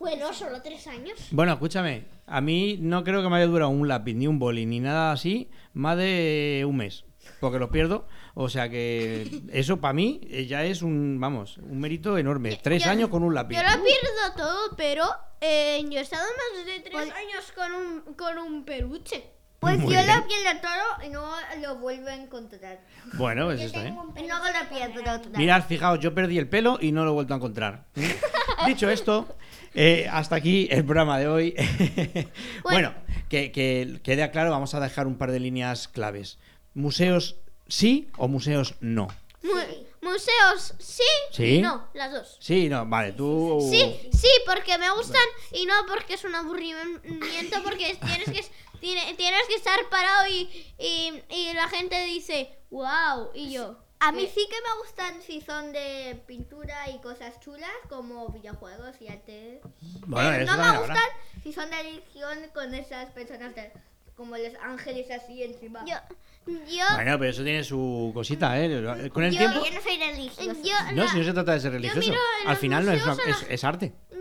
Bueno, 0.00 0.32
solo 0.32 0.62
tres 0.62 0.84
años. 0.88 1.16
Bueno, 1.30 1.52
escúchame, 1.52 2.06
a 2.26 2.40
mí 2.40 2.76
no 2.80 3.04
creo 3.04 3.22
que 3.22 3.28
me 3.28 3.36
haya 3.36 3.46
durado 3.46 3.70
un 3.70 3.86
lápiz, 3.86 4.14
ni 4.14 4.26
un 4.26 4.40
boli, 4.40 4.66
ni 4.66 4.80
nada 4.80 5.12
así, 5.12 5.48
más 5.74 5.96
de 5.96 6.64
un 6.68 6.76
mes, 6.76 7.04
porque 7.40 7.58
lo 7.58 7.70
pierdo. 7.70 8.06
O 8.34 8.48
sea 8.48 8.68
que 8.68 9.42
eso 9.52 9.80
para 9.80 9.94
mí 9.94 10.20
eh, 10.30 10.46
ya 10.46 10.64
es 10.64 10.82
un, 10.82 11.18
vamos, 11.20 11.58
un 11.58 11.80
mérito 11.80 12.16
enorme. 12.18 12.58
Tres 12.62 12.84
Yo- 12.84 12.90
años 12.90 13.08
con 13.10 13.22
un 13.22 13.34
lápiz. 13.34 13.56
Yo 13.56 13.62
lo 13.62 13.82
pierdo 13.82 14.34
todo, 14.36 14.76
pero 14.76 15.04
eh, 15.40 15.84
yo 15.90 15.98
he 15.98 16.02
estado 16.02 16.24
más 16.24 16.66
de 16.66 16.80
tres 16.80 16.92
Pues- 16.92 17.10
años 17.12 17.52
con 17.54 17.72
un, 17.72 18.14
con 18.14 18.38
un 18.38 18.64
peluche. 18.64 19.32
Pues 19.60 19.76
Muy 19.76 19.92
yo 19.92 20.00
bien. 20.00 20.16
lo 20.16 20.24
pierdo 20.28 20.60
todo 20.62 21.04
y 21.04 21.08
no 21.10 21.32
lo 21.60 21.78
vuelvo 21.78 22.06
a 22.06 22.14
encontrar. 22.14 22.80
Bueno, 23.14 23.46
pues 23.46 23.60
eso, 23.60 23.80
¿eh? 23.80 23.92
Y 24.16 24.20
luego 24.28 24.44
lo 24.46 24.68
pierdo 24.68 25.00
otra 25.00 25.16
vez. 25.16 25.36
Mirad, 25.36 25.64
fijaos, 25.66 25.98
yo 25.98 26.14
perdí 26.14 26.38
el 26.38 26.48
pelo 26.48 26.78
y 26.80 26.92
no 26.92 27.04
lo 27.04 27.10
he 27.10 27.14
vuelto 27.14 27.34
a 27.34 27.38
encontrar. 27.38 27.86
Dicho 28.68 28.88
esto, 28.88 29.26
eh, 29.74 30.06
hasta 30.12 30.36
aquí 30.36 30.68
el 30.70 30.84
programa 30.84 31.18
de 31.18 31.26
hoy. 31.26 31.54
bueno, 32.62 32.94
que, 33.28 33.50
que 33.50 33.98
quede 34.04 34.30
claro, 34.30 34.50
vamos 34.52 34.74
a 34.74 34.80
dejar 34.80 35.08
un 35.08 35.16
par 35.18 35.32
de 35.32 35.40
líneas 35.40 35.88
claves. 35.88 36.38
¿Museos 36.78 37.34
sí 37.66 38.08
o 38.16 38.28
museos 38.28 38.74
no? 38.80 39.08
Mu- 39.42 39.52
Museos, 40.00 40.74
sí, 40.78 41.02
¿Sí? 41.32 41.56
y 41.56 41.60
no, 41.60 41.88
las 41.92 42.12
dos. 42.12 42.36
Sí, 42.40 42.68
no, 42.68 42.86
vale, 42.86 43.12
tú... 43.12 43.58
Sí, 43.68 44.08
sí, 44.12 44.28
porque 44.46 44.78
me 44.78 44.88
gustan 44.92 45.20
y 45.52 45.66
no 45.66 45.74
porque 45.88 46.14
es 46.14 46.22
un 46.24 46.34
aburrimiento, 46.36 47.62
porque 47.64 47.98
tienes 48.00 48.30
que, 48.30 48.44
tiene- 48.80 49.14
tienes 49.14 49.42
que 49.48 49.56
estar 49.56 49.76
parado 49.90 50.28
y, 50.28 50.48
y, 50.78 51.20
y 51.30 51.52
la 51.52 51.68
gente 51.68 52.00
dice, 52.04 52.48
wow, 52.70 53.30
y 53.34 53.50
yo. 53.52 53.76
A 54.00 54.12
mí 54.12 54.30
sí 54.32 54.46
que 54.48 54.56
me 54.62 54.78
gustan 54.84 55.20
si 55.20 55.40
son 55.40 55.72
de 55.72 56.22
pintura 56.28 56.88
y 56.90 57.00
cosas 57.00 57.40
chulas, 57.40 57.68
como 57.88 58.28
videojuegos 58.28 58.94
y 59.00 59.08
arte. 59.08 59.60
Bueno, 60.06 60.30
Pero 60.30 60.44
eso 60.44 60.56
no 60.56 60.72
me 60.72 60.78
gustan 60.78 61.08
si 61.42 61.52
son 61.52 61.70
de 61.70 61.82
religión 61.82 62.38
con 62.54 62.72
esas 62.74 63.10
personas 63.10 63.52
de- 63.56 63.72
como 64.18 64.36
los 64.36 64.52
ángeles 64.60 65.08
así 65.10 65.42
encima. 65.44 65.82
Yo, 65.86 65.94
yo, 66.66 66.84
Bueno, 66.94 67.18
pero 67.18 67.30
eso 67.30 67.42
tiene 67.44 67.62
su 67.64 68.10
cosita, 68.12 68.58
¿eh? 68.60 69.10
Con 69.12 69.22
el 69.24 69.32
yo, 69.32 69.38
tiempo... 69.38 69.64
yo 69.64 69.72
no 69.72 69.80
soy 69.80 69.96
religiosa. 69.96 70.52
yo, 70.62 70.92
No, 70.94 71.08
si 71.08 71.18
no 71.18 71.24
se 71.24 71.32
trata 71.32 71.52
de 71.52 71.60
ser 71.60 71.72
religioso. 71.72 72.10
miro 72.10 72.20
en 72.42 72.48
Al 72.48 72.52
los 72.54 72.58
final 72.60 72.84
no 72.86 72.92
es, 72.92 73.02
una- 73.04 73.14
museos 73.14 73.36
a 73.42 73.46
es, 73.46 73.50
es 73.50 73.64
arte. 73.64 73.92
yo 74.10 74.18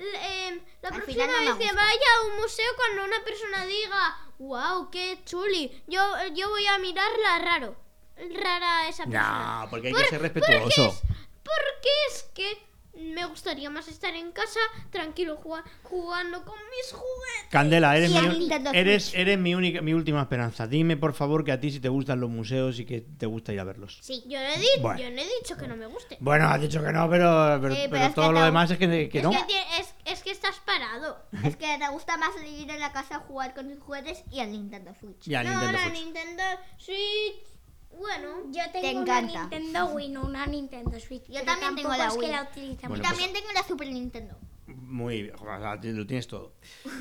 eh, 0.00 0.48
em, 0.48 0.60
la 0.82 0.88
Al 0.88 0.94
próxima 0.96 1.24
final 1.24 1.28
no 1.28 1.38
me 1.40 1.46
vez 1.46 1.54
que 1.58 1.64
gusta. 1.74 1.74
vaya 1.84 2.08
a 2.18 2.26
un 2.26 2.40
museo 2.40 2.66
cuando 2.76 3.04
una 3.04 3.24
persona 3.24 3.66
diga, 3.66 4.18
wow, 4.38 4.90
qué 4.90 5.18
chuli, 5.24 5.82
yo, 5.86 6.00
yo 6.34 6.48
voy 6.48 6.66
a 6.66 6.78
mirarla 6.78 7.38
raro. 7.40 7.76
Rara 8.16 8.88
esa 8.88 9.04
persona. 9.04 9.62
No, 9.64 9.70
porque 9.70 9.88
hay 9.88 9.92
Por- 9.94 10.02
que 10.04 10.08
ser 10.10 10.20
porque 10.32 10.40
respetuoso. 10.40 10.88
es- 10.88 11.02
Porque 11.42 11.90
es 12.08 12.22
que 12.34 12.58
me 12.94 13.24
gustaría 13.26 13.70
más 13.70 13.88
estar 13.88 14.14
en 14.14 14.32
casa, 14.32 14.60
tranquilo, 14.90 15.36
juga- 15.36 15.64
jugando 15.82 16.44
con 16.44 16.54
mis 16.56 16.92
juguetes. 16.92 17.48
Candela, 17.50 17.96
eres, 17.96 18.10
mi, 18.10 18.48
eres, 18.74 19.14
eres 19.14 19.38
mi, 19.38 19.54
única, 19.54 19.80
mi 19.80 19.94
última 19.94 20.20
esperanza. 20.22 20.66
Dime, 20.66 20.96
por 20.96 21.14
favor, 21.14 21.44
que 21.44 21.52
a 21.52 21.60
ti 21.60 21.70
si 21.70 21.80
te 21.80 21.88
gustan 21.88 22.20
los 22.20 22.30
museos 22.30 22.78
y 22.78 22.84
que 22.84 23.00
te 23.00 23.26
gusta 23.26 23.52
ir 23.52 23.60
a 23.60 23.64
verlos. 23.64 23.98
Sí, 24.02 24.22
yo 24.26 24.38
no 24.38 24.46
he, 24.46 24.58
di- 24.58 24.66
Bueno. 24.80 25.00
yo 25.00 25.10
no 25.10 25.20
he 25.20 25.26
dicho 25.40 25.56
que 25.56 25.66
no 25.66 25.76
me 25.76 25.86
guste. 25.86 26.16
Bueno, 26.20 26.48
has 26.48 26.60
dicho 26.60 26.82
que 26.82 26.92
no, 26.92 27.08
pero, 27.08 27.58
pero, 27.62 27.74
que 27.74 28.10
todo 28.14 28.32
lo 28.32 28.44
demás 28.44 28.70
es 28.70 28.78
que, 28.78 29.08
que 29.08 29.18
es, 29.18 29.24
no. 29.24 29.30
que 29.30 29.60
es, 29.80 29.94
es 30.04 30.22
que 30.22 30.30
estás 30.30 30.56
parado. 30.64 31.22
Es 31.44 31.56
que 31.56 31.76
te 31.78 31.88
gusta 31.90 32.16
más 32.18 32.30
ir 32.46 32.70
a 32.70 32.76
la 32.76 32.92
casa 32.92 33.16
a 33.16 33.18
jugar 33.20 33.54
con 33.54 33.68
tus 33.72 33.82
juguetes 33.82 34.22
y 34.30 34.40
al 34.40 34.52
Nintendo 34.52 34.94
Switch. 35.00 35.26
Y 35.28 35.34
al 35.34 35.46
no, 35.46 35.52
Nintendo 35.60 35.78
Switch. 35.80 35.92
Nintendo 36.04 36.42
Switch. 36.78 37.51
Bueno, 37.98 38.42
Yo 38.50 38.62
tengo 38.72 39.04
Te 39.04 39.12
una. 39.12 39.20
Nintendo 39.22 39.86
Wii, 39.86 40.08
no 40.08 40.22
una 40.24 40.46
Nintendo 40.46 40.98
Switch. 41.00 41.24
Yo 41.28 41.42
también 41.44 41.74
tengo 41.76 41.90
la 41.90 42.06
es 42.08 42.14
Wii. 42.14 42.20
que 42.26 42.32
la 42.32 42.42
Bueno, 42.54 42.88
mucho. 42.88 43.00
y 43.00 43.02
también 43.02 43.32
tengo 43.32 43.52
la 43.52 43.62
Super 43.62 43.88
Nintendo. 43.88 44.36
Muy 44.66 45.22
bien, 45.22 45.34
lo 45.96 46.06
tienes 46.06 46.26
todo. 46.28 46.54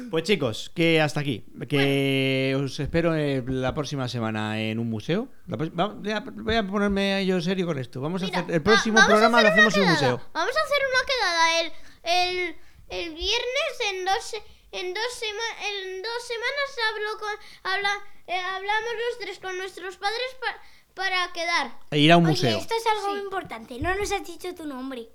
Pues 0.10 0.24
chicos, 0.24 0.72
que 0.74 1.00
hasta 1.02 1.20
aquí. 1.20 1.46
Que 1.70 2.56
os 2.62 2.80
espero 2.80 3.16
eh, 3.16 3.44
la 3.48 3.74
próxima 3.74 4.08
semana 4.08 4.60
en 4.62 4.80
un 4.80 4.90
museo. 4.90 5.28
Voy 5.48 6.12
a- 6.56 6.64
ponerme 6.68 7.26
yo 7.26 7.40
serio 7.42 7.66
con 7.66 7.78
esto. 7.80 8.02
Vamos 8.02 8.24
a 8.24 8.26
hacer 8.28 8.46
el 8.50 8.62
próximo 8.62 9.00
programa 9.06 9.42
lo 9.42 9.48
hacemos 9.50 9.76
en 9.76 9.84
un 9.84 9.90
museo. 9.90 10.22
Vamos 10.34 10.56
a 10.56 10.62
hacer 10.62 10.80
una 10.92 11.06
quedada 11.12 11.62
el, 11.62 11.72
el, 12.04 12.56
el 12.90 13.10
viernes 13.14 13.74
en 13.92 14.06
dos 14.06 14.36
en 14.74 14.94
dos, 14.94 15.04
sema- 15.20 15.68
en 15.68 16.02
dos 16.02 16.28
semanas 16.28 16.70
hablo 16.94 17.20
con 17.20 17.72
habla, 17.74 17.92
eh, 18.26 18.40
hablamos 18.40 18.90
los 18.96 19.20
tres 19.20 19.38
con 19.40 19.58
nuestros 19.58 19.98
padres 19.98 20.38
pa- 20.40 20.62
para 21.02 21.32
quedar. 21.34 21.72
E 21.90 21.98
ir 22.00 22.12
a 22.12 22.18
un 22.18 22.26
Oye, 22.26 22.32
museo. 22.34 22.58
esto 22.58 22.74
es 22.76 22.84
algo 22.88 23.14
muy 23.16 23.20
importante. 23.24 23.80
No 23.80 23.94
nos 23.96 24.12
has 24.12 24.26
dicho 24.26 24.54
tu 24.54 24.66
nombre. 24.66 25.10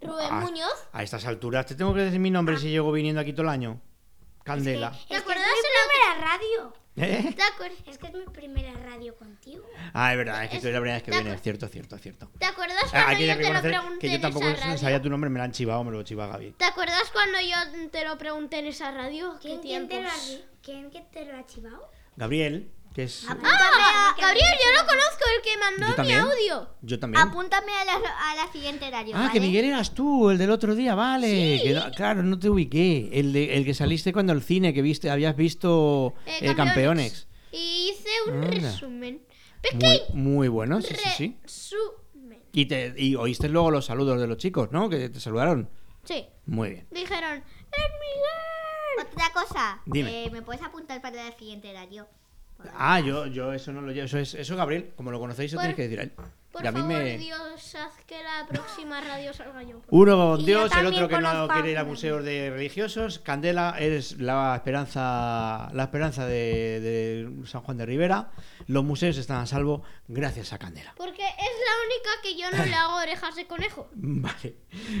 Rubén 0.00 0.28
Ah, 0.30 0.40
Muñoz. 0.40 0.72
A 0.92 1.02
estas 1.02 1.24
alturas, 1.26 1.66
¿te 1.66 1.74
tengo 1.74 1.94
que 1.94 2.00
decir 2.00 2.18
mi 2.20 2.30
nombre 2.30 2.56
si 2.58 2.70
llego 2.70 2.90
viniendo 2.92 3.20
aquí 3.20 3.32
todo 3.32 3.42
el 3.42 3.48
año? 3.50 3.80
Candela. 4.44 4.90
¿Te 5.08 5.14
Es 5.16 5.20
acuerdas 5.22 5.44
que 5.44 5.50
es 5.50 5.62
de 5.62 5.68
mi 5.68 5.88
primera 5.88 6.28
radio. 6.28 6.74
¿Eh? 6.94 7.34
¿Te, 7.34 7.42
acuer- 7.42 7.72
Es 7.86 7.96
que 7.98 8.06
es 8.08 8.12
mi 8.12 8.24
primera 8.26 8.72
radio 8.74 9.14
contigo. 9.16 9.64
Ah, 9.94 10.12
es 10.12 10.18
verdad, 10.18 10.44
es 10.44 10.50
que 10.50 10.56
Es- 10.56 10.62
tú 10.62 10.68
es 10.68 10.74
la 10.74 10.80
primera 10.80 10.96
vez 10.96 11.02
que 11.04 11.10
¿te 11.12 11.22
vienes. 11.22 11.40
Cierto, 11.42 11.68
cierto, 11.68 11.96
cierto. 11.98 12.28
¿Te 12.38 12.44
acuerdas 12.44 12.82
Ah, 12.92 13.04
cuando 13.06 13.24
yo 13.24 13.36
te 13.38 13.52
lo 13.52 13.60
pregunté 13.62 13.98
que 14.00 14.08
yo 14.08 14.14
en 14.16 14.20
tampoco 14.20 14.48
esa 14.48 14.64
radio? 14.66 14.78
sabía 14.78 15.00
tu 15.00 15.08
nombre, 15.08 15.30
me 15.30 15.38
lo 15.38 15.44
han 15.44 15.52
chivado, 15.52 15.84
me 15.84 15.90
lo 15.92 16.02
chiva 16.02 16.26
Gaby. 16.26 16.50
¿Te 16.52 16.64
acuerdas 16.66 17.04
cuando 17.12 17.38
yo 17.40 17.88
te 17.90 18.04
lo 18.06 18.18
pregunté 18.18 18.58
en 18.58 18.66
esa 18.66 18.90
radio? 18.90 19.38
¿Qué 19.40 19.58
¿Quién, 19.60 19.86
quién 19.86 19.88
te, 19.88 20.02
lo 20.02 20.08
ha? 20.08 20.12
¿quién 20.62 20.90
que 20.90 21.00
te 21.00 21.24
lo 21.24 21.36
ha 21.38 21.46
chivado? 21.46 21.88
Gabriel, 22.16 22.70
que 22.94 23.04
es. 23.04 23.24
Ah, 23.28 24.14
Gabriel, 24.18 24.46
yo 24.64 24.82
lo 24.82 24.86
conozco, 24.86 25.24
el 25.36 25.42
que 25.42 25.58
mandó 25.58 26.02
mi 26.04 26.12
audio. 26.12 26.68
Yo 26.82 26.98
también. 26.98 27.22
Apúntame 27.26 27.72
a 27.72 27.84
la, 27.84 27.92
a 27.94 28.34
la 28.46 28.52
siguiente 28.52 28.90
radio. 28.90 29.14
Ah, 29.16 29.30
que. 29.32 29.40
Miguel 29.40 29.64
eras 29.66 29.94
tú, 29.94 30.30
el 30.30 30.38
del 30.38 30.50
otro 30.50 30.74
día, 30.74 30.94
vale. 30.94 31.60
Que 31.62 31.72
no- 31.74 31.90
claro, 31.92 32.22
no 32.22 32.38
te 32.38 32.48
ubiqué. 32.50 33.10
El, 33.12 33.32
de- 33.32 33.56
el 33.56 33.64
que 33.64 33.74
saliste 33.74 34.12
cuando 34.12 34.32
el 34.32 34.42
cine, 34.42 34.72
que 34.74 34.82
viste, 34.82 35.10
habías 35.10 35.34
visto 35.36 36.14
Eh, 36.26 36.38
eh, 36.42 36.54
campeones. 36.54 37.26
Y 37.50 37.90
hice 37.92 38.08
un 38.30 38.44
Anda. 38.44 38.50
resumen. 38.50 39.22
Muy, 39.74 40.00
muy 40.14 40.48
bueno, 40.48 40.80
sí, 40.82 40.94
sí, 40.94 41.08
sí. 41.16 41.36
resumen. 41.42 42.42
Y, 42.52 42.66
te, 42.66 42.94
y 42.96 43.14
oíste 43.14 43.48
luego 43.48 43.70
los 43.70 43.86
saludos 43.86 44.20
de 44.20 44.26
los 44.26 44.36
chicos, 44.36 44.70
¿no? 44.72 44.88
Que 44.88 45.08
te 45.08 45.20
saludaron. 45.20 45.70
Sí. 46.04 46.26
Muy 46.46 46.70
bien. 46.70 46.86
Dijeron, 46.90 47.38
¡Es 47.38 47.90
Miguel! 48.00 49.06
Otra 49.12 49.32
cosa. 49.32 49.80
Dime. 49.86 50.24
eh, 50.26 50.30
¿Me 50.30 50.42
puedes 50.42 50.62
apuntar 50.62 51.00
para 51.00 51.24
la 51.28 51.36
siguiente 51.38 51.72
radio? 51.72 52.06
Ah, 52.76 53.00
yo, 53.00 53.26
yo 53.26 53.52
eso 53.52 53.72
no 53.72 53.80
lo 53.82 53.92
llevo. 53.92 54.06
Eso 54.06 54.18
es, 54.18 54.34
eso 54.34 54.56
Gabriel, 54.56 54.92
como 54.96 55.10
lo 55.10 55.18
conocéis, 55.20 55.50
eso 55.52 55.56
Por- 55.56 55.62
tienes 55.62 55.76
que 55.76 55.82
decir 55.82 56.00
a 56.00 56.02
él. 56.04 56.12
Por 56.52 56.62
Y 56.62 56.66
a 56.66 56.72
mí 56.72 56.80
favor, 56.80 56.94
me. 56.96 57.16
Dios, 57.16 57.74
haz 57.76 58.04
que 58.06 58.22
la 58.22 58.46
próxima 58.46 59.00
radio 59.00 59.32
salga 59.32 59.62
yo. 59.62 59.80
Uno 59.88 60.16
con 60.18 60.44
Dios, 60.44 60.70
el 60.76 60.84
otro 60.86 61.08
que 61.08 61.18
no 61.18 61.48
quiere 61.48 61.70
ir 61.70 61.78
a 61.78 61.84
museos 61.84 62.22
de 62.24 62.50
religiosos. 62.50 63.20
Candela 63.20 63.76
es 63.78 64.20
la 64.20 64.54
esperanza, 64.56 65.70
la 65.72 65.84
esperanza 65.84 66.26
de, 66.26 66.80
de 66.80 67.46
San 67.46 67.62
Juan 67.62 67.78
de 67.78 67.86
Rivera. 67.86 68.32
Los 68.66 68.84
museos 68.84 69.16
están 69.16 69.38
a 69.38 69.46
salvo 69.46 69.82
gracias 70.08 70.52
a 70.52 70.58
Candela. 70.58 70.92
Porque 70.98 71.22
es 71.22 71.36
la 71.38 71.74
única 71.86 72.10
que 72.22 72.36
yo 72.36 72.50
no 72.54 72.64
le 72.66 72.74
hago 72.74 72.96
orejas 72.96 73.34
de 73.34 73.46
conejo. 73.46 73.88
Vale. 73.94 74.56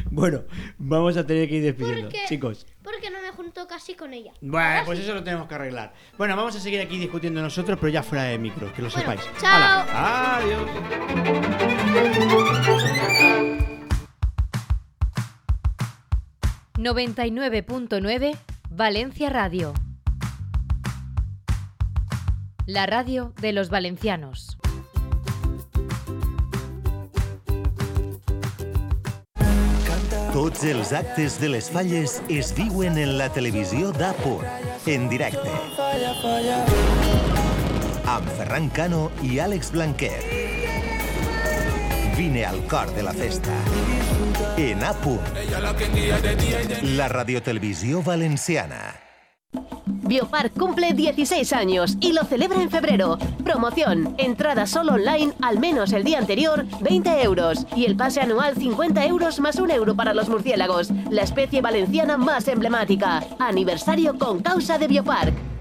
Bueno, 0.06 0.44
vamos 0.78 1.18
a 1.18 1.26
tener 1.26 1.48
que 1.50 1.56
ir 1.56 1.64
despidiendo, 1.64 2.04
Porque, 2.04 2.20
chicos. 2.28 2.66
Porque 2.82 3.10
no 3.10 3.20
me 3.22 3.30
junto 3.30 3.66
casi 3.66 3.94
con 3.94 4.12
ella. 4.12 4.32
Bueno, 4.40 4.66
Ahora 4.66 4.84
pues 4.84 4.98
sí. 4.98 5.04
eso 5.04 5.14
lo 5.14 5.22
tenemos 5.24 5.48
que 5.48 5.54
arreglar. 5.54 5.92
Bueno, 6.18 6.36
vamos 6.36 6.54
a 6.56 6.60
seguir 6.60 6.80
aquí 6.80 6.98
discutiendo 6.98 7.40
nosotros, 7.42 7.78
pero 7.80 7.90
ya 7.92 8.02
fuera 8.02 8.24
de 8.24 8.38
micro, 8.38 8.72
que 8.72 8.82
lo 8.82 8.88
Bueno, 8.90 9.00
sepáis. 9.12 9.20
chao. 9.40 9.84
Hala, 9.88 10.36
Adiós. 10.38 11.72
99.9 17.02 18.36
Valencia 18.70 19.28
Radio. 19.30 19.74
La 22.66 22.86
radio 22.86 23.32
de 23.40 23.52
los 23.52 23.68
valencianos. 23.70 24.56
Tots 30.32 30.62
els 30.64 30.94
actes 30.96 31.34
de 31.42 31.48
les 31.52 31.66
falles 31.68 32.14
es 32.32 32.54
viuen 32.56 32.96
en 32.96 33.18
la 33.18 33.26
televisió 33.34 33.90
d'Apur, 33.92 34.38
en 34.88 35.04
directe. 35.10 35.52
Amb 38.08 38.30
Ferran 38.38 38.70
Cano 38.72 39.02
i 39.28 39.36
Àlex 39.44 39.74
Blanquer. 39.76 40.16
Vine 42.16 42.46
al 42.48 42.64
cor 42.72 42.88
de 42.96 43.04
la 43.04 43.12
festa. 43.12 43.60
En 44.56 44.80
Apur, 44.88 45.20
la 46.96 47.12
radiotelevisió 47.12 48.00
valenciana. 48.00 49.11
Biopark 50.12 50.52
cumple 50.52 50.92
16 50.92 51.54
años 51.54 51.96
y 51.98 52.12
lo 52.12 52.24
celebra 52.24 52.60
en 52.60 52.68
febrero. 52.68 53.16
Promoción, 53.44 54.14
entrada 54.18 54.66
solo 54.66 54.92
online, 54.92 55.32
al 55.40 55.58
menos 55.58 55.94
el 55.94 56.04
día 56.04 56.18
anterior, 56.18 56.66
20 56.82 57.22
euros. 57.22 57.66
Y 57.74 57.86
el 57.86 57.96
pase 57.96 58.20
anual 58.20 58.54
50 58.54 59.06
euros 59.06 59.40
más 59.40 59.56
un 59.56 59.70
euro 59.70 59.94
para 59.94 60.12
los 60.12 60.28
murciélagos, 60.28 60.90
la 61.08 61.22
especie 61.22 61.62
valenciana 61.62 62.18
más 62.18 62.46
emblemática. 62.48 63.24
Aniversario 63.38 64.18
con 64.18 64.42
causa 64.42 64.76
de 64.76 64.88
Biopark. 64.88 65.51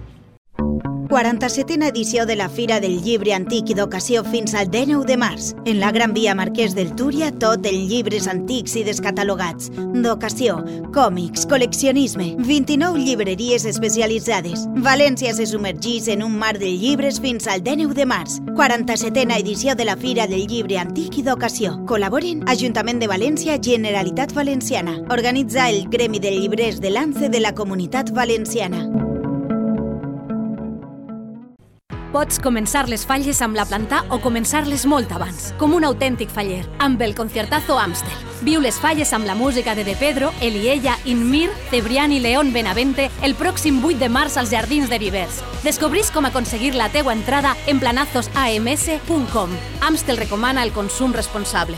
47a 1.11 1.87
edició 1.89 2.25
de 2.25 2.37
la 2.37 2.47
Fira 2.47 2.79
del 2.79 3.01
Llibre 3.03 3.33
Antic 3.35 3.73
i 3.73 3.75
d'Ocasió 3.75 4.21
fins 4.23 4.53
al 4.55 4.69
19 4.71 5.03
de 5.03 5.17
març. 5.19 5.49
En 5.67 5.81
la 5.81 5.89
Gran 5.91 6.13
Via 6.15 6.31
Marquès 6.39 6.71
del 6.71 6.93
Túria, 6.95 7.33
tot 7.35 7.67
en 7.67 7.81
llibres 7.89 8.29
antics 8.31 8.77
i 8.79 8.85
descatalogats. 8.87 9.73
D'ocasió, 9.75 10.61
còmics, 10.95 11.43
col·leccionisme, 11.51 12.29
29 12.47 13.03
llibreries 13.03 13.67
especialitzades. 13.67 14.63
València 14.87 15.35
se 15.35 15.49
submergís 15.51 16.07
en 16.07 16.23
un 16.23 16.39
mar 16.39 16.55
de 16.55 16.71
llibres 16.71 17.19
fins 17.19 17.51
al 17.51 17.59
19 17.59 17.91
de 17.91 18.07
març. 18.07 18.39
47a 18.55 19.35
edició 19.43 19.75
de 19.75 19.91
la 19.91 19.99
Fira 19.99 20.31
del 20.31 20.47
Llibre 20.47 20.79
Antic 20.79 21.19
i 21.19 21.27
d'Ocasió. 21.27 21.75
Col·laboren 21.91 22.47
Ajuntament 22.47 23.03
de 23.03 23.11
València, 23.11 23.59
Generalitat 23.59 24.31
Valenciana. 24.31 25.01
Organitza 25.11 25.67
el 25.67 25.89
Gremi 25.91 26.23
de 26.23 26.31
Llibrers 26.39 26.79
de 26.79 26.95
l'ANCE 26.95 27.27
de 27.27 27.43
la 27.43 27.51
Comunitat 27.51 28.15
Valenciana. 28.15 28.87
Pots 32.11 32.41
començar 32.43 32.89
les 32.91 33.05
falles 33.07 33.39
amb 33.39 33.55
la 33.55 33.63
planta 33.63 34.01
o 34.11 34.17
començar-les 34.19 34.83
molt 34.83 35.13
abans, 35.15 35.53
com 35.55 35.71
un 35.71 35.85
autèntic 35.87 36.27
faller, 36.27 36.65
amb 36.83 36.99
el 37.05 37.13
Conciertazo 37.15 37.77
Amstel. 37.79 38.25
Viu 38.43 38.59
les 38.59 38.75
falles 38.83 39.13
amb 39.15 39.23
la 39.29 39.35
música 39.39 39.75
de 39.79 39.85
De 39.87 39.95
Pedro, 39.95 40.33
Eliella, 40.41 40.97
Inmir, 41.05 41.49
Cebrián 41.69 42.11
i 42.11 42.19
León 42.19 42.51
Benavente 42.51 43.07
el 43.23 43.37
pròxim 43.39 43.79
8 43.79 44.01
de 44.03 44.09
març 44.11 44.35
als 44.35 44.51
Jardins 44.51 44.91
de 44.91 44.99
Vivers. 44.99 45.39
Descobrís 45.63 46.11
com 46.11 46.27
aconseguir 46.27 46.73
la 46.75 46.89
teua 46.91 47.13
entrada 47.15 47.55
en 47.65 47.79
planazosams.com. 47.79 49.55
Amstel 49.79 50.17
recomana 50.17 50.63
el 50.67 50.73
consum 50.73 51.13
responsable. 51.13 51.77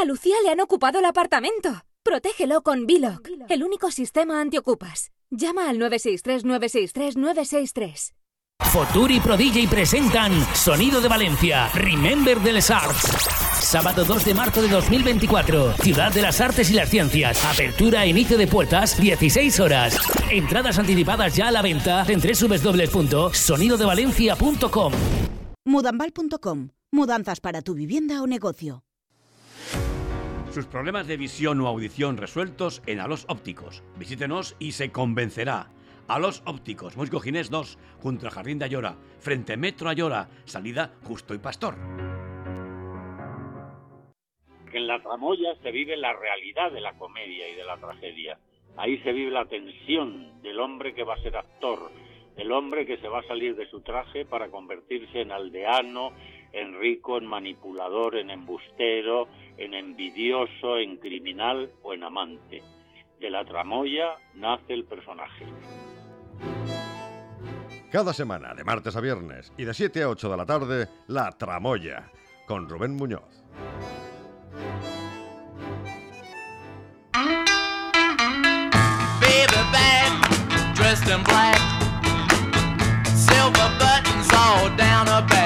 A 0.00 0.06
Lucía 0.06 0.36
le 0.42 0.50
han 0.50 0.60
ocupado 0.60 1.00
el 1.00 1.04
apartamento. 1.04 1.84
Protégelo 2.02 2.62
con 2.62 2.86
Biloc, 2.86 3.28
el 3.50 3.62
único 3.62 3.90
sistema 3.90 4.40
antiocupas. 4.40 5.10
Llama 5.36 5.68
al 5.68 5.78
963-963-963. 5.78 8.14
Futuri 8.60 9.18
Pro 9.20 9.36
DJ 9.36 9.68
presentan 9.68 10.32
Sonido 10.54 11.00
de 11.00 11.08
Valencia, 11.08 11.68
Remember 11.74 12.40
de 12.40 12.52
les 12.52 12.70
Arts. 12.70 13.02
Sábado 13.60 14.04
2 14.04 14.24
de 14.24 14.34
marzo 14.34 14.62
de 14.62 14.68
2024, 14.68 15.72
Ciudad 15.74 16.12
de 16.12 16.22
las 16.22 16.40
Artes 16.40 16.70
y 16.70 16.74
las 16.74 16.88
Ciencias. 16.88 17.44
Apertura 17.44 18.04
e 18.04 18.10
inicio 18.10 18.38
de 18.38 18.46
puertas, 18.46 18.96
16 19.00 19.58
horas. 19.60 19.98
Entradas 20.30 20.78
anticipadas 20.78 21.34
ya 21.34 21.48
a 21.48 21.50
la 21.50 21.62
venta 21.62 22.06
en 22.08 22.20
www.sonidodevalencia.com. 22.20 24.92
Mudambal.com. 25.66 26.68
Mudanzas 26.92 27.40
para 27.40 27.62
tu 27.62 27.74
vivienda 27.74 28.22
o 28.22 28.28
negocio. 28.28 28.84
Sus 30.54 30.66
problemas 30.66 31.08
de 31.08 31.16
visión 31.16 31.60
o 31.60 31.66
audición 31.66 32.16
resueltos 32.16 32.80
en 32.86 33.00
Alos 33.00 33.26
Ópticos. 33.28 33.82
Visítenos 33.98 34.54
y 34.60 34.70
se 34.70 34.92
convencerá. 34.92 35.66
Alos 36.06 36.44
Ópticos, 36.46 36.96
Moisco 36.96 37.18
Ginés 37.18 37.50
2, 37.50 37.76
junto 37.98 38.26
al 38.26 38.32
Jardín 38.32 38.60
de 38.60 38.66
Ayora, 38.66 38.94
frente 39.18 39.56
Metro 39.56 39.88
Ayora, 39.88 40.28
salida 40.44 40.92
Justo 41.02 41.34
y 41.34 41.38
Pastor. 41.38 41.74
en 44.72 44.86
la 44.86 45.02
tramoya 45.02 45.56
se 45.60 45.72
vive 45.72 45.96
la 45.96 46.12
realidad 46.12 46.70
de 46.70 46.80
la 46.80 46.92
comedia 46.92 47.48
y 47.48 47.56
de 47.56 47.64
la 47.64 47.76
tragedia. 47.78 48.38
Ahí 48.76 48.98
se 48.98 49.12
vive 49.12 49.32
la 49.32 49.46
tensión 49.46 50.40
del 50.40 50.60
hombre 50.60 50.94
que 50.94 51.02
va 51.02 51.14
a 51.14 51.22
ser 51.22 51.36
actor, 51.36 51.90
el 52.36 52.52
hombre 52.52 52.86
que 52.86 52.98
se 52.98 53.08
va 53.08 53.18
a 53.18 53.26
salir 53.26 53.56
de 53.56 53.68
su 53.70 53.80
traje 53.80 54.24
para 54.24 54.52
convertirse 54.52 55.20
en 55.20 55.32
aldeano, 55.32 56.12
en 56.54 56.78
rico, 56.78 57.18
en 57.18 57.26
manipulador, 57.26 58.16
en 58.16 58.30
embustero, 58.30 59.28
en 59.56 59.74
envidioso, 59.74 60.78
en 60.78 60.96
criminal 60.96 61.70
o 61.82 61.92
en 61.92 62.04
amante. 62.04 62.62
De 63.20 63.30
la 63.30 63.44
tramoya 63.44 64.16
nace 64.34 64.72
el 64.72 64.84
personaje. 64.84 65.46
Cada 67.90 68.12
semana, 68.12 68.54
de 68.54 68.64
martes 68.64 68.96
a 68.96 69.00
viernes 69.00 69.52
y 69.56 69.64
de 69.64 69.72
7 69.72 70.02
a 70.02 70.08
8 70.08 70.28
de 70.30 70.36
la 70.36 70.46
tarde, 70.46 70.88
La 71.06 71.30
Tramoya, 71.30 72.10
con 72.46 72.68
Rubén 72.68 72.96
Muñoz. 72.96 73.44
Baby 79.20 79.60
back, 79.70 80.74
dressed 80.74 81.08
in 81.08 81.22
black, 81.22 81.56
silver 83.14 83.70
buttons 83.78 84.32
all 84.32 84.68
down 84.76 85.06
her 85.06 85.24
back. 85.28 85.43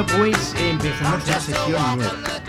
Bueno, 0.00 0.18
pues 0.18 0.54
empezamos 0.58 1.26
la 1.28 1.40
sección 1.40 1.98
nueva. 1.98 2.39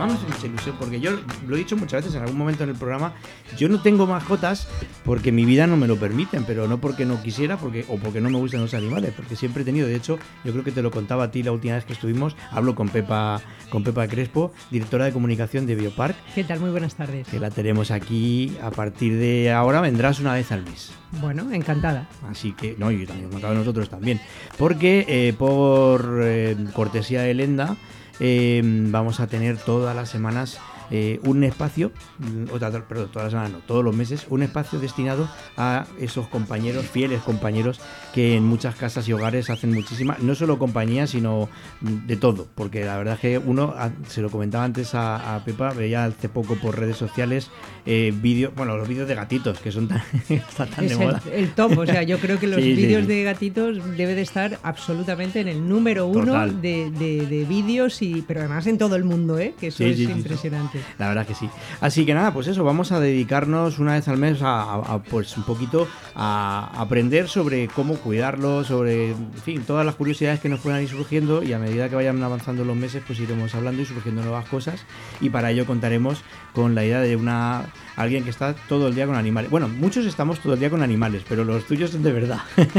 Vamos 0.00 0.22
mucha 0.22 0.46
ilusión, 0.46 0.76
porque 0.78 0.98
yo 0.98 1.10
lo 1.46 1.56
he 1.56 1.58
dicho 1.58 1.76
muchas 1.76 2.02
veces 2.02 2.16
en 2.16 2.22
algún 2.22 2.38
momento 2.38 2.64
en 2.64 2.70
el 2.70 2.74
programa, 2.74 3.12
yo 3.58 3.68
no 3.68 3.82
tengo 3.82 4.06
mascotas 4.06 4.66
porque 5.04 5.30
mi 5.30 5.44
vida 5.44 5.66
no 5.66 5.76
me 5.76 5.86
lo 5.86 5.96
permiten, 5.96 6.44
pero 6.46 6.66
no 6.66 6.80
porque 6.80 7.04
no 7.04 7.22
quisiera 7.22 7.58
porque 7.58 7.84
o 7.86 7.98
porque 7.98 8.18
no 8.22 8.30
me 8.30 8.38
gustan 8.38 8.62
los 8.62 8.72
animales, 8.72 9.12
porque 9.14 9.36
siempre 9.36 9.60
he 9.60 9.66
tenido, 9.66 9.86
de 9.86 9.96
hecho, 9.96 10.18
yo 10.42 10.52
creo 10.52 10.64
que 10.64 10.72
te 10.72 10.80
lo 10.80 10.90
contaba 10.90 11.24
a 11.24 11.30
ti 11.30 11.42
la 11.42 11.52
última 11.52 11.74
vez 11.74 11.84
que 11.84 11.92
estuvimos, 11.92 12.34
hablo 12.50 12.74
con 12.74 12.88
Pepa, 12.88 13.42
con 13.68 13.84
Pepa 13.84 14.08
Crespo, 14.08 14.54
directora 14.70 15.04
de 15.04 15.12
comunicación 15.12 15.66
de 15.66 15.74
Biopark, 15.74 16.16
¿Qué 16.34 16.44
tal? 16.44 16.60
Muy 16.60 16.70
buenas 16.70 16.94
tardes. 16.94 17.28
que 17.28 17.38
la 17.38 17.50
tenemos 17.50 17.90
aquí 17.90 18.56
a 18.62 18.70
partir 18.70 19.18
de 19.18 19.52
ahora, 19.52 19.82
vendrás 19.82 20.18
una 20.18 20.32
vez 20.32 20.50
al 20.50 20.62
mes. 20.64 20.92
Bueno, 21.20 21.52
encantada. 21.52 22.08
Así 22.26 22.52
que, 22.52 22.74
no, 22.78 22.90
y 22.90 23.04
también 23.04 23.28
contado 23.28 23.52
nosotros 23.52 23.90
también. 23.90 24.18
Porque 24.56 25.04
eh, 25.08 25.34
por 25.36 26.20
eh, 26.22 26.56
cortesía 26.72 27.20
de 27.20 27.34
Lenda, 27.34 27.76
eh, 28.20 28.60
vamos 28.64 29.20
a 29.20 29.26
tener 29.26 29.56
todas 29.56 29.96
las 29.96 30.08
semanas 30.08 30.58
eh, 30.90 31.20
un 31.24 31.44
espacio, 31.44 31.92
mm, 32.18 32.44
perdón, 32.88 33.08
todas 33.12 33.24
las 33.26 33.30
semanas 33.30 33.52
no, 33.52 33.58
todos 33.66 33.84
los 33.84 33.94
meses, 33.94 34.26
un 34.30 34.42
espacio 34.42 34.78
destinado 34.80 35.28
a 35.56 35.86
esos 35.98 36.28
compañeros, 36.28 36.86
fieles 36.86 37.20
compañeros, 37.22 37.80
que 38.14 38.36
en 38.36 38.44
muchas 38.44 38.74
casas 38.74 39.08
y 39.08 39.12
hogares 39.12 39.50
hacen 39.50 39.72
muchísima, 39.72 40.16
no 40.20 40.34
solo 40.34 40.58
compañía, 40.58 41.06
sino 41.06 41.48
mm, 41.80 42.06
de 42.06 42.16
todo. 42.16 42.46
Porque 42.54 42.84
la 42.84 42.96
verdad 42.98 43.14
es 43.14 43.20
que 43.20 43.38
uno, 43.38 43.74
se 44.08 44.20
lo 44.22 44.30
comentaba 44.30 44.64
antes 44.64 44.94
a, 44.94 45.36
a 45.36 45.44
Pepa, 45.44 45.72
veía 45.72 46.04
hace 46.04 46.28
poco 46.28 46.56
por 46.56 46.78
redes 46.78 46.96
sociales 46.96 47.50
eh, 47.86 48.12
vídeos, 48.14 48.52
bueno, 48.54 48.76
los 48.76 48.88
vídeos 48.88 49.08
de 49.08 49.14
gatitos, 49.14 49.58
que 49.60 49.72
son 49.72 49.88
tan, 49.88 50.02
están 50.28 50.68
tan 50.70 50.84
Es 50.84 50.90
de 50.98 51.04
el, 51.04 51.08
moda. 51.10 51.22
el 51.32 51.50
top, 51.52 51.78
o 51.78 51.86
sea, 51.86 52.02
yo 52.02 52.18
creo 52.18 52.38
que 52.38 52.46
los 52.48 52.60
Sí, 52.60 52.74
vídeos 52.74 53.02
sí. 53.02 53.08
de 53.08 53.22
gatitos 53.24 53.96
debe 53.96 54.14
de 54.14 54.22
estar 54.22 54.58
absolutamente 54.62 55.40
en 55.40 55.48
el 55.48 55.66
número 55.68 56.06
uno 56.06 56.26
Total. 56.26 56.60
de, 56.60 56.90
de- 56.90 57.26
de 57.26 57.44
vídeos, 57.44 58.02
y 58.02 58.22
pero 58.26 58.40
además 58.40 58.66
en 58.66 58.76
todo 58.78 58.96
el 58.96 59.04
mundo, 59.04 59.38
¿eh? 59.38 59.54
que 59.58 59.68
eso 59.68 59.84
es 59.84 59.98
impresionante. 60.00 60.79
La 60.98 61.08
verdad 61.08 61.26
que 61.26 61.34
sí. 61.34 61.48
Así 61.80 62.04
que 62.06 62.14
nada, 62.14 62.32
pues 62.32 62.46
eso, 62.48 62.64
vamos 62.64 62.92
a 62.92 63.00
dedicarnos 63.00 63.78
una 63.78 63.94
vez 63.94 64.08
al 64.08 64.16
mes 64.18 64.42
a, 64.42 64.74
a- 64.74 65.02
pues 65.02 65.36
un 65.36 65.44
poquito 65.44 65.88
a 66.14 66.70
aprender 66.76 67.28
sobre 67.28 67.68
cómo 67.68 67.94
cuidarlo, 67.96 68.64
sobre, 68.64 69.10
en 69.12 69.32
fin, 69.44 69.62
todas 69.66 69.84
las 69.86 69.94
curiosidades 69.94 70.40
que 70.40 70.48
nos 70.48 70.60
puedan 70.60 70.82
ir 70.82 70.88
surgiendo 70.88 71.42
y 71.42 71.52
a 71.52 71.58
medida 71.58 71.88
que 71.88 71.94
vayan 71.96 72.22
avanzando 72.22 72.64
los 72.64 72.76
meses, 72.76 73.02
pues 73.06 73.18
iremos 73.20 73.54
hablando 73.54 73.82
y 73.82 73.86
surgiendo 73.86 74.22
nuevas 74.22 74.46
cosas 74.48 74.84
y 75.20 75.30
para 75.30 75.50
ello 75.50 75.66
contaremos 75.66 76.22
con 76.54 76.74
la 76.74 76.84
idea 76.84 77.00
de 77.00 77.16
una 77.16 77.66
alguien 77.96 78.24
que 78.24 78.30
está 78.30 78.54
todo 78.54 78.88
el 78.88 78.94
día 78.94 79.06
con 79.06 79.16
animales. 79.16 79.50
Bueno, 79.50 79.68
muchos 79.68 80.06
estamos 80.06 80.40
todo 80.40 80.54
el 80.54 80.60
día 80.60 80.70
con 80.70 80.82
animales, 80.82 81.22
pero 81.28 81.44
los 81.44 81.64
tuyos 81.66 81.90
son 81.90 82.02
de 82.02 82.12
verdad. 82.12 82.40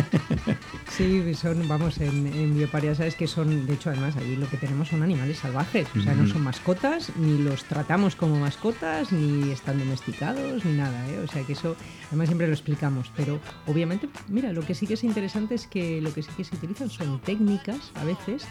Sí, 0.90 1.34
son, 1.36 1.68
vamos, 1.70 2.00
en, 2.00 2.28
en 2.28 2.54
Bioparia 2.54 2.94
sabes 2.94 3.16
que 3.16 3.26
son, 3.26 3.66
de 3.66 3.74
hecho, 3.74 3.90
además, 3.90 4.18
allí 4.18 4.36
lo 4.36 4.48
que 4.50 4.58
tenemos 4.58 4.90
son 4.90 5.02
animales 5.02 5.38
salvajes, 5.38 5.88
o 5.98 6.02
sea, 6.02 6.14
no 6.14 6.28
son 6.28 6.44
mascotas, 6.44 7.12
ni 7.16 7.38
los 7.38 7.64
tratamos 7.64 8.16
como 8.18 8.38
mascotas, 8.38 9.12
ni 9.14 9.52
están 9.52 9.80
domesticados, 9.80 10.66
ni 10.66 10.74
nada, 10.74 11.08
¿eh? 11.10 11.20
o 11.24 11.28
sea, 11.28 11.44
que 11.44 11.54
eso, 11.54 11.78
además 12.10 12.28
siempre 12.28 12.48
lo 12.48 12.54
explicamos, 12.54 13.10
pero 13.16 13.40
obviamente, 13.68 14.10
mira, 14.28 14.52
lo 14.52 14.64
que 14.64 14.76
sí 14.76 14.86
que 14.86 14.96
es 14.96 15.04
interesante 15.06 15.56
es 15.56 15.66
que 15.66 16.02
lo 16.02 16.14
que 16.14 16.24
sí 16.24 16.30
que 16.36 16.44
se 16.44 16.56
utilizan 16.56 16.90
son 16.90 17.20
técnicas, 17.22 17.92
a 17.96 18.04
veces, 18.04 18.46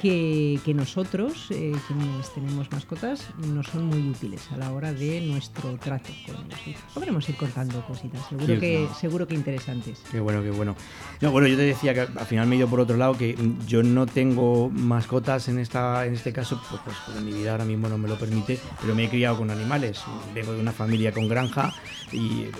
que, 0.00 0.58
que 0.64 0.72
nosotros, 0.72 1.48
eh, 1.50 1.74
quienes 1.86 2.32
tenemos 2.34 2.72
mascotas, 2.72 3.28
no 3.46 3.62
son 3.62 3.86
muy 3.86 4.08
útiles 4.08 4.48
a 4.54 4.56
la 4.56 4.72
hora 4.72 4.92
de 4.92 5.20
nuestro 5.20 5.76
trato 5.76 6.10
con 6.26 6.36
ellos. 6.66 6.80
Podremos 6.94 7.28
ir 7.28 7.36
contando 7.36 7.84
cositas, 7.86 8.20
seguro, 8.28 8.46
Sí, 8.54 8.60
que, 8.60 8.78
claro. 8.84 8.94
seguro 9.00 9.26
que 9.28 9.34
interesantes. 9.34 9.98
Qué 10.10 10.20
bueno, 10.20 10.42
qué 10.42 10.50
bueno. 10.50 10.76
No, 11.20 11.30
bueno, 11.30 11.46
yo 11.48 11.56
te 11.56 11.62
decía 11.62 11.92
que 11.94 12.00
al 12.00 12.26
final 12.26 12.46
me 12.46 12.54
he 12.54 12.58
ido 12.58 12.68
por 12.68 12.80
otro 12.80 12.96
lado, 12.96 13.16
que 13.18 13.36
yo 13.66 13.82
no 13.82 14.06
tengo 14.06 14.70
mascotas 14.70 15.48
en 15.48 15.58
esta 15.58 16.06
en 16.06 16.14
este 16.14 16.32
caso, 16.32 16.60
pues, 16.70 16.80
pues, 16.84 16.96
porque 17.06 17.20
mi 17.20 17.32
vida 17.32 17.52
ahora 17.52 17.64
mismo 17.64 17.88
no 17.88 17.98
me 17.98 18.08
lo 18.08 18.16
permite, 18.18 18.58
pero 18.80 18.94
me 18.94 19.04
he 19.04 19.08
criado 19.08 19.38
con 19.38 19.50
animales. 19.50 20.00
Vengo 20.34 20.52
de 20.52 20.60
una 20.60 20.72
familia 20.72 21.12
con 21.12 21.28
granja 21.28 21.72
y, 22.12 22.42
eh, 22.42 22.50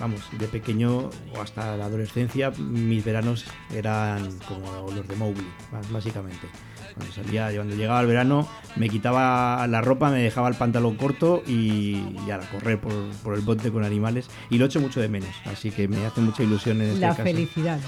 vamos, 0.00 0.20
de 0.38 0.48
pequeño 0.48 1.10
o 1.34 1.40
hasta 1.40 1.76
la 1.76 1.86
adolescencia, 1.86 2.50
mis 2.58 3.04
veranos 3.04 3.44
eran 3.72 4.38
como 4.48 4.90
los 4.94 5.06
de 5.06 5.16
Mowgli, 5.16 5.46
bás- 5.72 5.90
básicamente. 5.90 6.48
Cuando 6.96 7.14
salía, 7.14 7.52
cuando 7.54 7.76
llegaba 7.76 8.00
el 8.00 8.06
verano, 8.06 8.48
me 8.76 8.88
quitaba 8.88 9.66
la 9.66 9.82
ropa, 9.82 10.10
me 10.10 10.18
dejaba 10.22 10.48
el 10.48 10.54
pantalón 10.54 10.96
corto 10.96 11.42
y, 11.46 12.02
y 12.26 12.30
a 12.30 12.38
correr 12.40 12.80
por, 12.80 12.92
por 13.22 13.34
el 13.34 13.42
monte 13.42 13.70
con 13.70 13.84
animales. 13.84 14.28
Y 14.48 14.56
lo 14.56 14.64
echo 14.64 14.80
mucho 14.80 15.00
de 15.00 15.08
menos, 15.08 15.28
así 15.44 15.70
que 15.70 15.88
me 15.88 16.06
hace 16.06 16.22
mucha 16.22 16.42
ilusión 16.42 16.80
en 16.80 16.88
este 16.88 17.00
La 17.00 17.08
caso. 17.10 17.22
felicidad. 17.24 17.78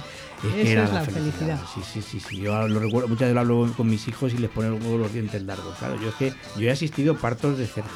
Es 0.44 0.52
que 0.54 0.62
Eso 0.62 0.70
era 0.72 0.84
es 0.84 0.92
la 0.92 1.00
felicidad. 1.02 1.60
Sí, 1.74 1.80
sí, 1.90 2.02
sí, 2.02 2.20
sí. 2.20 2.36
Yo 2.42 2.68
lo 2.68 2.80
recuerdo, 2.80 3.08
muchas 3.08 3.20
veces 3.22 3.34
lo 3.34 3.40
hablo 3.40 3.72
con 3.76 3.88
mis 3.88 4.06
hijos 4.08 4.34
y 4.34 4.38
les 4.38 4.50
ponen 4.50 4.78
los 5.00 5.12
dientes 5.12 5.42
largos. 5.42 5.76
Claro, 5.78 5.98
yo 6.00 6.10
es 6.10 6.14
que 6.14 6.34
yo 6.58 6.68
he 6.68 6.70
asistido 6.70 7.14
a 7.14 7.16
partos 7.16 7.56
de 7.56 7.66
cerdos. 7.66 7.90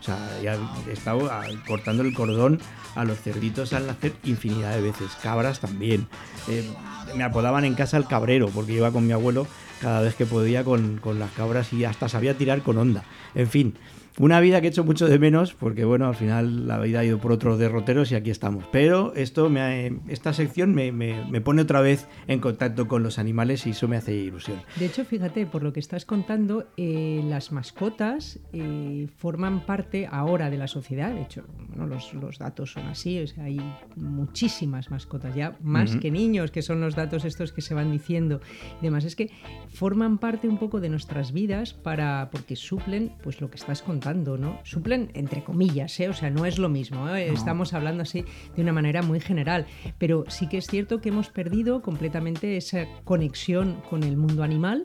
O 0.00 0.02
sea, 0.04 0.18
ya 0.42 0.56
he 0.88 0.92
estado 0.92 1.30
ah, 1.32 1.42
cortando 1.66 2.02
el 2.04 2.14
cordón 2.14 2.60
a 2.94 3.04
los 3.04 3.18
cerditos 3.18 3.72
al 3.72 3.86
nacer 3.88 4.12
infinidad 4.22 4.74
de 4.76 4.82
veces. 4.82 5.10
Cabras 5.22 5.60
también. 5.60 6.06
Eh, 6.46 6.70
me 7.16 7.24
apodaban 7.24 7.64
en 7.64 7.74
casa 7.74 7.96
el 7.96 8.06
cabrero 8.06 8.48
porque 8.48 8.72
iba 8.72 8.90
con 8.92 9.06
mi 9.06 9.12
abuelo 9.12 9.46
cada 9.80 10.00
vez 10.00 10.14
que 10.14 10.26
podía 10.26 10.64
con, 10.64 10.98
con 10.98 11.18
las 11.18 11.30
cabras 11.32 11.72
y 11.72 11.84
hasta 11.84 12.08
sabía 12.08 12.36
tirar 12.36 12.62
con 12.62 12.78
onda. 12.78 13.04
En 13.34 13.48
fin, 13.48 13.74
una 14.18 14.38
vida 14.40 14.60
que 14.60 14.68
he 14.68 14.70
hecho 14.70 14.84
mucho 14.84 15.08
de 15.08 15.18
menos 15.18 15.54
porque, 15.54 15.84
bueno, 15.84 16.06
al 16.06 16.14
final 16.14 16.68
la 16.68 16.78
vida 16.78 17.00
ha 17.00 17.04
ido 17.04 17.18
por 17.18 17.32
otros 17.32 17.58
derroteros 17.58 18.12
y 18.12 18.14
aquí 18.14 18.30
estamos. 18.30 18.64
Pero 18.70 19.12
esto 19.16 19.50
me 19.50 19.60
ha- 19.60 19.86
esta 20.08 20.32
sección 20.32 20.74
me, 20.74 20.92
me- 20.92 21.24
me 21.30 21.40
pone 21.40 21.62
otra 21.62 21.80
vez 21.80 22.06
en 22.28 22.38
contacto 22.40 22.86
con 22.86 23.02
los 23.02 23.18
animales 23.18 23.66
y 23.66 23.70
eso 23.70 23.88
me 23.88 23.96
hace 23.96 24.14
ilusión. 24.14 24.60
De 24.76 24.86
hecho, 24.86 25.04
fíjate, 25.04 25.46
por 25.46 25.62
lo 25.62 25.72
que 25.72 25.80
estás 25.80 26.04
contando, 26.04 26.66
eh, 26.76 27.22
las 27.26 27.50
mascotas 27.52 28.38
eh, 28.52 29.08
forman 29.16 29.66
parte 29.66 30.06
ahora 30.10 30.48
de 30.50 30.58
la 30.58 30.68
sociedad. 30.68 31.12
De 31.12 31.22
hecho, 31.22 31.44
bueno, 31.68 31.86
los, 31.86 32.14
los 32.14 32.38
datos 32.38 32.72
son 32.72 32.86
así. 32.86 33.18
O 33.20 33.26
sea, 33.26 33.44
hay 33.44 33.58
muchísimas 33.96 34.90
mascotas, 34.90 35.34
ya 35.34 35.56
más 35.62 35.96
que 35.96 36.10
niños, 36.10 36.50
que 36.50 36.62
son 36.62 36.80
los 36.80 36.94
datos 36.94 37.24
estos 37.24 37.52
que 37.52 37.62
se 37.62 37.74
van 37.74 37.90
diciendo 37.90 38.40
y 38.80 38.84
demás. 38.84 39.04
Es 39.04 39.16
que 39.16 39.30
forman 39.68 40.18
parte 40.18 40.48
un 40.48 40.58
poco 40.58 40.80
de 40.80 40.88
nuestras 40.88 41.32
vidas 41.32 41.74
para 41.74 42.28
porque 42.30 42.54
suplen 42.56 43.12
pues 43.22 43.40
lo 43.40 43.50
que 43.50 43.56
estás 43.56 43.82
contando, 43.82 44.03
¿no? 44.12 44.58
Suplen 44.64 45.10
entre 45.14 45.42
comillas, 45.42 45.98
¿eh? 46.00 46.08
O 46.08 46.12
sea, 46.12 46.30
no 46.30 46.44
es 46.44 46.58
lo 46.58 46.68
mismo. 46.68 47.08
¿eh? 47.08 47.26
No. 47.28 47.34
Estamos 47.34 47.72
hablando 47.72 48.02
así 48.02 48.24
de 48.54 48.62
una 48.62 48.72
manera 48.72 49.02
muy 49.02 49.20
general, 49.20 49.66
pero 49.98 50.24
sí 50.28 50.46
que 50.48 50.58
es 50.58 50.66
cierto 50.66 51.00
que 51.00 51.08
hemos 51.08 51.30
perdido 51.30 51.80
completamente 51.80 52.56
esa 52.56 52.86
conexión 53.04 53.80
con 53.88 54.02
el 54.02 54.16
mundo 54.16 54.42
animal 54.42 54.84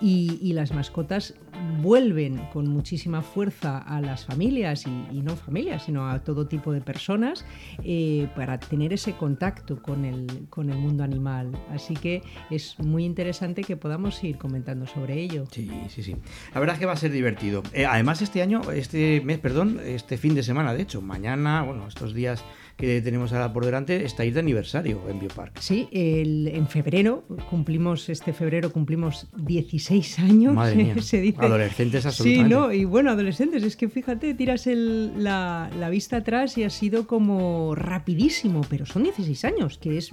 y, 0.00 0.52
las 0.54 0.72
mascotas 0.72 1.34
vuelven 1.80 2.36
con 2.52 2.68
muchísima 2.68 3.22
fuerza 3.22 3.78
a 3.78 4.00
las 4.00 4.24
familias 4.24 4.86
y, 4.86 5.16
y 5.16 5.22
no 5.22 5.36
familias, 5.36 5.84
sino 5.84 6.08
a 6.08 6.22
todo 6.22 6.46
tipo 6.46 6.72
de 6.72 6.80
personas 6.80 7.44
eh, 7.82 8.28
para 8.36 8.58
tener 8.58 8.92
ese 8.92 9.14
contacto 9.14 9.82
con 9.82 10.04
el, 10.04 10.46
con 10.50 10.70
el 10.70 10.78
mundo 10.78 11.02
animal. 11.04 11.52
Así 11.70 11.94
que 11.94 12.22
es 12.50 12.78
muy 12.78 13.04
interesante 13.04 13.62
que 13.62 13.76
podamos 13.76 14.22
ir 14.22 14.38
comentando 14.38 14.86
sobre 14.86 15.20
ello. 15.20 15.44
Sí, 15.50 15.70
sí, 15.88 16.02
sí. 16.02 16.16
La 16.52 16.60
verdad 16.60 16.74
es 16.74 16.80
que 16.80 16.86
va 16.86 16.92
a 16.92 16.96
ser 16.96 17.12
divertido. 17.12 17.62
Eh, 17.72 17.86
además, 17.86 18.22
este 18.22 18.42
año, 18.42 18.62
este 18.70 19.20
mes, 19.22 19.38
perdón, 19.38 19.80
este 19.84 20.16
fin 20.18 20.34
de 20.34 20.42
semana, 20.42 20.74
de 20.74 20.82
hecho, 20.82 21.00
mañana, 21.02 21.62
bueno, 21.62 21.88
estos 21.88 22.14
días 22.14 22.44
que 22.76 23.00
tenemos 23.00 23.32
ahora 23.32 23.52
por 23.52 23.64
delante, 23.64 24.04
estáis 24.04 24.34
de 24.34 24.40
aniversario 24.40 25.00
en 25.08 25.20
Biopark. 25.20 25.58
Sí, 25.60 25.88
el- 25.92 26.48
en 26.48 26.66
febrero 26.66 27.24
cumplimos, 27.48 28.08
este 28.08 28.32
febrero 28.32 28.72
cumplimos 28.72 29.28
16 29.36 30.18
años. 30.18 30.54
Madre 30.54 30.76
mía, 30.76 30.94
se 31.02 31.20
dice. 31.20 31.38
adolescentes 31.40 32.02
Sí, 32.02 32.08
absolutamente. 32.08 32.54
no, 32.54 32.72
y 32.72 32.84
bueno, 32.84 33.10
adolescentes, 33.10 33.62
es 33.62 33.76
que 33.76 33.88
fíjate, 33.88 34.34
tiras 34.34 34.66
el- 34.66 35.22
la, 35.22 35.70
la 35.78 35.88
vista 35.90 36.16
atrás 36.18 36.58
y 36.58 36.64
ha 36.64 36.70
sido 36.70 37.06
como 37.06 37.74
rapidísimo, 37.76 38.62
pero 38.68 38.86
son 38.86 39.04
16 39.04 39.44
años, 39.44 39.78
que 39.78 39.96
es, 39.96 40.10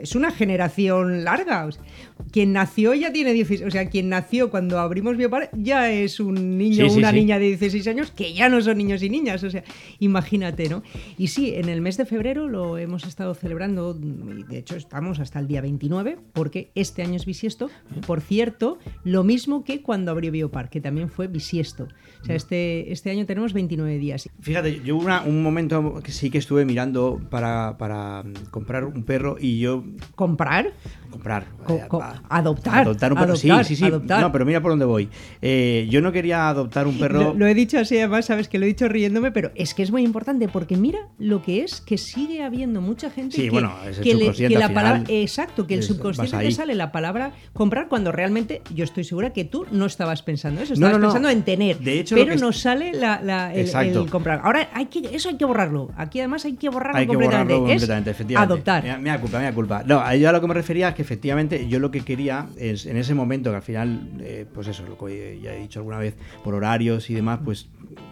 es 0.00 0.14
una 0.14 0.30
generación 0.30 1.24
larga. 1.24 1.66
O 1.66 1.72
sea, 1.72 1.82
quien 2.30 2.52
nació 2.52 2.94
ya 2.94 3.12
tiene 3.12 3.32
16, 3.32 3.62
o 3.66 3.70
sea, 3.70 3.88
quien 3.90 4.08
nació 4.08 4.50
cuando 4.50 4.78
abrimos 4.78 5.16
Biopar 5.16 5.50
ya 5.52 5.90
es 5.90 6.20
un 6.20 6.58
niño 6.58 6.86
o 6.86 6.88
Sí, 6.88 6.94
sí, 6.94 6.98
una 7.00 7.10
sí. 7.10 7.16
niña 7.16 7.38
de 7.38 7.46
16 7.48 7.86
años 7.88 8.10
que 8.12 8.32
ya 8.34 8.48
no 8.48 8.60
son 8.62 8.78
niños 8.78 9.02
y 9.02 9.10
niñas, 9.10 9.42
o 9.42 9.50
sea, 9.50 9.64
imagínate, 9.98 10.68
¿no? 10.68 10.82
Y 11.18 11.28
sí, 11.28 11.54
en 11.54 11.68
el 11.68 11.80
mes 11.80 11.96
de 11.96 12.03
febrero 12.06 12.48
lo 12.48 12.78
hemos 12.78 13.04
estado 13.06 13.34
celebrando, 13.34 13.98
y 14.00 14.42
de 14.44 14.58
hecho 14.58 14.76
estamos 14.76 15.20
hasta 15.20 15.38
el 15.38 15.46
día 15.48 15.60
29, 15.60 16.18
porque 16.32 16.70
este 16.74 17.02
año 17.02 17.16
es 17.16 17.26
bisiesto. 17.26 17.70
Por 18.06 18.20
cierto, 18.20 18.78
lo 19.04 19.24
mismo 19.24 19.64
que 19.64 19.82
cuando 19.82 20.10
abrió 20.10 20.30
Biopar, 20.32 20.70
que 20.70 20.80
también 20.80 21.08
fue 21.08 21.26
bisiesto. 21.28 21.88
O 22.22 22.24
sea, 22.24 22.36
este, 22.36 22.90
este 22.92 23.10
año 23.10 23.26
tenemos 23.26 23.52
29 23.52 23.98
días. 23.98 24.28
Fíjate, 24.40 24.80
yo 24.84 24.96
una- 24.96 25.22
un 25.22 25.42
momento 25.42 26.00
que 26.02 26.10
sí 26.12 26.30
que 26.30 26.38
estuve 26.38 26.64
mirando 26.64 27.20
para, 27.30 27.76
para 27.78 28.24
comprar 28.50 28.84
un 28.84 29.04
perro 29.04 29.36
y 29.38 29.58
yo... 29.58 29.84
¿Comprar? 30.14 30.72
Comprar. 31.10 31.46
Co- 31.66 31.80
co- 31.88 32.02
adoptar. 32.28 32.78
Adoptar 32.80 33.12
un 33.12 33.18
perro. 33.18 33.32
adoptar, 33.34 33.64
sí, 33.64 33.76
sí, 33.76 33.82
sí. 33.82 33.84
adoptar. 33.86 34.20
No, 34.22 34.32
pero 34.32 34.44
mira 34.46 34.60
por 34.62 34.72
dónde 34.72 34.84
voy. 34.86 35.08
Eh, 35.42 35.86
yo 35.90 36.00
no 36.00 36.12
quería 36.12 36.48
adoptar 36.48 36.86
un 36.86 36.98
perro... 36.98 37.22
Lo, 37.22 37.34
lo 37.34 37.46
he 37.46 37.54
dicho 37.54 37.78
así, 37.78 37.98
además, 37.98 38.24
sabes 38.26 38.48
que 38.48 38.58
lo 38.58 38.64
he 38.64 38.68
dicho 38.68 38.88
riéndome, 38.88 39.30
pero 39.30 39.50
es 39.54 39.74
que 39.74 39.82
es 39.82 39.90
muy 39.90 40.02
importante 40.02 40.48
porque 40.48 40.76
mira 40.76 40.98
lo 41.18 41.42
que 41.42 41.62
es 41.62 41.80
que 41.80 41.93
sigue 41.98 42.42
habiendo 42.42 42.80
mucha 42.80 43.10
gente 43.10 43.36
Sí, 43.36 43.42
que, 43.44 43.50
bueno, 43.50 43.72
es 43.88 43.98
el 43.98 44.04
que, 44.04 44.10
le- 44.14 44.18
subconsciente 44.20 44.54
que 44.54 44.58
la 44.60 44.66
al 44.66 44.72
palabra. 44.74 45.02
Exacto, 45.08 45.66
que 45.66 45.74
el 45.74 45.80
es- 45.80 45.86
subconsciente 45.86 46.38
te 46.38 46.50
sale 46.52 46.74
la 46.74 46.92
palabra 46.92 47.32
comprar 47.52 47.88
cuando 47.88 48.12
realmente 48.12 48.62
yo 48.74 48.84
estoy 48.84 49.04
segura 49.04 49.30
que 49.32 49.44
tú 49.44 49.66
no 49.70 49.86
estabas 49.86 50.22
pensando 50.22 50.60
eso, 50.60 50.74
No, 50.74 50.86
estabas 50.86 50.92
no, 50.92 50.98
no. 50.98 51.06
pensando 51.08 51.28
en 51.30 51.42
tener. 51.42 51.78
De 51.78 52.00
hecho, 52.00 52.14
pero 52.16 52.32
es- 52.34 52.40
nos 52.40 52.58
sale 52.58 52.92
la, 52.92 53.20
la- 53.22 53.54
el, 53.54 53.70
comprar. 54.10 54.40
Ahora 54.44 54.68
hay 54.72 54.86
que, 54.86 55.00
eso 55.14 55.28
hay 55.28 55.36
que 55.36 55.44
borrarlo. 55.44 55.90
Aquí 55.96 56.18
además 56.20 56.44
hay 56.44 56.54
que 56.54 56.68
borrarlo 56.68 56.98
Hay 56.98 57.04
que 57.06 57.08
completamente. 57.08 57.54
borrarlo 57.54 57.66
Es 57.74 57.80
completamente, 57.80 58.10
efectivamente. 58.10 58.52
Adoptar. 58.52 59.20
Culpa, 59.20 59.52
culpa. 59.52 59.82
No, 59.84 60.14
yo 60.14 60.28
a 60.28 60.32
lo 60.32 60.40
que 60.40 60.46
me 60.48 60.54
refería 60.54 60.88
es 60.90 60.94
que 60.94 61.02
efectivamente 61.02 61.68
yo 61.68 61.78
lo 61.78 61.90
que 61.90 62.00
quería 62.02 62.46
es 62.56 62.86
en 62.86 62.96
ese 62.96 63.14
momento 63.14 63.50
que 63.50 63.56
al 63.56 63.62
final, 63.62 64.08
eh, 64.20 64.46
pues 64.52 64.66
eso, 64.68 64.84
lo 64.86 64.96
que 64.98 65.38
ya 65.42 65.54
he 65.54 65.60
dicho 65.60 65.80
alguna 65.80 65.98
vez, 65.98 66.14
por 66.42 66.54
horarios 66.54 67.10
y 67.10 67.14
demás, 67.14 67.40
pues 67.44 67.68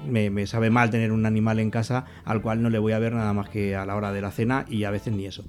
me, 0.08 0.30
me 0.30 0.46
sabe 0.46 0.70
mal 0.70 0.90
tener 0.90 1.12
un 1.12 1.26
animal 1.26 1.58
en 1.58 1.70
casa 1.70 2.04
al 2.24 2.40
cual 2.42 2.62
no 2.62 2.70
le 2.70 2.78
voy 2.78 2.92
a 2.92 2.98
ver 2.98 3.12
nada 3.14 3.32
más 3.32 3.48
que 3.48 3.71
a 3.76 3.86
la 3.86 3.96
hora 3.96 4.12
de 4.12 4.20
la 4.20 4.30
cena 4.30 4.64
y 4.68 4.84
a 4.84 4.90
veces 4.90 5.12
ni 5.12 5.26
eso. 5.26 5.44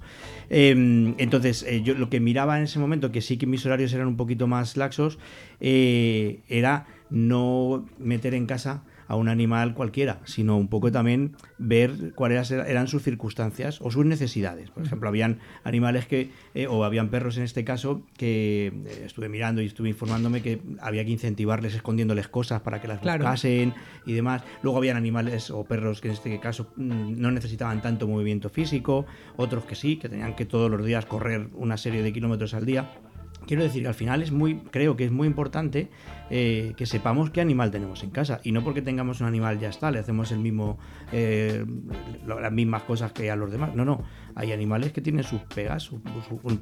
Eh, 0.50 0.70
entonces, 1.18 1.62
eh, 1.62 1.82
yo 1.82 1.94
lo 1.94 2.10
que 2.10 2.20
miraba 2.20 2.58
en 2.58 2.64
ese 2.64 2.78
momento, 2.78 3.12
que 3.12 3.20
sí 3.20 3.36
que 3.36 3.46
mis 3.46 3.64
horarios 3.66 3.92
eran 3.92 4.08
un 4.08 4.16
poquito 4.16 4.46
más 4.46 4.76
laxos, 4.76 5.18
eh, 5.60 6.40
era 6.48 6.86
no 7.10 7.86
meter 7.98 8.34
en 8.34 8.46
casa 8.46 8.82
a 9.08 9.16
un 9.16 9.28
animal 9.28 9.74
cualquiera, 9.74 10.20
sino 10.24 10.56
un 10.56 10.68
poco 10.68 10.90
también 10.92 11.36
ver 11.58 12.12
cuáles 12.14 12.50
eran 12.50 12.88
sus 12.88 13.02
circunstancias 13.02 13.80
o 13.80 13.90
sus 13.90 14.04
necesidades. 14.06 14.70
Por 14.70 14.84
ejemplo, 14.84 15.08
habían 15.08 15.38
animales 15.62 16.06
que, 16.06 16.30
eh, 16.54 16.66
o 16.66 16.84
habían 16.84 17.08
perros 17.10 17.36
en 17.36 17.44
este 17.44 17.64
caso, 17.64 18.02
que 18.16 18.66
eh, 18.86 19.02
estuve 19.06 19.28
mirando 19.28 19.62
y 19.62 19.66
estuve 19.66 19.88
informándome 19.90 20.42
que 20.42 20.60
había 20.80 21.04
que 21.04 21.10
incentivarles 21.10 21.74
escondiéndoles 21.74 22.28
cosas 22.28 22.60
para 22.62 22.80
que 22.80 22.88
las 22.88 23.00
Claro. 23.00 23.24
buscasen 23.24 23.74
y 24.06 24.12
demás. 24.12 24.42
Luego 24.62 24.78
habían 24.78 24.96
animales 24.96 25.50
o 25.50 25.64
perros 25.64 26.00
que 26.00 26.08
en 26.08 26.14
este 26.14 26.40
caso 26.40 26.72
mm, 26.76 27.20
no 27.20 27.30
necesitaban 27.30 27.82
tanto 27.82 28.08
movimiento 28.08 28.48
físico, 28.48 29.06
otros 29.36 29.64
que 29.64 29.74
sí, 29.74 29.96
que 29.96 30.08
tenían 30.08 30.34
que 30.34 30.44
todos 30.46 30.70
los 30.70 30.84
días 30.84 31.06
correr 31.06 31.48
una 31.54 31.76
serie 31.76 32.02
de 32.02 32.12
kilómetros 32.12 32.54
al 32.54 32.66
día. 32.66 32.90
Quiero 33.46 33.62
decir 33.62 33.82
que 33.82 33.88
al 33.88 33.94
final 33.94 34.22
es 34.22 34.32
muy, 34.32 34.56
creo 34.70 34.96
que 34.96 35.04
es 35.04 35.10
muy 35.12 35.26
importante 35.26 35.88
eh, 36.30 36.72
que 36.76 36.86
sepamos 36.86 37.30
qué 37.30 37.40
animal 37.40 37.70
tenemos 37.70 38.02
en 38.02 38.10
casa 38.10 38.40
y 38.44 38.52
no 38.52 38.62
porque 38.62 38.82
tengamos 38.82 39.20
un 39.20 39.26
animal 39.26 39.58
ya 39.58 39.68
está, 39.68 39.90
le 39.90 39.98
hacemos 39.98 40.32
el 40.32 40.38
mismo, 40.38 40.78
eh, 41.12 41.64
las 42.26 42.52
mismas 42.52 42.82
cosas 42.84 43.12
que 43.12 43.30
a 43.30 43.36
los 43.36 43.50
demás. 43.50 43.74
No, 43.74 43.84
no, 43.84 44.02
hay 44.34 44.52
animales 44.52 44.92
que 44.92 45.00
tienen 45.00 45.24
sus 45.24 45.40
pegas, 45.42 45.82
sus, 45.82 46.00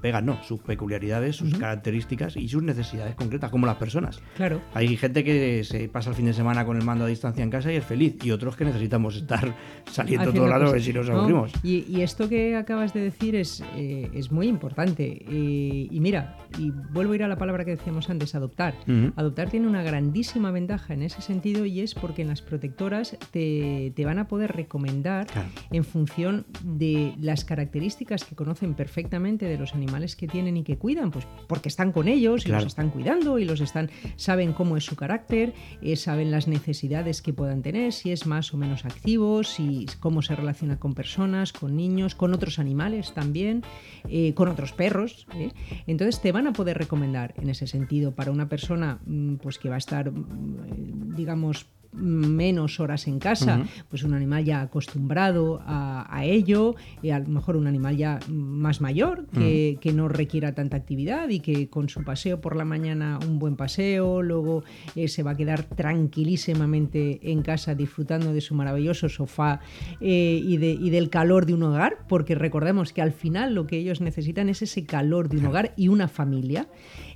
pegas 0.01 0.23
no, 0.23 0.43
sus 0.43 0.61
peculiaridades, 0.61 1.37
sus 1.37 1.55
características 1.55 2.37
y 2.37 2.49
sus 2.49 2.63
necesidades 2.63 3.15
concretas, 3.15 3.51
como 3.51 3.67
las 3.67 3.77
personas. 3.77 4.21
Claro. 4.37 4.61
Hay 4.75 4.97
gente 4.97 5.25
que 5.25 5.63
se 5.65 5.89
pasa 5.89 6.11
el 6.11 6.17
fin 6.17 6.27
de 6.27 6.33
semana 6.33 6.65
con 6.65 6.77
el 6.77 6.85
mando 6.85 7.05
a 7.05 7.09
distancia 7.09 7.43
en 7.43 7.51
casa 7.51 7.73
y 7.73 7.77
es 7.77 7.85
feliz 7.85 8.17
y 8.25 8.31
otros 8.31 8.57
que 8.57 8.65
necesitamos 8.65 9.17
estar 9.17 9.55
saliendo 9.87 10.31
a 10.31 10.59
ver 10.59 10.67
cosas. 10.67 10.83
si 10.83 10.93
nos 10.93 11.09
No, 11.09 11.19
aburrimos. 11.19 11.53
Y, 11.63 11.85
y 11.89 12.03
esto 12.03 12.29
que 12.29 12.57
acabas 12.57 12.93
de 12.93 13.01
decir 13.01 13.37
es, 13.37 13.63
eh, 13.77 14.11
es 14.13 14.33
muy 14.33 14.49
importante. 14.49 15.07
Y 15.31 15.99
mira, 16.01 16.37
y 16.59 16.71
vuelvo 16.71 17.13
a 17.13 17.17
ir 17.17 17.23
a 17.23 17.29
la 17.29 17.37
palabra 17.37 17.65
que 17.65 17.73
decíamos 17.73 18.11
antes, 18.11 18.35
adoptar. 18.35 18.75
Adoptar 19.17 19.51
tiene 19.53 19.69
una 19.69 19.83
grandísima 19.83 20.51
ventaja 20.51 20.95
en 20.95 21.03
ese 21.03 21.21
sentido 21.21 21.67
y 21.67 21.81
es 21.81 21.95
porque 21.95 22.23
en 22.23 22.29
las 22.29 22.41
protectoras 22.41 23.19
te, 23.33 23.93
te 23.95 24.05
van 24.07 24.19
a 24.19 24.27
poder 24.27 24.51
recomendar 24.57 25.27
en 25.71 25.85
función 25.85 26.47
de 26.65 27.15
las 27.21 27.45
características 27.45 28.25
que 28.25 28.35
conocen 28.35 28.73
perfectamente 28.73 29.45
de 29.45 29.59
los 29.59 29.75
animales 29.75 30.17
que 30.17 30.27
tienen 30.27 30.57
y 30.57 30.63
que 30.63 30.79
cuidan, 30.79 31.11
pues 31.11 31.27
porque 31.49 31.69
están 31.69 31.93
con 31.93 32.09
ellos 32.09 32.47
y 32.47 32.49
los 32.49 32.65
están 32.65 32.89
cuidando 32.89 33.39
y 33.39 33.45
los 33.45 33.61
están, 33.61 33.91
saben 34.17 34.55
cómo 34.55 34.79
es 34.79 34.87
su 34.87 34.97
carácter, 34.97 35.53
eh, 35.83 35.97
saben 35.97 36.31
las 36.31 36.49
necesidades 36.49 37.21
que 37.21 37.35
puedan 37.35 37.61
tener, 37.61 37.93
si 37.93 38.11
es 38.11 38.27
más 38.27 38.55
o 38.55 38.57
menos 38.57 38.87
activo, 38.87 39.45
si 39.45 39.85
cómo 40.01 40.23
se 40.23 40.35
relaciona 40.35 40.79
con 40.79 40.95
personas, 40.95 41.53
con 41.53 41.77
niños, 41.77 42.15
con 42.15 42.33
otros 42.33 42.59
animales 42.59 43.13
también, 43.13 43.65
eh, 44.09 44.33
con 44.33 44.49
otros 44.49 44.73
perros. 44.73 45.27
¿eh? 45.35 45.53
Entonces 45.87 46.23
te 46.23 46.33
van 46.33 46.47
a 46.47 46.55
poder 46.55 46.79
recomendar 46.79 47.35
en 47.37 47.51
ese 47.51 47.67
sentido 47.67 48.15
para 48.15 48.31
una 48.31 48.49
persona 48.49 48.99
mm, 49.05 49.42
pues 49.43 49.59
que 49.59 49.69
va 49.69 49.75
a 49.75 49.79
estar, 49.79 50.11
mm, 50.11 50.17
eh, 50.17 50.93
digamos, 51.17 51.67
menos 51.95 52.81
horas 52.81 53.07
en 53.07 53.19
casa, 53.19 53.57
pues 53.91 54.03
un 54.03 54.15
animal 54.15 54.43
ya 54.47 54.63
acostumbrado 54.63 55.61
a, 55.67 56.07
a 56.09 56.25
ello, 56.25 56.75
y 57.03 57.11
a 57.11 57.19
lo 57.19 57.29
mejor 57.29 57.55
un 57.55 57.67
animal 57.67 57.99
ya 57.99 58.19
más 58.31 58.81
mayor, 58.81 59.27
que, 59.27 59.77
que 59.79 59.93
no 59.93 60.09
requiera 60.09 60.55
tanta 60.55 60.79
actividad 60.79 61.29
y 61.29 61.41
que 61.41 61.69
con 61.69 61.91
su 61.91 62.03
paseo 62.03 62.41
por 62.41 62.57
la 62.57 62.65
mañana, 62.65 63.19
un 63.29 63.39
buen 63.39 63.57
paseo, 63.57 64.23
luego 64.23 64.65
eh, 64.97 65.07
se 65.09 65.23
va 65.23 65.33
a 65.33 65.37
quedar 65.37 65.65
tranquilísimamente 65.65 67.21
en 67.31 67.43
casa 67.43 67.75
disfrutando 67.75 68.33
de 68.33 68.41
su 68.41 68.55
maravilloso 68.55 69.09
sofá 69.11 69.61
eh, 70.01 70.41
y, 70.43 70.57
de- 70.57 70.73
y 70.73 70.89
del 70.91 71.11
calor 71.11 71.45
de 71.47 71.55
un 71.55 71.63
hogar, 71.63 71.99
porque 72.09 72.35
recordemos 72.35 72.95
que 72.95 73.03
al 73.03 73.13
final 73.13 73.55
lo 73.55 73.67
que 73.67 73.77
ellos 73.77 74.01
necesitan 74.01 74.49
es 74.49 74.63
ese 74.63 74.87
calor 74.87 75.29
de 75.29 75.37
un 75.39 75.47
hogar 75.47 75.75
y 75.77 75.89
una 75.89 76.09
familia. 76.09 76.69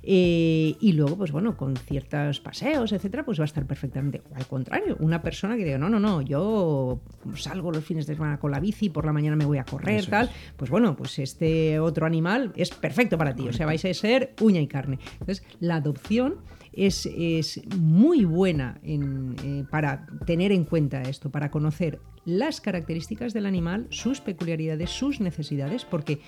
Eh, 0.09 0.77
y 0.79 0.93
luego, 0.93 1.17
pues 1.17 1.33
bueno, 1.33 1.57
con 1.57 1.75
ciertos 1.75 2.39
paseos, 2.39 2.93
etcétera, 2.93 3.25
pues 3.25 3.39
va 3.39 3.43
a 3.43 3.45
estar 3.45 3.65
perfectamente. 3.65 4.21
O 4.31 4.35
al 4.35 4.47
contrario, 4.47 4.95
una 5.01 5.21
persona 5.21 5.57
que 5.57 5.65
diga, 5.65 5.77
no, 5.77 5.89
no, 5.89 5.99
no, 5.99 6.21
yo 6.21 7.01
salgo 7.35 7.73
los 7.73 7.83
fines 7.83 8.07
de 8.07 8.13
semana 8.13 8.39
con 8.39 8.51
la 8.51 8.61
bici, 8.61 8.89
por 8.89 9.05
la 9.05 9.11
mañana 9.11 9.35
me 9.35 9.43
voy 9.43 9.57
a 9.57 9.65
correr, 9.65 9.99
Eso 9.99 10.11
tal. 10.11 10.29
Pues 10.55 10.71
bueno, 10.71 10.95
pues 10.95 11.19
este 11.19 11.81
otro 11.81 12.05
animal 12.05 12.53
es 12.55 12.69
perfecto 12.69 13.17
para 13.17 13.35
ti. 13.35 13.49
O 13.49 13.51
sea, 13.51 13.65
vais 13.65 13.83
a 13.83 13.93
ser 13.93 14.33
uña 14.39 14.61
y 14.61 14.67
carne. 14.67 14.97
Entonces, 15.19 15.43
la 15.59 15.75
adopción 15.75 16.35
es, 16.77 17.09
es 17.17 17.59
muy 17.75 18.23
buena 18.23 18.79
en, 18.83 19.35
eh, 19.43 19.65
para 19.69 20.05
tener 20.25 20.51
en 20.51 20.63
cuenta 20.63 21.01
esto, 21.01 21.31
para 21.31 21.49
conocer 21.49 21.99
las 22.23 22.61
características 22.61 23.33
del 23.33 23.45
animal, 23.45 23.87
sus 23.89 24.21
peculiaridades, 24.21 24.91
sus 24.91 25.19
necesidades, 25.19 25.85
porque 25.85 26.19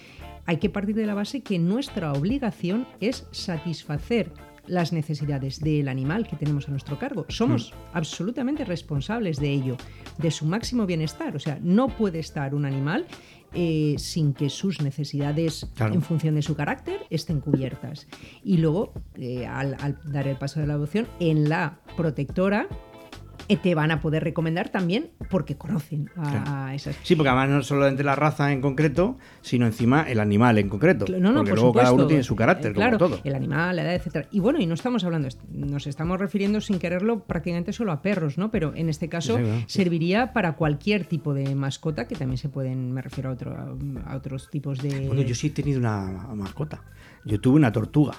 hay 0.45 0.57
que 0.57 0.69
partir 0.69 0.95
de 0.95 1.05
la 1.05 1.13
base 1.13 1.41
que 1.41 1.59
nuestra 1.59 2.13
obligación 2.13 2.87
es 2.99 3.27
satisfacer 3.31 4.31
las 4.65 4.93
necesidades 4.93 5.59
del 5.59 5.87
animal 5.87 6.27
que 6.27 6.35
tenemos 6.35 6.67
a 6.67 6.71
nuestro 6.71 6.97
cargo. 6.97 7.25
Somos 7.27 7.73
absolutamente 7.93 8.63
responsables 8.65 9.39
de 9.39 9.51
ello, 9.51 9.77
de 10.17 10.31
su 10.31 10.45
máximo 10.45 10.85
bienestar. 10.85 11.35
O 11.35 11.39
sea, 11.39 11.59
no 11.61 11.89
puede 11.89 12.19
estar 12.19 12.53
un 12.53 12.65
animal 12.65 13.05
eh, 13.53 13.95
sin 13.97 14.33
que 14.33 14.49
sus 14.49 14.81
necesidades 14.81 15.67
Claro. 15.75 15.93
en 15.95 16.01
función 16.01 16.35
de 16.35 16.41
su 16.41 16.55
carácter 16.55 17.01
estén 17.09 17.39
cubiertas. 17.41 18.07
Y 18.43 18.57
luego, 18.57 18.93
eh, 19.15 19.45
al, 19.47 19.75
al 19.79 19.99
dar 20.11 20.27
el 20.27 20.37
paso 20.37 20.59
de 20.59 20.67
la 20.67 20.73
adopción, 20.73 21.07
en 21.19 21.49
la 21.49 21.79
protectora 21.97 22.67
te 23.57 23.73
van 23.75 23.91
a 23.91 23.99
poder 24.01 24.23
recomendar 24.23 24.69
también 24.69 25.09
porque 25.29 25.55
conocen 25.57 26.09
a, 26.15 26.21
Claro. 26.43 26.71
esas 26.73 26.95
Sí, 27.03 27.15
porque 27.15 27.29
además 27.29 27.49
no 27.49 27.63
solo 27.63 27.87
entre 27.87 28.05
la 28.05 28.15
raza 28.15 28.51
en 28.51 28.61
concreto, 28.61 29.17
sino 29.41 29.65
encima 29.65 30.03
el 30.03 30.19
animal 30.19 30.57
en 30.57 30.69
concreto. 30.69 31.05
No, 31.11 31.31
no, 31.31 31.35
porque 31.39 31.49
por 31.51 31.59
luego 31.59 31.73
cada 31.73 31.91
uno 31.91 32.07
tiene 32.07 32.23
su 32.23 32.35
carácter, 32.35 32.71
Eh, 32.71 32.75
claro, 32.75 32.97
como 32.97 33.11
todo. 33.15 33.21
el 33.23 33.35
animal, 33.35 33.75
la 33.75 33.83
edad, 33.83 33.95
etcétera. 33.95 34.27
Y 34.31 34.39
bueno, 34.39 34.59
y 34.59 34.65
no 34.65 34.73
estamos 34.73 35.03
hablando, 35.03 35.29
nos 35.51 35.87
estamos 35.87 36.19
refiriendo 36.19 36.61
sin 36.61 36.79
quererlo 36.79 37.19
prácticamente 37.23 37.73
solo 37.73 37.91
a 37.91 38.01
perros, 38.01 38.37
¿no? 38.37 38.51
Pero 38.51 38.73
en 38.75 38.89
este 38.89 39.09
caso 39.09 39.37
Sí, 39.37 39.43
claro. 39.43 39.63
serviría 39.67 40.33
para 40.33 40.53
cualquier 40.53 41.05
tipo 41.05 41.33
de 41.33 41.55
mascota, 41.55 42.07
que 42.07 42.15
también 42.15 42.37
se 42.37 42.49
pueden, 42.49 42.91
me 42.91 43.01
refiero 43.01 43.29
a, 43.29 43.33
otro, 43.33 43.55
a 44.05 44.15
otros 44.15 44.49
tipos 44.49 44.79
de... 44.79 45.07
Bueno, 45.07 45.21
yo 45.23 45.35
sí 45.35 45.47
he 45.47 45.51
tenido 45.51 45.79
una 45.79 46.01
mascota. 46.35 46.81
Yo 47.25 47.39
tuve 47.41 47.55
una 47.57 47.71
tortuga. 47.71 48.13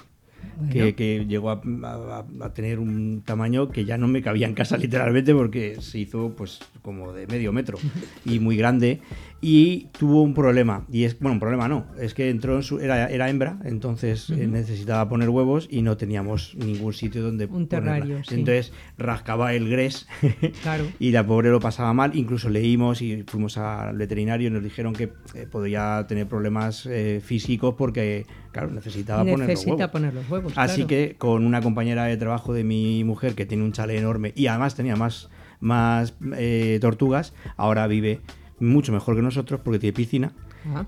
Que, 0.71 1.25
llegó 1.27 1.49
a, 1.49 1.61
a- 1.83 2.25
a 2.45 2.53
tener 2.53 2.79
un 2.79 3.23
tamaño 3.25 3.69
que 3.69 3.83
ya 3.85 3.97
no 3.97 4.07
me 4.07 4.21
cabía 4.21 4.47
en 4.47 4.53
casa 4.53 4.77
literalmente 4.77 5.33
porque 5.33 5.77
se 5.81 5.99
hizo 5.99 6.33
pues 6.37 6.59
como 6.81 7.11
de 7.13 7.27
medio 7.27 7.51
metro 7.51 7.77
y 8.25 8.39
muy 8.39 8.55
grande 8.57 8.99
y 9.43 9.87
tuvo 9.97 10.21
un 10.21 10.35
problema. 10.35 10.85
Y 10.91 11.03
es, 11.05 11.19
bueno, 11.19 11.33
un 11.33 11.39
problema 11.39 11.67
no, 11.67 11.87
es 11.99 12.13
que 12.13 12.29
entró 12.29 12.55
en 12.55 12.63
su, 12.63 12.79
era, 12.79 13.07
era 13.07 13.27
hembra, 13.27 13.57
entonces 13.65 14.29
eh, 14.29 14.45
necesitaba 14.47 15.09
poner 15.09 15.29
huevos 15.29 15.67
y 15.71 15.81
no 15.81 15.97
teníamos 15.97 16.55
ningún 16.55 16.93
sitio 16.93 17.23
donde 17.23 17.45
Un 17.45 17.67
terrario, 17.67 18.23
sí. 18.23 18.35
Entonces 18.35 18.71
rascaba 18.99 19.53
el 19.55 19.67
gres 19.67 20.07
Claro. 20.61 20.85
y 20.99 21.11
la 21.11 21.25
pobre 21.25 21.49
lo 21.49 21.59
pasaba 21.59 21.91
mal. 21.93 22.15
Incluso 22.15 22.49
leímos 22.49 23.01
y 23.01 23.23
fuimos 23.25 23.57
al 23.57 23.97
veterinario 23.97 24.47
y 24.47 24.51
nos 24.51 24.63
dijeron 24.63 24.93
que 24.93 25.11
eh, 25.33 25.47
podría 25.49 26.05
tener 26.07 26.27
problemas 26.27 26.85
eh, 26.85 27.19
físicos 27.23 27.73
porque, 27.75 28.27
claro, 28.51 28.69
necesitaba 28.69 29.21
poner 29.21 29.39
los 29.39 29.47
Necesita 29.47 29.71
huevos. 29.75 29.91
poner 29.91 30.13
los 30.13 30.29
huevos. 30.29 30.53
Así 30.55 30.85
claro. 30.85 30.87
que 30.87 31.15
con 31.17 31.45
una 31.45 31.61
compañera 31.61 32.05
de 32.05 32.15
trabajo 32.17 32.53
de 32.53 32.63
mi 32.63 33.03
mujer 33.03 33.33
que 33.33 33.47
tiene 33.47 33.63
un 33.63 33.71
chalet 33.71 33.97
enorme 33.97 34.33
y 34.35 34.45
además 34.47 34.75
tenía 34.75 34.95
más, 34.95 35.29
más 35.59 36.13
eh, 36.37 36.77
tortugas, 36.79 37.33
ahora 37.57 37.87
vive 37.87 38.21
mucho 38.61 38.91
mejor 38.91 39.15
que 39.15 39.21
nosotros 39.21 39.59
porque 39.63 39.79
tiene 39.79 39.93
piscina 39.93 40.33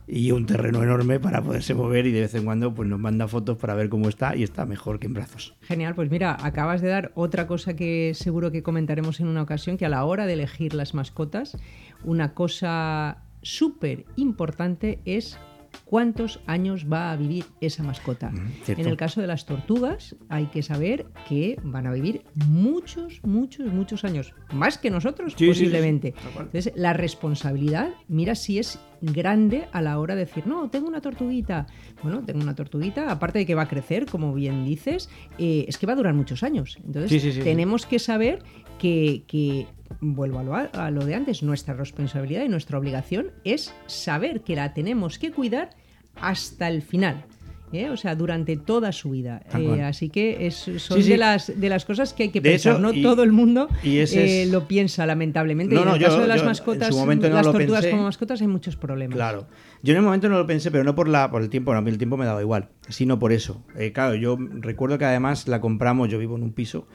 y 0.07 0.31
un 0.31 0.45
terreno 0.45 0.83
enorme 0.83 1.19
para 1.19 1.41
poderse 1.41 1.73
mover 1.73 2.05
y 2.05 2.11
de 2.11 2.21
vez 2.21 2.35
en 2.35 2.45
cuando 2.45 2.73
pues 2.73 2.87
nos 2.87 2.99
manda 2.99 3.27
fotos 3.27 3.57
para 3.57 3.73
ver 3.73 3.89
cómo 3.89 4.09
está 4.09 4.35
y 4.35 4.43
está 4.43 4.65
mejor 4.65 4.99
que 4.99 5.07
en 5.07 5.13
brazos. 5.13 5.55
Genial, 5.61 5.95
pues 5.95 6.09
mira, 6.09 6.37
acabas 6.39 6.81
de 6.81 6.89
dar 6.89 7.11
otra 7.15 7.47
cosa 7.47 7.75
que 7.75 8.13
seguro 8.13 8.51
que 8.51 8.63
comentaremos 8.63 9.19
en 9.19 9.27
una 9.27 9.41
ocasión, 9.41 9.77
que 9.77 9.85
a 9.85 9.89
la 9.89 10.05
hora 10.05 10.25
de 10.25 10.33
elegir 10.33 10.73
las 10.73 10.93
mascotas, 10.93 11.57
una 12.03 12.33
cosa 12.33 13.23
súper 13.41 14.05
importante 14.15 14.99
es 15.05 15.37
cuántos 15.85 16.39
años 16.47 16.85
va 16.91 17.11
a 17.11 17.15
vivir 17.15 17.45
esa 17.61 17.83
mascota. 17.83 18.31
cierto. 18.63 18.81
en 18.81 18.87
el 18.87 18.97
caso 18.97 19.21
de 19.21 19.27
las 19.27 19.45
tortugas 19.45 20.15
hay 20.29 20.47
que 20.47 20.63
saber 20.63 21.05
que 21.27 21.57
van 21.63 21.87
a 21.87 21.91
vivir 21.91 22.23
muchos, 22.47 23.21
muchos, 23.23 23.71
muchos 23.71 24.03
años, 24.03 24.33
más 24.53 24.77
que 24.77 24.89
nosotros 24.89 25.33
Sí, 25.33 25.37
sí, 25.37 25.45
sí, 25.45 25.53
sí, 25.53 25.65
posiblemente. 25.65 26.13
Entonces, 26.37 26.73
la 26.75 26.93
responsabilidad, 26.93 27.89
mira 28.07 28.35
si 28.35 28.59
es 28.59 28.79
grande 29.01 29.67
a 29.71 29.81
la 29.81 29.99
hora 29.99 30.15
de 30.15 30.25
decir, 30.25 30.47
no, 30.47 30.69
tengo 30.69 30.87
una 30.87 31.01
tortuguita. 31.01 31.67
Bueno, 32.01 32.23
tengo 32.23 32.41
una 32.41 32.55
tortuguita, 32.55 33.11
aparte 33.11 33.39
de 33.39 33.45
que 33.45 33.55
va 33.55 33.63
a 33.63 33.67
crecer, 33.67 34.05
como 34.05 34.33
bien 34.33 34.65
dices, 34.65 35.09
eh, 35.37 35.65
es 35.67 35.77
que 35.77 35.85
va 35.85 35.93
a 35.93 35.95
durar 35.95 36.13
muchos 36.13 36.43
años. 36.43 36.77
Entonces, 36.85 37.39
tenemos 37.43 37.85
que 37.85 37.99
saber 37.99 38.39
que, 38.79 39.23
que, 39.27 39.67
vuelvo 40.01 40.39
a 40.39 40.43
lo, 40.43 40.55
a 40.55 40.91
lo 40.91 41.05
de 41.05 41.15
antes, 41.15 41.43
nuestra 41.43 41.73
responsabilidad 41.73 42.43
y 42.43 42.49
nuestra 42.49 42.77
obligación 42.77 43.31
es 43.43 43.73
saber 43.87 44.41
que 44.41 44.55
la 44.55 44.73
tenemos 44.73 45.19
que 45.19 45.31
cuidar 45.31 45.71
hasta 46.15 46.67
el 46.67 46.81
final. 46.81 47.25
¿Eh? 47.73 47.89
O 47.89 47.97
sea, 47.97 48.15
durante 48.15 48.55
toda 48.57 48.91
su 48.91 49.09
vida. 49.11 49.41
Eh, 49.57 49.81
así 49.81 50.09
que 50.09 50.45
es, 50.47 50.55
son 50.55 50.97
Sí, 50.97 51.03
sí. 51.03 51.09
De, 51.09 51.17
las, 51.17 51.59
de 51.59 51.69
las 51.69 51.85
cosas 51.85 52.13
que 52.13 52.23
hay 52.23 52.29
que 52.29 52.39
De 52.41 52.51
pensar. 52.51 52.73
hecho, 52.73 52.81
no 52.81 52.93
y- 52.93 53.01
todo 53.01 53.23
el 53.23 53.31
mundo 53.31 53.67
y 53.83 53.97
ese 53.97 54.23
eh, 54.23 54.43
es- 54.43 54.49
lo 54.51 54.67
piensa, 54.67 55.05
lamentablemente. 55.05 55.73
No, 55.75 55.81
y 55.81 55.83
en 55.83 55.89
no, 55.89 55.95
el 55.95 56.01
yo- 56.01 56.07
caso 56.07 56.21
de 56.21 56.27
las 56.27 56.37
yo 56.37 56.43
en 56.43 56.47
mascotas, 56.49 56.87
su 56.89 56.95
momento 56.97 57.27
no 57.29 57.35
las 57.35 57.45
lo 57.45 57.51
tortugas 57.51 57.81
pensé. 57.81 57.91
como 57.91 58.03
mascotas 58.03 58.41
hay 58.41 58.47
muchos 58.47 58.75
problemas. 58.75 59.15
Claro. 59.15 59.47
Yo 59.81 59.91
en 59.93 59.97
el 59.97 60.03
momento 60.03 60.29
no 60.29 60.37
lo 60.37 60.45
pensé, 60.47 60.71
pero 60.71 60.83
no 60.83 60.95
por 60.95 61.07
la 61.09 61.29
por 61.31 61.41
el 61.41 61.49
tiempo, 61.49 61.71
no, 61.73 61.79
a 61.79 61.81
mí 61.81 61.89
el 61.89 61.97
tiempo 61.97 62.15
me 62.17 62.25
daba 62.25 62.41
igual, 62.41 62.69
sino 62.89 63.19
por 63.19 63.31
eso. 63.33 63.63
Eh, 63.77 63.91
claro, 63.91 64.15
yo 64.15 64.37
recuerdo 64.59 64.97
que 64.97 65.05
además 65.05 65.47
la 65.47 65.59
compramos, 65.61 66.09
yo 66.09 66.19
vivo 66.19 66.35
en 66.37 66.43
un 66.43 66.53
piso, 66.53 66.87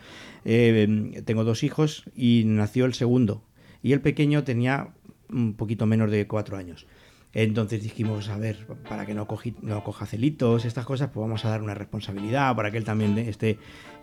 eh, 0.45 1.22
tengo 1.24 1.45
dos 1.45 1.62
hijos 1.64 2.05
y 2.16 2.45
nació 2.47 2.85
el 2.87 2.95
segundo. 2.95 3.43
Y 3.83 3.93
el 3.93 4.01
pequeño 4.01 4.45
tenía 4.45 4.89
un 5.31 5.55
poquito 5.55 5.87
menos 5.87 6.11
de 6.11 6.26
cuatro 6.26 6.57
años. 6.57 6.87
Entonces 7.33 7.83
dijimos, 7.83 8.29
a 8.31 8.39
ver, 8.39 8.66
para 8.89 9.05
que 9.05 9.14
no, 9.14 9.26
coja 9.26 10.07
celitos, 10.07 10.64
estas 10.64 10.87
cosas, 10.87 11.11
pues 11.12 11.22
vamos 11.22 11.45
a 11.45 11.51
dar 11.51 11.62
una 11.62 11.74
responsabilidad 11.74 12.57
para 12.57 12.70
que 12.70 12.79
él 12.79 12.85
también 12.85 13.18
esté. 13.18 13.59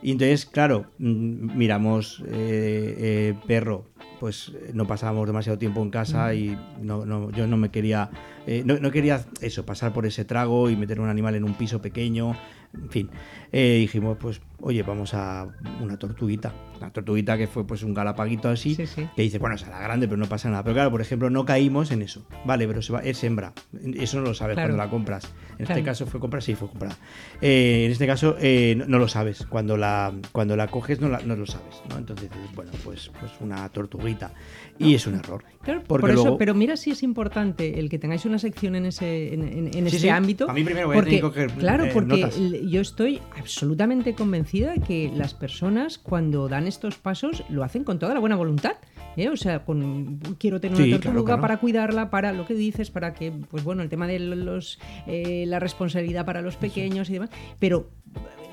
Y 0.06 0.12
entonces, 0.12 0.46
claro, 0.46 0.86
mm, 1.00 1.58
miramos 1.58 2.22
eh, 2.28 2.96
eh, 3.00 3.34
perro, 3.48 3.86
pues 4.20 4.52
no 4.72 4.86
pasábamos 4.86 5.26
demasiado 5.26 5.58
tiempo 5.58 5.82
en 5.82 5.90
casa 5.90 6.32
y 6.36 6.56
no, 6.80 7.08
no, 7.08 7.32
yo 7.32 7.48
no 7.48 7.58
me 7.58 7.70
quería, 7.72 8.12
eh, 8.46 8.62
no, 8.64 8.78
no 8.78 8.92
quería 8.92 9.26
eso, 9.42 9.66
pasar 9.66 9.94
por 9.94 10.06
ese 10.06 10.24
trago 10.24 10.70
y 10.70 10.76
meter 10.76 11.00
un 11.00 11.10
animal 11.10 11.34
en 11.34 11.44
un 11.44 11.56
piso 11.56 11.82
pequeño, 11.82 12.38
en 12.76 12.90
fin. 12.92 13.10
Eh, 13.52 13.78
dijimos, 13.80 14.18
pues, 14.20 14.42
oye, 14.62 14.84
vamos 14.84 15.14
a 15.16 15.48
una 15.82 15.98
tortuguita, 15.98 16.54
una 16.78 16.92
tortuguita 16.92 17.38
que 17.38 17.48
fue 17.48 17.66
pues 17.66 17.84
un 17.84 17.94
galapaguito 17.94 18.50
así, 18.50 18.76
que 18.76 19.22
dice, 19.22 19.40
bueno, 19.40 19.58
será 19.58 19.80
grande, 19.80 20.08
pero 20.08 20.18
no 20.18 20.28
pasa 20.28 20.50
nada. 20.50 20.64
Pero 20.64 20.74
claro, 20.76 20.92
por 20.92 21.02
ejemplo, 21.02 21.30
no 21.30 21.46
caímos 21.46 21.92
en 21.92 22.02
eso. 22.02 22.26
Vale, 22.46 22.68
pero 22.68 22.82
se 22.82 22.92
va, 22.94 23.00
es 23.00 23.24
hembra. 23.24 23.54
Eso 23.96 24.18
no 24.20 24.24
lo 24.28 24.34
sabes 24.34 24.56
Claro. 24.56 24.70
cuando 24.70 24.84
la 24.84 24.90
compras. 24.90 25.34
En 25.58 25.66
Claro. 25.66 25.74
este 25.80 25.84
caso 25.84 26.06
fue 26.06 26.20
comprada, 26.20 26.42
sí, 26.42 26.56
fue 26.56 26.68
comprada. 26.70 26.98
Eh, 27.42 27.84
en 27.86 27.92
este 27.92 28.06
caso 28.08 28.36
eh, 28.40 28.82
no 28.88 29.00
lo 29.00 29.08
sabes. 29.08 29.46
Cuando 29.46 29.78
la, 29.78 29.95
cuando 30.32 30.56
la 30.56 30.68
coges 30.68 31.00
no, 31.02 31.10
la- 31.10 31.20
no 31.22 31.36
lo 31.36 31.46
sabes. 31.46 31.82
¿no? 31.90 31.98
Entonces 31.98 32.30
bueno, 32.56 32.72
pues, 32.84 33.12
pues 33.20 33.32
una 33.42 33.68
tortuguita. 33.70 34.34
Y 34.78 34.94
es 34.96 35.08
un 35.08 35.16
error. 35.16 35.44
Claro, 35.62 35.82
Porque 35.88 36.02
por 36.02 36.10
eso, 36.12 36.22
luego- 36.24 36.38
pero 36.38 36.54
mira 36.54 36.76
si 36.78 36.92
es 36.92 37.02
importante 37.04 37.80
el 37.80 37.90
que 37.90 37.98
tengáis 38.00 38.26
una 38.26 38.40
sección 38.40 38.76
en 38.76 38.86
ese 38.86 39.34
en, 39.34 39.44
en- 39.44 39.68
en 39.68 39.74
Sí, 39.74 39.80
este 39.86 39.98
sí. 40.00 40.10
ámbito. 40.10 40.50
A 40.50 40.54
mí 40.54 40.64
primero 40.64 40.88
voy 40.88 40.96
a 40.96 41.00
porque, 41.00 41.10
tener 41.18 41.22
que 41.22 41.28
coger, 41.28 41.52
Claro, 41.52 41.86
eh, 41.86 41.92
porque 41.94 42.22
notas. 42.22 42.38
yo 42.70 42.82
estoy 42.82 43.22
absolutamente 43.38 44.14
convencida 44.16 44.74
de 44.74 44.82
que 44.82 45.12
las 45.16 45.34
personas 45.34 45.98
cuando 45.98 46.48
dan 46.50 46.68
estos 46.68 46.96
pasos 46.98 47.44
lo 47.50 47.64
hacen 47.64 47.84
con 47.84 48.00
toda 48.00 48.14
la 48.14 48.20
buena 48.20 48.36
voluntad. 48.36 48.74
¿eh? 49.18 49.30
O 49.30 49.38
sea, 49.38 49.64
con 49.64 50.18
quiero 50.38 50.60
tener 50.60 50.76
Sí, 50.78 50.84
una 50.84 51.00
claro, 51.00 51.14
tortuga 51.14 51.34
claro. 51.36 51.42
para 51.42 51.58
cuidarla, 51.62 52.10
para 52.10 52.34
lo 52.34 52.46
que 52.46 52.54
dices, 52.54 52.92
para 52.92 53.14
que, 53.14 53.32
pues 53.32 53.64
bueno, 53.64 53.82
el 53.82 53.88
tema 53.88 54.08
de 54.08 54.20
los 54.20 54.78
eh, 55.08 55.46
la 55.48 55.60
responsabilidad 55.60 56.26
para 56.26 56.42
los 56.42 56.58
pequeños 56.58 57.10
y 57.10 57.14
demás. 57.14 57.30
Pero 57.58 57.90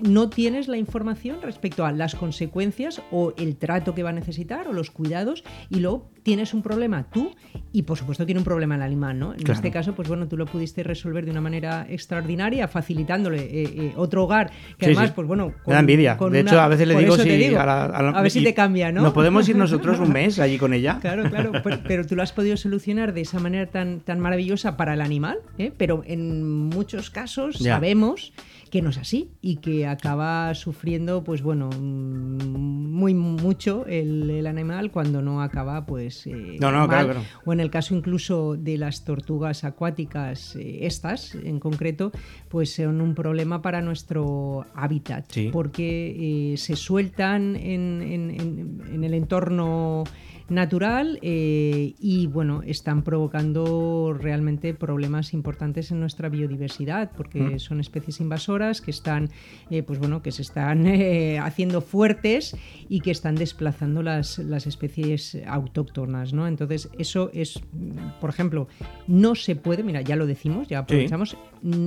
no 0.01 0.29
tienes 0.31 0.69
la 0.69 0.77
información 0.77 1.39
respecto 1.43 1.85
a 1.85 1.93
las 1.93 2.15
consecuencias 2.15 3.03
o 3.11 3.33
el 3.37 3.57
trato 3.57 3.95
que 3.95 4.03
va 4.03 4.11
a 4.11 4.13
necesitar 4.13 4.67
o 4.69 4.73
los 4.73 4.91
cuidados 4.91 5.45
y 5.71 5.81
luego 5.81 6.11
tienes 6.23 6.55
un 6.55 6.63
problema 6.63 7.05
tú 7.13 7.33
y 7.73 7.83
por 7.83 7.99
supuesto 7.99 8.25
tiene 8.27 8.39
un 8.41 8.45
problema 8.45 8.77
el 8.77 8.83
animal, 8.83 9.19
¿no? 9.19 9.33
En 9.33 9.39
Claro. 9.41 9.55
este 9.55 9.71
caso, 9.71 9.95
pues 9.95 10.09
bueno, 10.09 10.29
tú 10.29 10.37
lo 10.37 10.47
pudiste 10.47 10.83
resolver 10.83 11.25
de 11.25 11.31
una 11.33 11.41
manera 11.41 11.87
extraordinaria, 11.89 12.69
facilitándole 12.69 13.39
eh, 13.43 13.63
eh, 13.77 13.93
otro 13.97 14.25
hogar 14.25 14.51
que 14.79 14.87
Sí, 14.87 14.93
además, 14.93 15.09
sí. 15.09 15.13
pues 15.17 15.27
bueno, 15.29 15.53
Me 15.67 15.75
da 15.75 15.81
envidia. 15.81 16.17
con 16.17 16.33
de 16.33 16.41
una- 16.43 16.51
hecho, 16.51 16.61
a 16.61 16.69
veces 16.69 16.87
le 16.89 16.97
digo 16.97 17.17
si 17.17 17.29
digo, 17.29 17.59
a, 17.61 17.67
la- 17.67 17.85
a 17.87 18.03
la- 18.03 18.11
a 18.11 18.23
ver 18.23 18.31
si 18.31 18.43
te 18.45 18.55
cambia, 18.55 18.93
¿no? 18.93 19.03
Nos 19.03 19.13
podemos 19.13 19.49
ir 19.49 19.57
nosotros 19.57 19.99
un 19.99 20.13
mes 20.13 20.39
allí 20.39 20.59
con 20.59 20.75
ella. 20.75 20.99
Claro, 21.01 21.29
claro, 21.29 21.53
pero, 21.65 21.81
pero 21.87 22.07
tú 22.07 22.15
lo 22.17 22.23
has 22.23 22.33
podido 22.33 22.57
solucionar 22.57 23.13
de 23.15 23.23
esa 23.23 23.41
manera 23.41 23.67
tan, 23.67 24.01
tan 24.01 24.21
maravillosa 24.21 24.77
para 24.77 24.95
el 24.95 25.01
animal, 25.01 25.39
¿eh? 25.59 25.73
pero 25.77 26.03
en 26.07 26.69
muchos 26.69 27.11
casos 27.11 27.59
Ya. 27.59 27.75
sabemos 27.75 28.33
que 28.73 28.81
no 28.81 28.89
es 28.89 28.97
así 28.97 29.29
y 29.43 29.57
que 29.57 29.87
acaba 29.87 30.55
sufriendo, 30.55 31.23
pues 31.25 31.43
bueno, 31.43 31.69
muy 31.79 33.13
mucho 33.13 33.85
el, 33.87 34.31
el 34.31 34.47
animal 34.47 34.91
cuando 34.91 35.21
no 35.21 35.43
acaba, 35.43 35.85
pues. 35.85 36.27
eh, 36.27 36.57
No, 36.59 36.73
no, 36.73 36.89
claro, 36.89 37.09
claro. 37.11 37.21
O 37.45 37.53
en 37.53 37.61
el 37.61 37.71
caso 37.71 37.95
incluso 37.95 38.57
de 38.57 38.79
las 38.79 39.05
tortugas 39.05 39.65
acuáticas, 39.65 40.57
eh, 40.57 40.87
estas 40.87 41.35
en 41.35 41.61
concreto, 41.61 42.13
pues 42.49 42.75
son 42.75 43.03
un 43.03 43.15
problema 43.15 43.61
para 43.61 43.83
nuestro 43.83 44.65
hábitat, 44.75 45.27
Sí. 45.31 45.51
porque 45.53 46.53
eh, 46.55 46.57
se 46.57 46.75
sueltan 46.75 47.57
en, 47.57 48.01
en- 48.03 48.31
en- 48.31 48.83
en 48.91 49.05
el 49.05 49.13
entorno 49.13 50.05
natural 50.49 51.19
eh, 51.23 51.95
y 51.99 52.27
bueno 52.27 52.63
están 52.65 53.03
provocando 53.03 54.17
realmente 54.19 54.75
problemas 54.75 55.33
importantes 55.35 55.91
en 55.91 56.01
nuestra 56.01 56.29
biodiversidad 56.29 57.11
porque 57.17 57.41
Mm. 57.41 57.59
son 57.59 57.81
especies 57.81 58.21
invasoras 58.21 58.81
que 58.81 58.91
están 58.91 59.31
eh, 59.71 59.83
pues 59.83 59.99
bueno 59.99 60.23
que 60.23 60.33
se 60.33 60.43
están 60.43 60.87
eh, 60.87 61.39
haciendo 61.39 61.81
fuertes 61.81 62.57
y 62.89 63.01
que 63.01 63.11
están 63.11 63.35
desplazando 63.35 64.03
las, 64.03 64.39
las 64.39 64.67
especies 64.67 65.39
autóctonas 65.47 66.33
¿no? 66.33 66.47
entonces 66.47 66.89
eso 66.99 67.31
es 67.33 67.61
mm, 67.73 68.21
por 68.21 68.31
ejemplo 68.31 68.69
no 69.07 69.35
se 69.35 69.57
puede 69.57 69.83
mira 69.83 70.03
ya 70.03 70.17
lo 70.17 70.27
decimos 70.27 70.69
ya 70.69 70.81
aprovechamos 70.81 71.37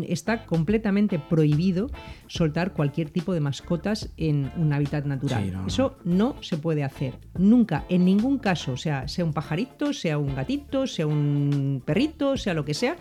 está 0.07 0.45
completamente 0.45 1.19
prohibido 1.19 1.89
soltar 2.27 2.73
cualquier 2.73 3.09
tipo 3.09 3.33
de 3.33 3.39
mascotas 3.41 4.09
en 4.17 4.51
un 4.57 4.71
hábitat 4.73 5.05
natural 5.05 5.43
Sí, 5.45 5.51
no, 5.51 5.61
no. 5.61 5.67
eso 5.67 5.97
no 6.03 6.35
se 6.41 6.57
puede 6.57 6.83
hacer 6.83 7.13
nunca, 7.37 7.85
en 7.89 8.05
ningún 8.05 8.37
caso, 8.39 8.73
o 8.73 8.77
sea, 8.77 9.07
sea 9.07 9.25
un 9.25 9.33
pajarito, 9.33 9.91
sea 9.93 10.17
un 10.17 10.33
gatito, 10.35 10.87
sea 10.87 11.07
un 11.07 11.81
perrito, 11.85 12.37
sea 12.37 12.53
lo 12.53 12.63
que 12.65 12.73
sea. 12.73 12.95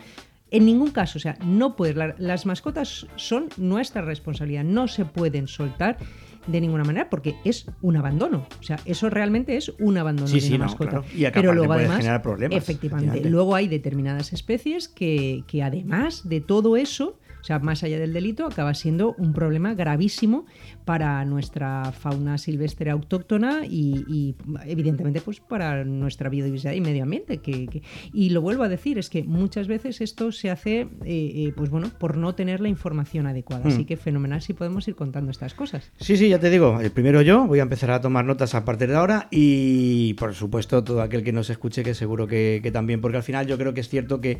En 0.51 0.67
ningún 0.67 0.91
caso, 0.93 1.19
o 1.19 1.21
sea, 1.21 1.37
no 1.45 1.75
puedes. 1.75 1.97
la- 1.97 2.15
las 2.19 2.47
mascotas 2.47 3.07
son 3.17 3.49
nuestra 3.57 4.03
responsabilidad, 4.03 4.63
no 4.63 4.87
se 4.87 5.05
pueden 5.05 5.49
soltar 5.49 5.99
de 6.47 6.61
ninguna 6.61 6.85
manera 6.85 7.09
porque 7.11 7.37
es 7.45 7.67
un 7.83 7.97
abandono. 7.97 8.47
O 8.61 8.63
sea, 8.63 8.79
eso 8.85 9.11
realmente 9.11 9.57
es 9.57 9.73
un 9.79 9.97
abandono 9.99 10.29
Sí, 10.29 10.35
de 10.37 10.41
sí, 10.41 10.49
una 10.55 10.59
no, 10.59 10.65
mascota. 10.65 10.91
claro. 10.91 11.05
Y 11.15 11.25
Pero 11.31 11.53
luego 11.55 11.69
puede 11.69 11.81
además, 11.81 11.97
generar 11.99 12.23
problemas, 12.23 12.57
efectivamente, 12.59 13.07
efectivamente. 13.07 13.31
luego 13.31 13.55
hay 13.55 13.69
determinadas 13.69 14.33
especies 14.33 14.89
que, 14.89 15.45
que 15.47 15.63
además 15.63 16.29
de 16.29 16.41
todo 16.41 16.77
eso, 16.77 17.19
O 17.45 17.47
sea, 17.47 17.59
más 17.59 17.85
allá 17.85 17.99
del 17.99 18.15
delito, 18.15 18.47
acaba 18.47 18.73
siendo 18.73 19.15
un 19.19 19.35
problema 19.35 19.75
gravísimo 19.75 20.47
para 20.87 21.23
nuestra 21.27 21.93
fauna 21.93 22.39
silvestre 22.39 22.91
autóctona 22.91 23.67
y, 23.69 24.35
evidentemente 24.65 25.21
pues 25.21 25.41
para 25.41 25.85
nuestra 25.85 26.31
biodiversidad 26.31 26.73
y 26.73 26.81
medio 26.81 27.03
ambiente. 27.03 27.43
Que, 27.43 27.83
y 28.15 28.31
lo 28.31 28.41
vuelvo 28.41 28.63
a 28.63 28.71
decir, 28.71 28.97
es 28.97 29.11
que 29.11 29.25
muchas 29.25 29.69
veces 29.69 30.01
esto 30.01 30.33
se 30.33 30.49
hace 30.49 30.81
eh, 30.81 30.89
eh, 31.05 31.53
pues 31.55 31.69
bueno, 31.69 31.91
por 31.99 32.17
no 32.17 32.35
tener 32.35 32.61
la 32.61 32.71
información 32.71 33.27
adecuada. 33.27 33.69
Así 33.69 33.83
hmm. 33.83 33.87
que 33.89 33.99
fenomenal 33.99 34.41
si 34.41 34.55
podemos 34.55 34.89
ir 34.89 34.95
contando 34.95 35.31
estas 35.31 35.53
cosas. 35.53 35.93
Sí, 35.99 36.17
sí, 36.17 36.31
ya 36.31 36.39
te 36.39 36.49
digo, 36.49 36.81
el 36.81 36.93
primero 36.93 37.21
yo, 37.21 37.47
voy 37.47 37.59
a 37.59 37.65
empezar 37.65 37.91
a 37.91 38.01
tomar 38.01 38.25
notas 38.25 38.55
a 38.55 38.65
partir 38.65 38.89
de 38.89 38.97
ahora 38.97 39.29
y 39.31 40.15
por 40.15 40.33
supuesto 40.33 40.83
todo 40.83 41.03
aquel 41.03 41.23
que 41.23 41.33
nos 41.33 41.51
escuche 41.51 41.83
que 41.83 41.93
seguro 41.93 42.27
que, 42.27 42.61
que 42.63 42.71
también, 42.71 43.03
porque 43.03 43.19
al 43.19 43.23
final 43.23 43.47
yo 43.47 43.59
creo 43.59 43.75
que 43.75 43.81
es 43.83 43.91
cierto 43.91 44.23
que 44.23 44.39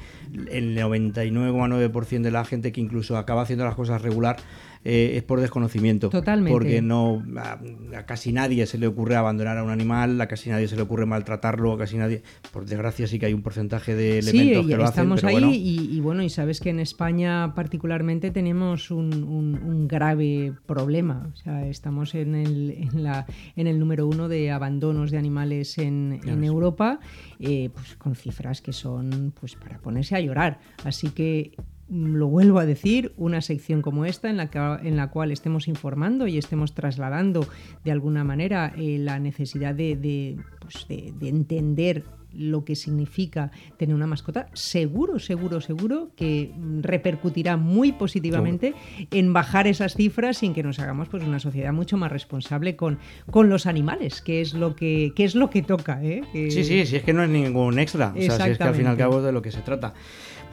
el 0.51 0.75
99,9% 0.79 2.23
de 2.23 2.31
la 2.31 2.47
gente 2.47 2.73
que 2.73 2.94
incluso 2.95 3.17
acaba 3.17 3.43
haciendo 3.43 3.65
las 3.65 3.75
cosas 3.75 4.01
regular 4.03 4.37
eh, 4.85 5.17
es 5.17 5.23
por 5.23 5.41
desconocimiento. 5.41 6.11
Totalmente. 6.11 6.53
Porque 6.53 6.83
no 6.83 7.23
a, 7.39 7.59
casi 8.05 8.33
nadie 8.33 8.67
se 8.67 8.77
le 8.77 8.87
ocurre 8.87 9.17
abandonar 9.17 9.57
a 9.57 9.65
un 9.65 9.71
animal, 9.71 10.21
a 10.21 10.29
casi 10.29 10.51
nadie 10.51 10.69
se 10.69 10.77
le 10.77 10.83
ocurre 10.83 11.07
maltratarlo, 11.07 11.73
a 11.73 11.79
casi 11.79 11.97
nadie. 11.97 12.23
Por 12.53 12.67
desgracia 12.67 13.07
sí 13.07 13.19
que 13.19 13.27
hay 13.27 13.33
un 13.33 13.43
porcentaje 13.43 13.95
de 13.95 14.19
elementos 14.19 14.67
que 14.67 14.77
lo 14.77 14.85
hacen. 14.85 15.11
Estamos 15.13 15.25
ahí 15.25 15.89
y, 15.91 16.01
bueno, 16.01 16.23
y 16.23 16.29
sabes 16.29 16.61
que 16.61 16.69
en 16.69 16.81
España 16.81 17.55
particularmente 17.55 18.31
tenemos 18.31 18.91
un, 18.91 19.89
grave 19.89 20.53
problema. 20.67 21.31
O 21.33 21.37
sea, 21.37 21.67
estamos 21.67 22.15
en 22.15 22.35
el, 22.35 22.71
en, 22.71 23.03
la, 23.03 23.27
en 23.57 23.67
el 23.67 23.79
número 23.79 24.07
uno 24.07 24.29
de 24.29 24.51
abandonos 24.51 25.11
de 25.11 25.19
animales 25.19 25.79
en, 25.79 26.21
en 26.27 26.45
Europa, 26.45 27.01
eh, 27.41 27.71
pues 27.73 27.97
con 27.97 28.15
cifras 28.15 28.61
que 28.61 28.73
son 28.73 29.33
pues 29.39 29.55
para 29.57 29.79
ponerse 29.79 30.15
a 30.15 30.21
llorar. 30.21 30.61
Así 30.85 31.09
que 31.09 31.53
lo 31.89 32.29
vuelvo 32.29 32.59
a 32.59 32.67
decir, 32.67 33.13
una 33.17 33.41
sección 33.41 33.83
como 33.83 34.05
esta 34.05 34.31
en 34.31 34.37
la, 34.37 34.51
que, 34.51 34.59
en 34.59 34.97
la 34.97 35.11
cual 35.11 35.31
estemos 35.31 35.69
informando 35.69 36.27
y 36.27 36.39
estemos 36.39 36.75
trasladando 36.75 37.47
de 37.85 37.93
alguna 37.93 38.25
manera 38.25 38.73
eh, 38.77 38.99
la 38.99 39.19
necesidad 39.19 39.75
pues, 39.75 40.89
de, 40.89 41.13
de, 41.19 41.29
entender 41.29 42.05
lo 42.37 42.65
que 42.65 42.77
significa 42.77 43.51
tener 43.77 43.95
una 43.95 44.07
mascota, 44.07 44.49
seguro, 44.53 45.19
seguro, 45.19 45.61
seguro 45.61 46.11
que 46.17 46.53
repercutirá 46.81 47.57
muy 47.57 47.93
positivamente 47.93 48.75
en 49.11 49.33
bajar 49.33 49.67
esas 49.67 49.95
cifras 49.95 50.39
sin 50.39 50.55
que 50.55 50.63
nos 50.63 50.79
hagamos 50.79 51.09
pues 51.09 51.23
una 51.25 51.39
sociedad 51.39 51.73
mucho 51.73 51.97
más 51.97 52.11
responsable 52.11 52.77
con, 52.77 52.99
con 53.31 53.49
los 53.49 53.67
animales, 53.67 54.21
que 54.21 54.41
es 54.41 54.55
lo 54.55 54.75
que, 54.75 55.13
que 55.15 55.25
es 55.25 55.35
lo 55.35 55.51
que 55.51 55.63
toca. 55.63 56.03
¿eh? 56.03 56.23
Sí, 56.33 56.51
sí, 56.51 56.87
sí, 56.87 56.97
es 56.97 57.03
que 57.03 57.13
no 57.13 57.23
es 57.23 57.31
ningún 57.31 57.79
extra. 57.79 58.13
O 58.17 58.21
sea, 58.21 58.45
si 58.45 58.51
es 58.51 58.59
que 58.59 58.65
al 58.65 58.75
fin 58.75 58.87
y 58.87 58.89
al 58.89 58.97
cabo 58.97 59.23
de 59.23 59.33
lo 59.33 59.43
que 59.43 59.51
se 59.51 59.61
trata. 59.61 59.95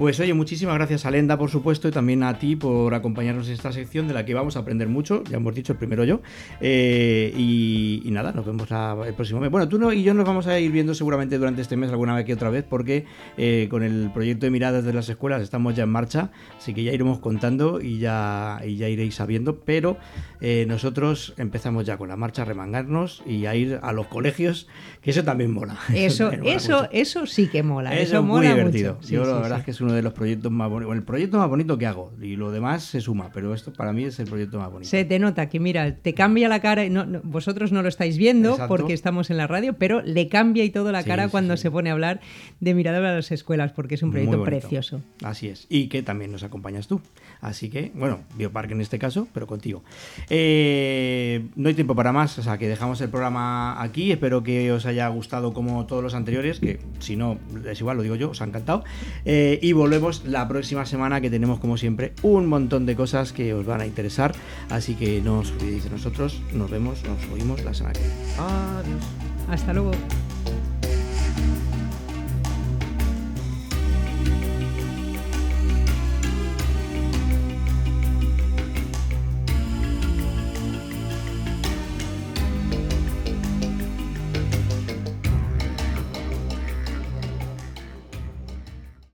Pues 0.02 0.20
oye, 0.20 0.34
muchísimas 0.34 0.74
gracias 0.76 1.06
a 1.06 1.12
Lenda, 1.12 1.38
por 1.38 1.52
supuesto, 1.52 1.88
y 1.88 1.92
también 1.92 2.24
a 2.24 2.40
ti 2.40 2.56
por 2.56 2.94
acompañarnos 2.96 3.48
en 3.48 3.54
esta 3.54 3.72
sección 3.72 4.08
de 4.08 4.16
la 4.16 4.26
que 4.26 4.34
vamos 4.34 4.56
a 4.56 4.62
aprender 4.62 4.88
mucho, 4.88 5.24
ya 5.30 5.38
hemos 5.38 5.54
dicho 5.54 5.74
el 5.74 5.78
primero 5.78 6.04
yo. 6.04 6.22
Eh, 6.60 7.32
y, 7.38 8.10
nada, 8.10 8.32
nos 8.32 8.44
vemos 8.44 8.68
el 9.06 9.14
próximo 9.14 9.40
mes. 9.40 9.52
Bueno, 9.52 9.70
tú 9.70 9.78
no, 9.78 9.94
y 9.94 10.02
yo 10.02 10.16
nos 10.16 10.26
vamos 10.26 10.48
a 10.48 10.60
ir 10.60 10.72
viendo 10.72 10.96
seguramente 10.96 11.38
durante 11.38 11.62
este 11.62 11.71
mes 11.78 11.90
alguna 11.90 12.16
vez 12.16 12.26
que 12.26 12.34
otra 12.34 12.50
vez, 12.50 12.64
porque 12.68 13.06
eh, 13.38 13.68
con 13.70 13.84
el 13.84 14.12
proyecto 14.14 14.46
de 14.46 14.52
miradas 14.52 14.84
de 14.84 14.94
las 14.94 15.10
escuelas 15.10 15.42
estamos 15.42 15.76
ya 15.76 15.84
en 15.84 15.90
marcha, 15.90 16.32
así 16.58 16.74
que 16.74 16.84
ya 16.84 16.92
iremos 16.92 17.20
contando 17.20 17.82
y 17.82 18.00
ya, 18.00 18.62
y 18.66 18.78
ya 18.78 18.90
iréis 18.90 19.16
sabiendo, 19.16 19.60
pero 19.62 19.98
eh, 20.40 20.66
nosotros 20.68 21.34
empezamos 21.38 21.86
ya 21.86 21.98
con 21.98 22.10
la 22.10 22.16
marcha 22.16 22.44
a 22.44 22.46
remangarnos 22.46 23.24
y 23.26 23.46
a 23.46 23.56
ir 23.56 23.80
a 23.82 23.92
los 23.94 24.08
colegios, 24.08 24.68
que 25.02 25.12
eso 25.12 25.24
también 25.24 25.52
mola. 25.52 25.78
Eso, 25.94 26.32
eso, 26.32 26.88
eso, 26.92 27.26
sí 27.26 27.48
que 27.48 27.64
mola. 27.64 27.96
Eso, 27.98 28.18
es 28.18 28.24
muy 28.24 28.48
divertido. 28.48 29.00
yo 29.02 29.24
la 29.26 29.40
verdad 29.40 29.60
es 29.60 29.66
que 29.66 29.72
es 29.72 29.82
uno 29.82 29.94
de 29.94 30.02
los 30.02 30.14
proyectos 30.14 30.52
más 30.52 30.70
bonitos, 30.70 30.96
el 30.96 31.04
proyecto 31.04 31.38
más 31.38 31.50
bonito 31.50 31.78
que 31.78 31.86
hago 31.86 32.12
y 32.22 32.36
lo 32.36 32.52
demás 32.52 32.84
se 32.84 33.02
suma, 33.02 33.30
pero 33.34 33.54
esto 33.54 33.72
para 33.72 33.94
mí 33.94 34.04
es 34.06 34.20
el 34.20 34.28
proyecto 34.28 34.60
más 34.60 34.72
bonito. 34.72 34.90
Se 34.90 35.06
te 35.06 35.20
nota 35.20 35.50
que 35.50 35.60
mira, 35.60 35.96
te 35.96 36.14
cambia 36.14 36.50
la 36.50 36.60
cara, 36.60 36.88
no, 36.90 37.06
vosotros 37.24 37.72
no 37.72 37.82
lo 37.82 37.90
estáis 37.90 38.18
viendo 38.18 38.58
porque 38.68 38.94
estamos 38.94 39.30
en 39.30 39.38
la 39.38 39.48
radio, 39.48 39.74
pero 39.74 40.02
le 40.02 40.28
cambia 40.28 40.64
y 40.64 40.70
todo 40.70 40.92
la 40.92 41.04
cara 41.04 41.30
cuando 41.30 41.58
se 41.62 41.72
pone 41.72 41.90
a 41.90 41.94
hablar 41.94 42.20
de 42.60 42.74
Mirador 42.74 43.06
a 43.06 43.16
las 43.16 43.32
escuelas 43.32 43.72
porque 43.72 43.96
es 43.96 44.04
un 44.04 44.12
proyecto 44.12 44.44
precioso. 44.44 45.02
Así 45.24 45.48
es, 45.48 45.68
y 45.70 45.88
que 45.88 46.04
también 46.04 46.32
nos 46.32 46.44
acompañas 46.44 46.88
tú. 46.88 47.02
Así 47.42 47.70
que, 47.70 47.92
bueno, 47.96 48.20
Bioparque 48.38 48.74
en 48.74 48.82
este 48.82 49.00
caso, 49.00 49.28
pero 49.34 49.48
contigo. 49.48 49.84
Eh, 50.30 51.48
no 51.56 51.70
hay 51.70 51.74
tiempo 51.74 51.96
para 51.96 52.12
más, 52.12 52.38
o 52.38 52.44
sea 52.44 52.58
que 52.58 52.68
dejamos 52.68 53.02
el 53.02 53.10
programa 53.10 53.82
aquí. 53.82 54.12
Espero 54.12 54.44
que 54.44 54.72
os 54.72 54.86
haya 54.86 55.08
gustado 55.08 55.54
como 55.54 55.86
todos 55.86 56.04
los 56.04 56.14
anteriores, 56.14 56.60
que 56.60 56.80
si 57.00 57.16
no, 57.16 57.40
es 57.68 57.80
igual, 57.80 57.98
lo 57.98 58.04
digo 58.04 58.16
yo, 58.16 58.30
os 58.30 58.42
ha 58.42 58.46
encantado. 58.46 58.84
Eh, 59.26 59.60
y 59.62 59.74
volvemos 59.74 60.26
la 60.26 60.48
próxima 60.48 60.86
semana 60.86 61.22
que 61.22 61.30
tenemos, 61.30 61.60
como 61.60 61.78
siempre, 61.78 62.14
un 62.22 62.46
montón 62.46 62.86
de 62.86 62.96
cosas 62.96 63.34
que 63.34 63.54
os 63.54 63.66
van 63.66 63.82
a 63.82 63.86
interesar. 63.86 64.34
Así 64.70 64.96
que 64.96 65.22
no 65.22 65.40
os 65.40 65.52
olvidéis 65.52 65.86
de 65.86 65.90
nosotros. 65.90 66.42
Nos 66.54 66.70
vemos, 66.70 67.04
nos 67.04 67.28
oímos 67.32 67.64
la 67.64 67.74
semana 67.74 67.94
que 67.94 68.02
viene. 68.02 68.16
Adiós. 68.38 69.04
Hasta 69.50 69.74
luego. 69.74 69.92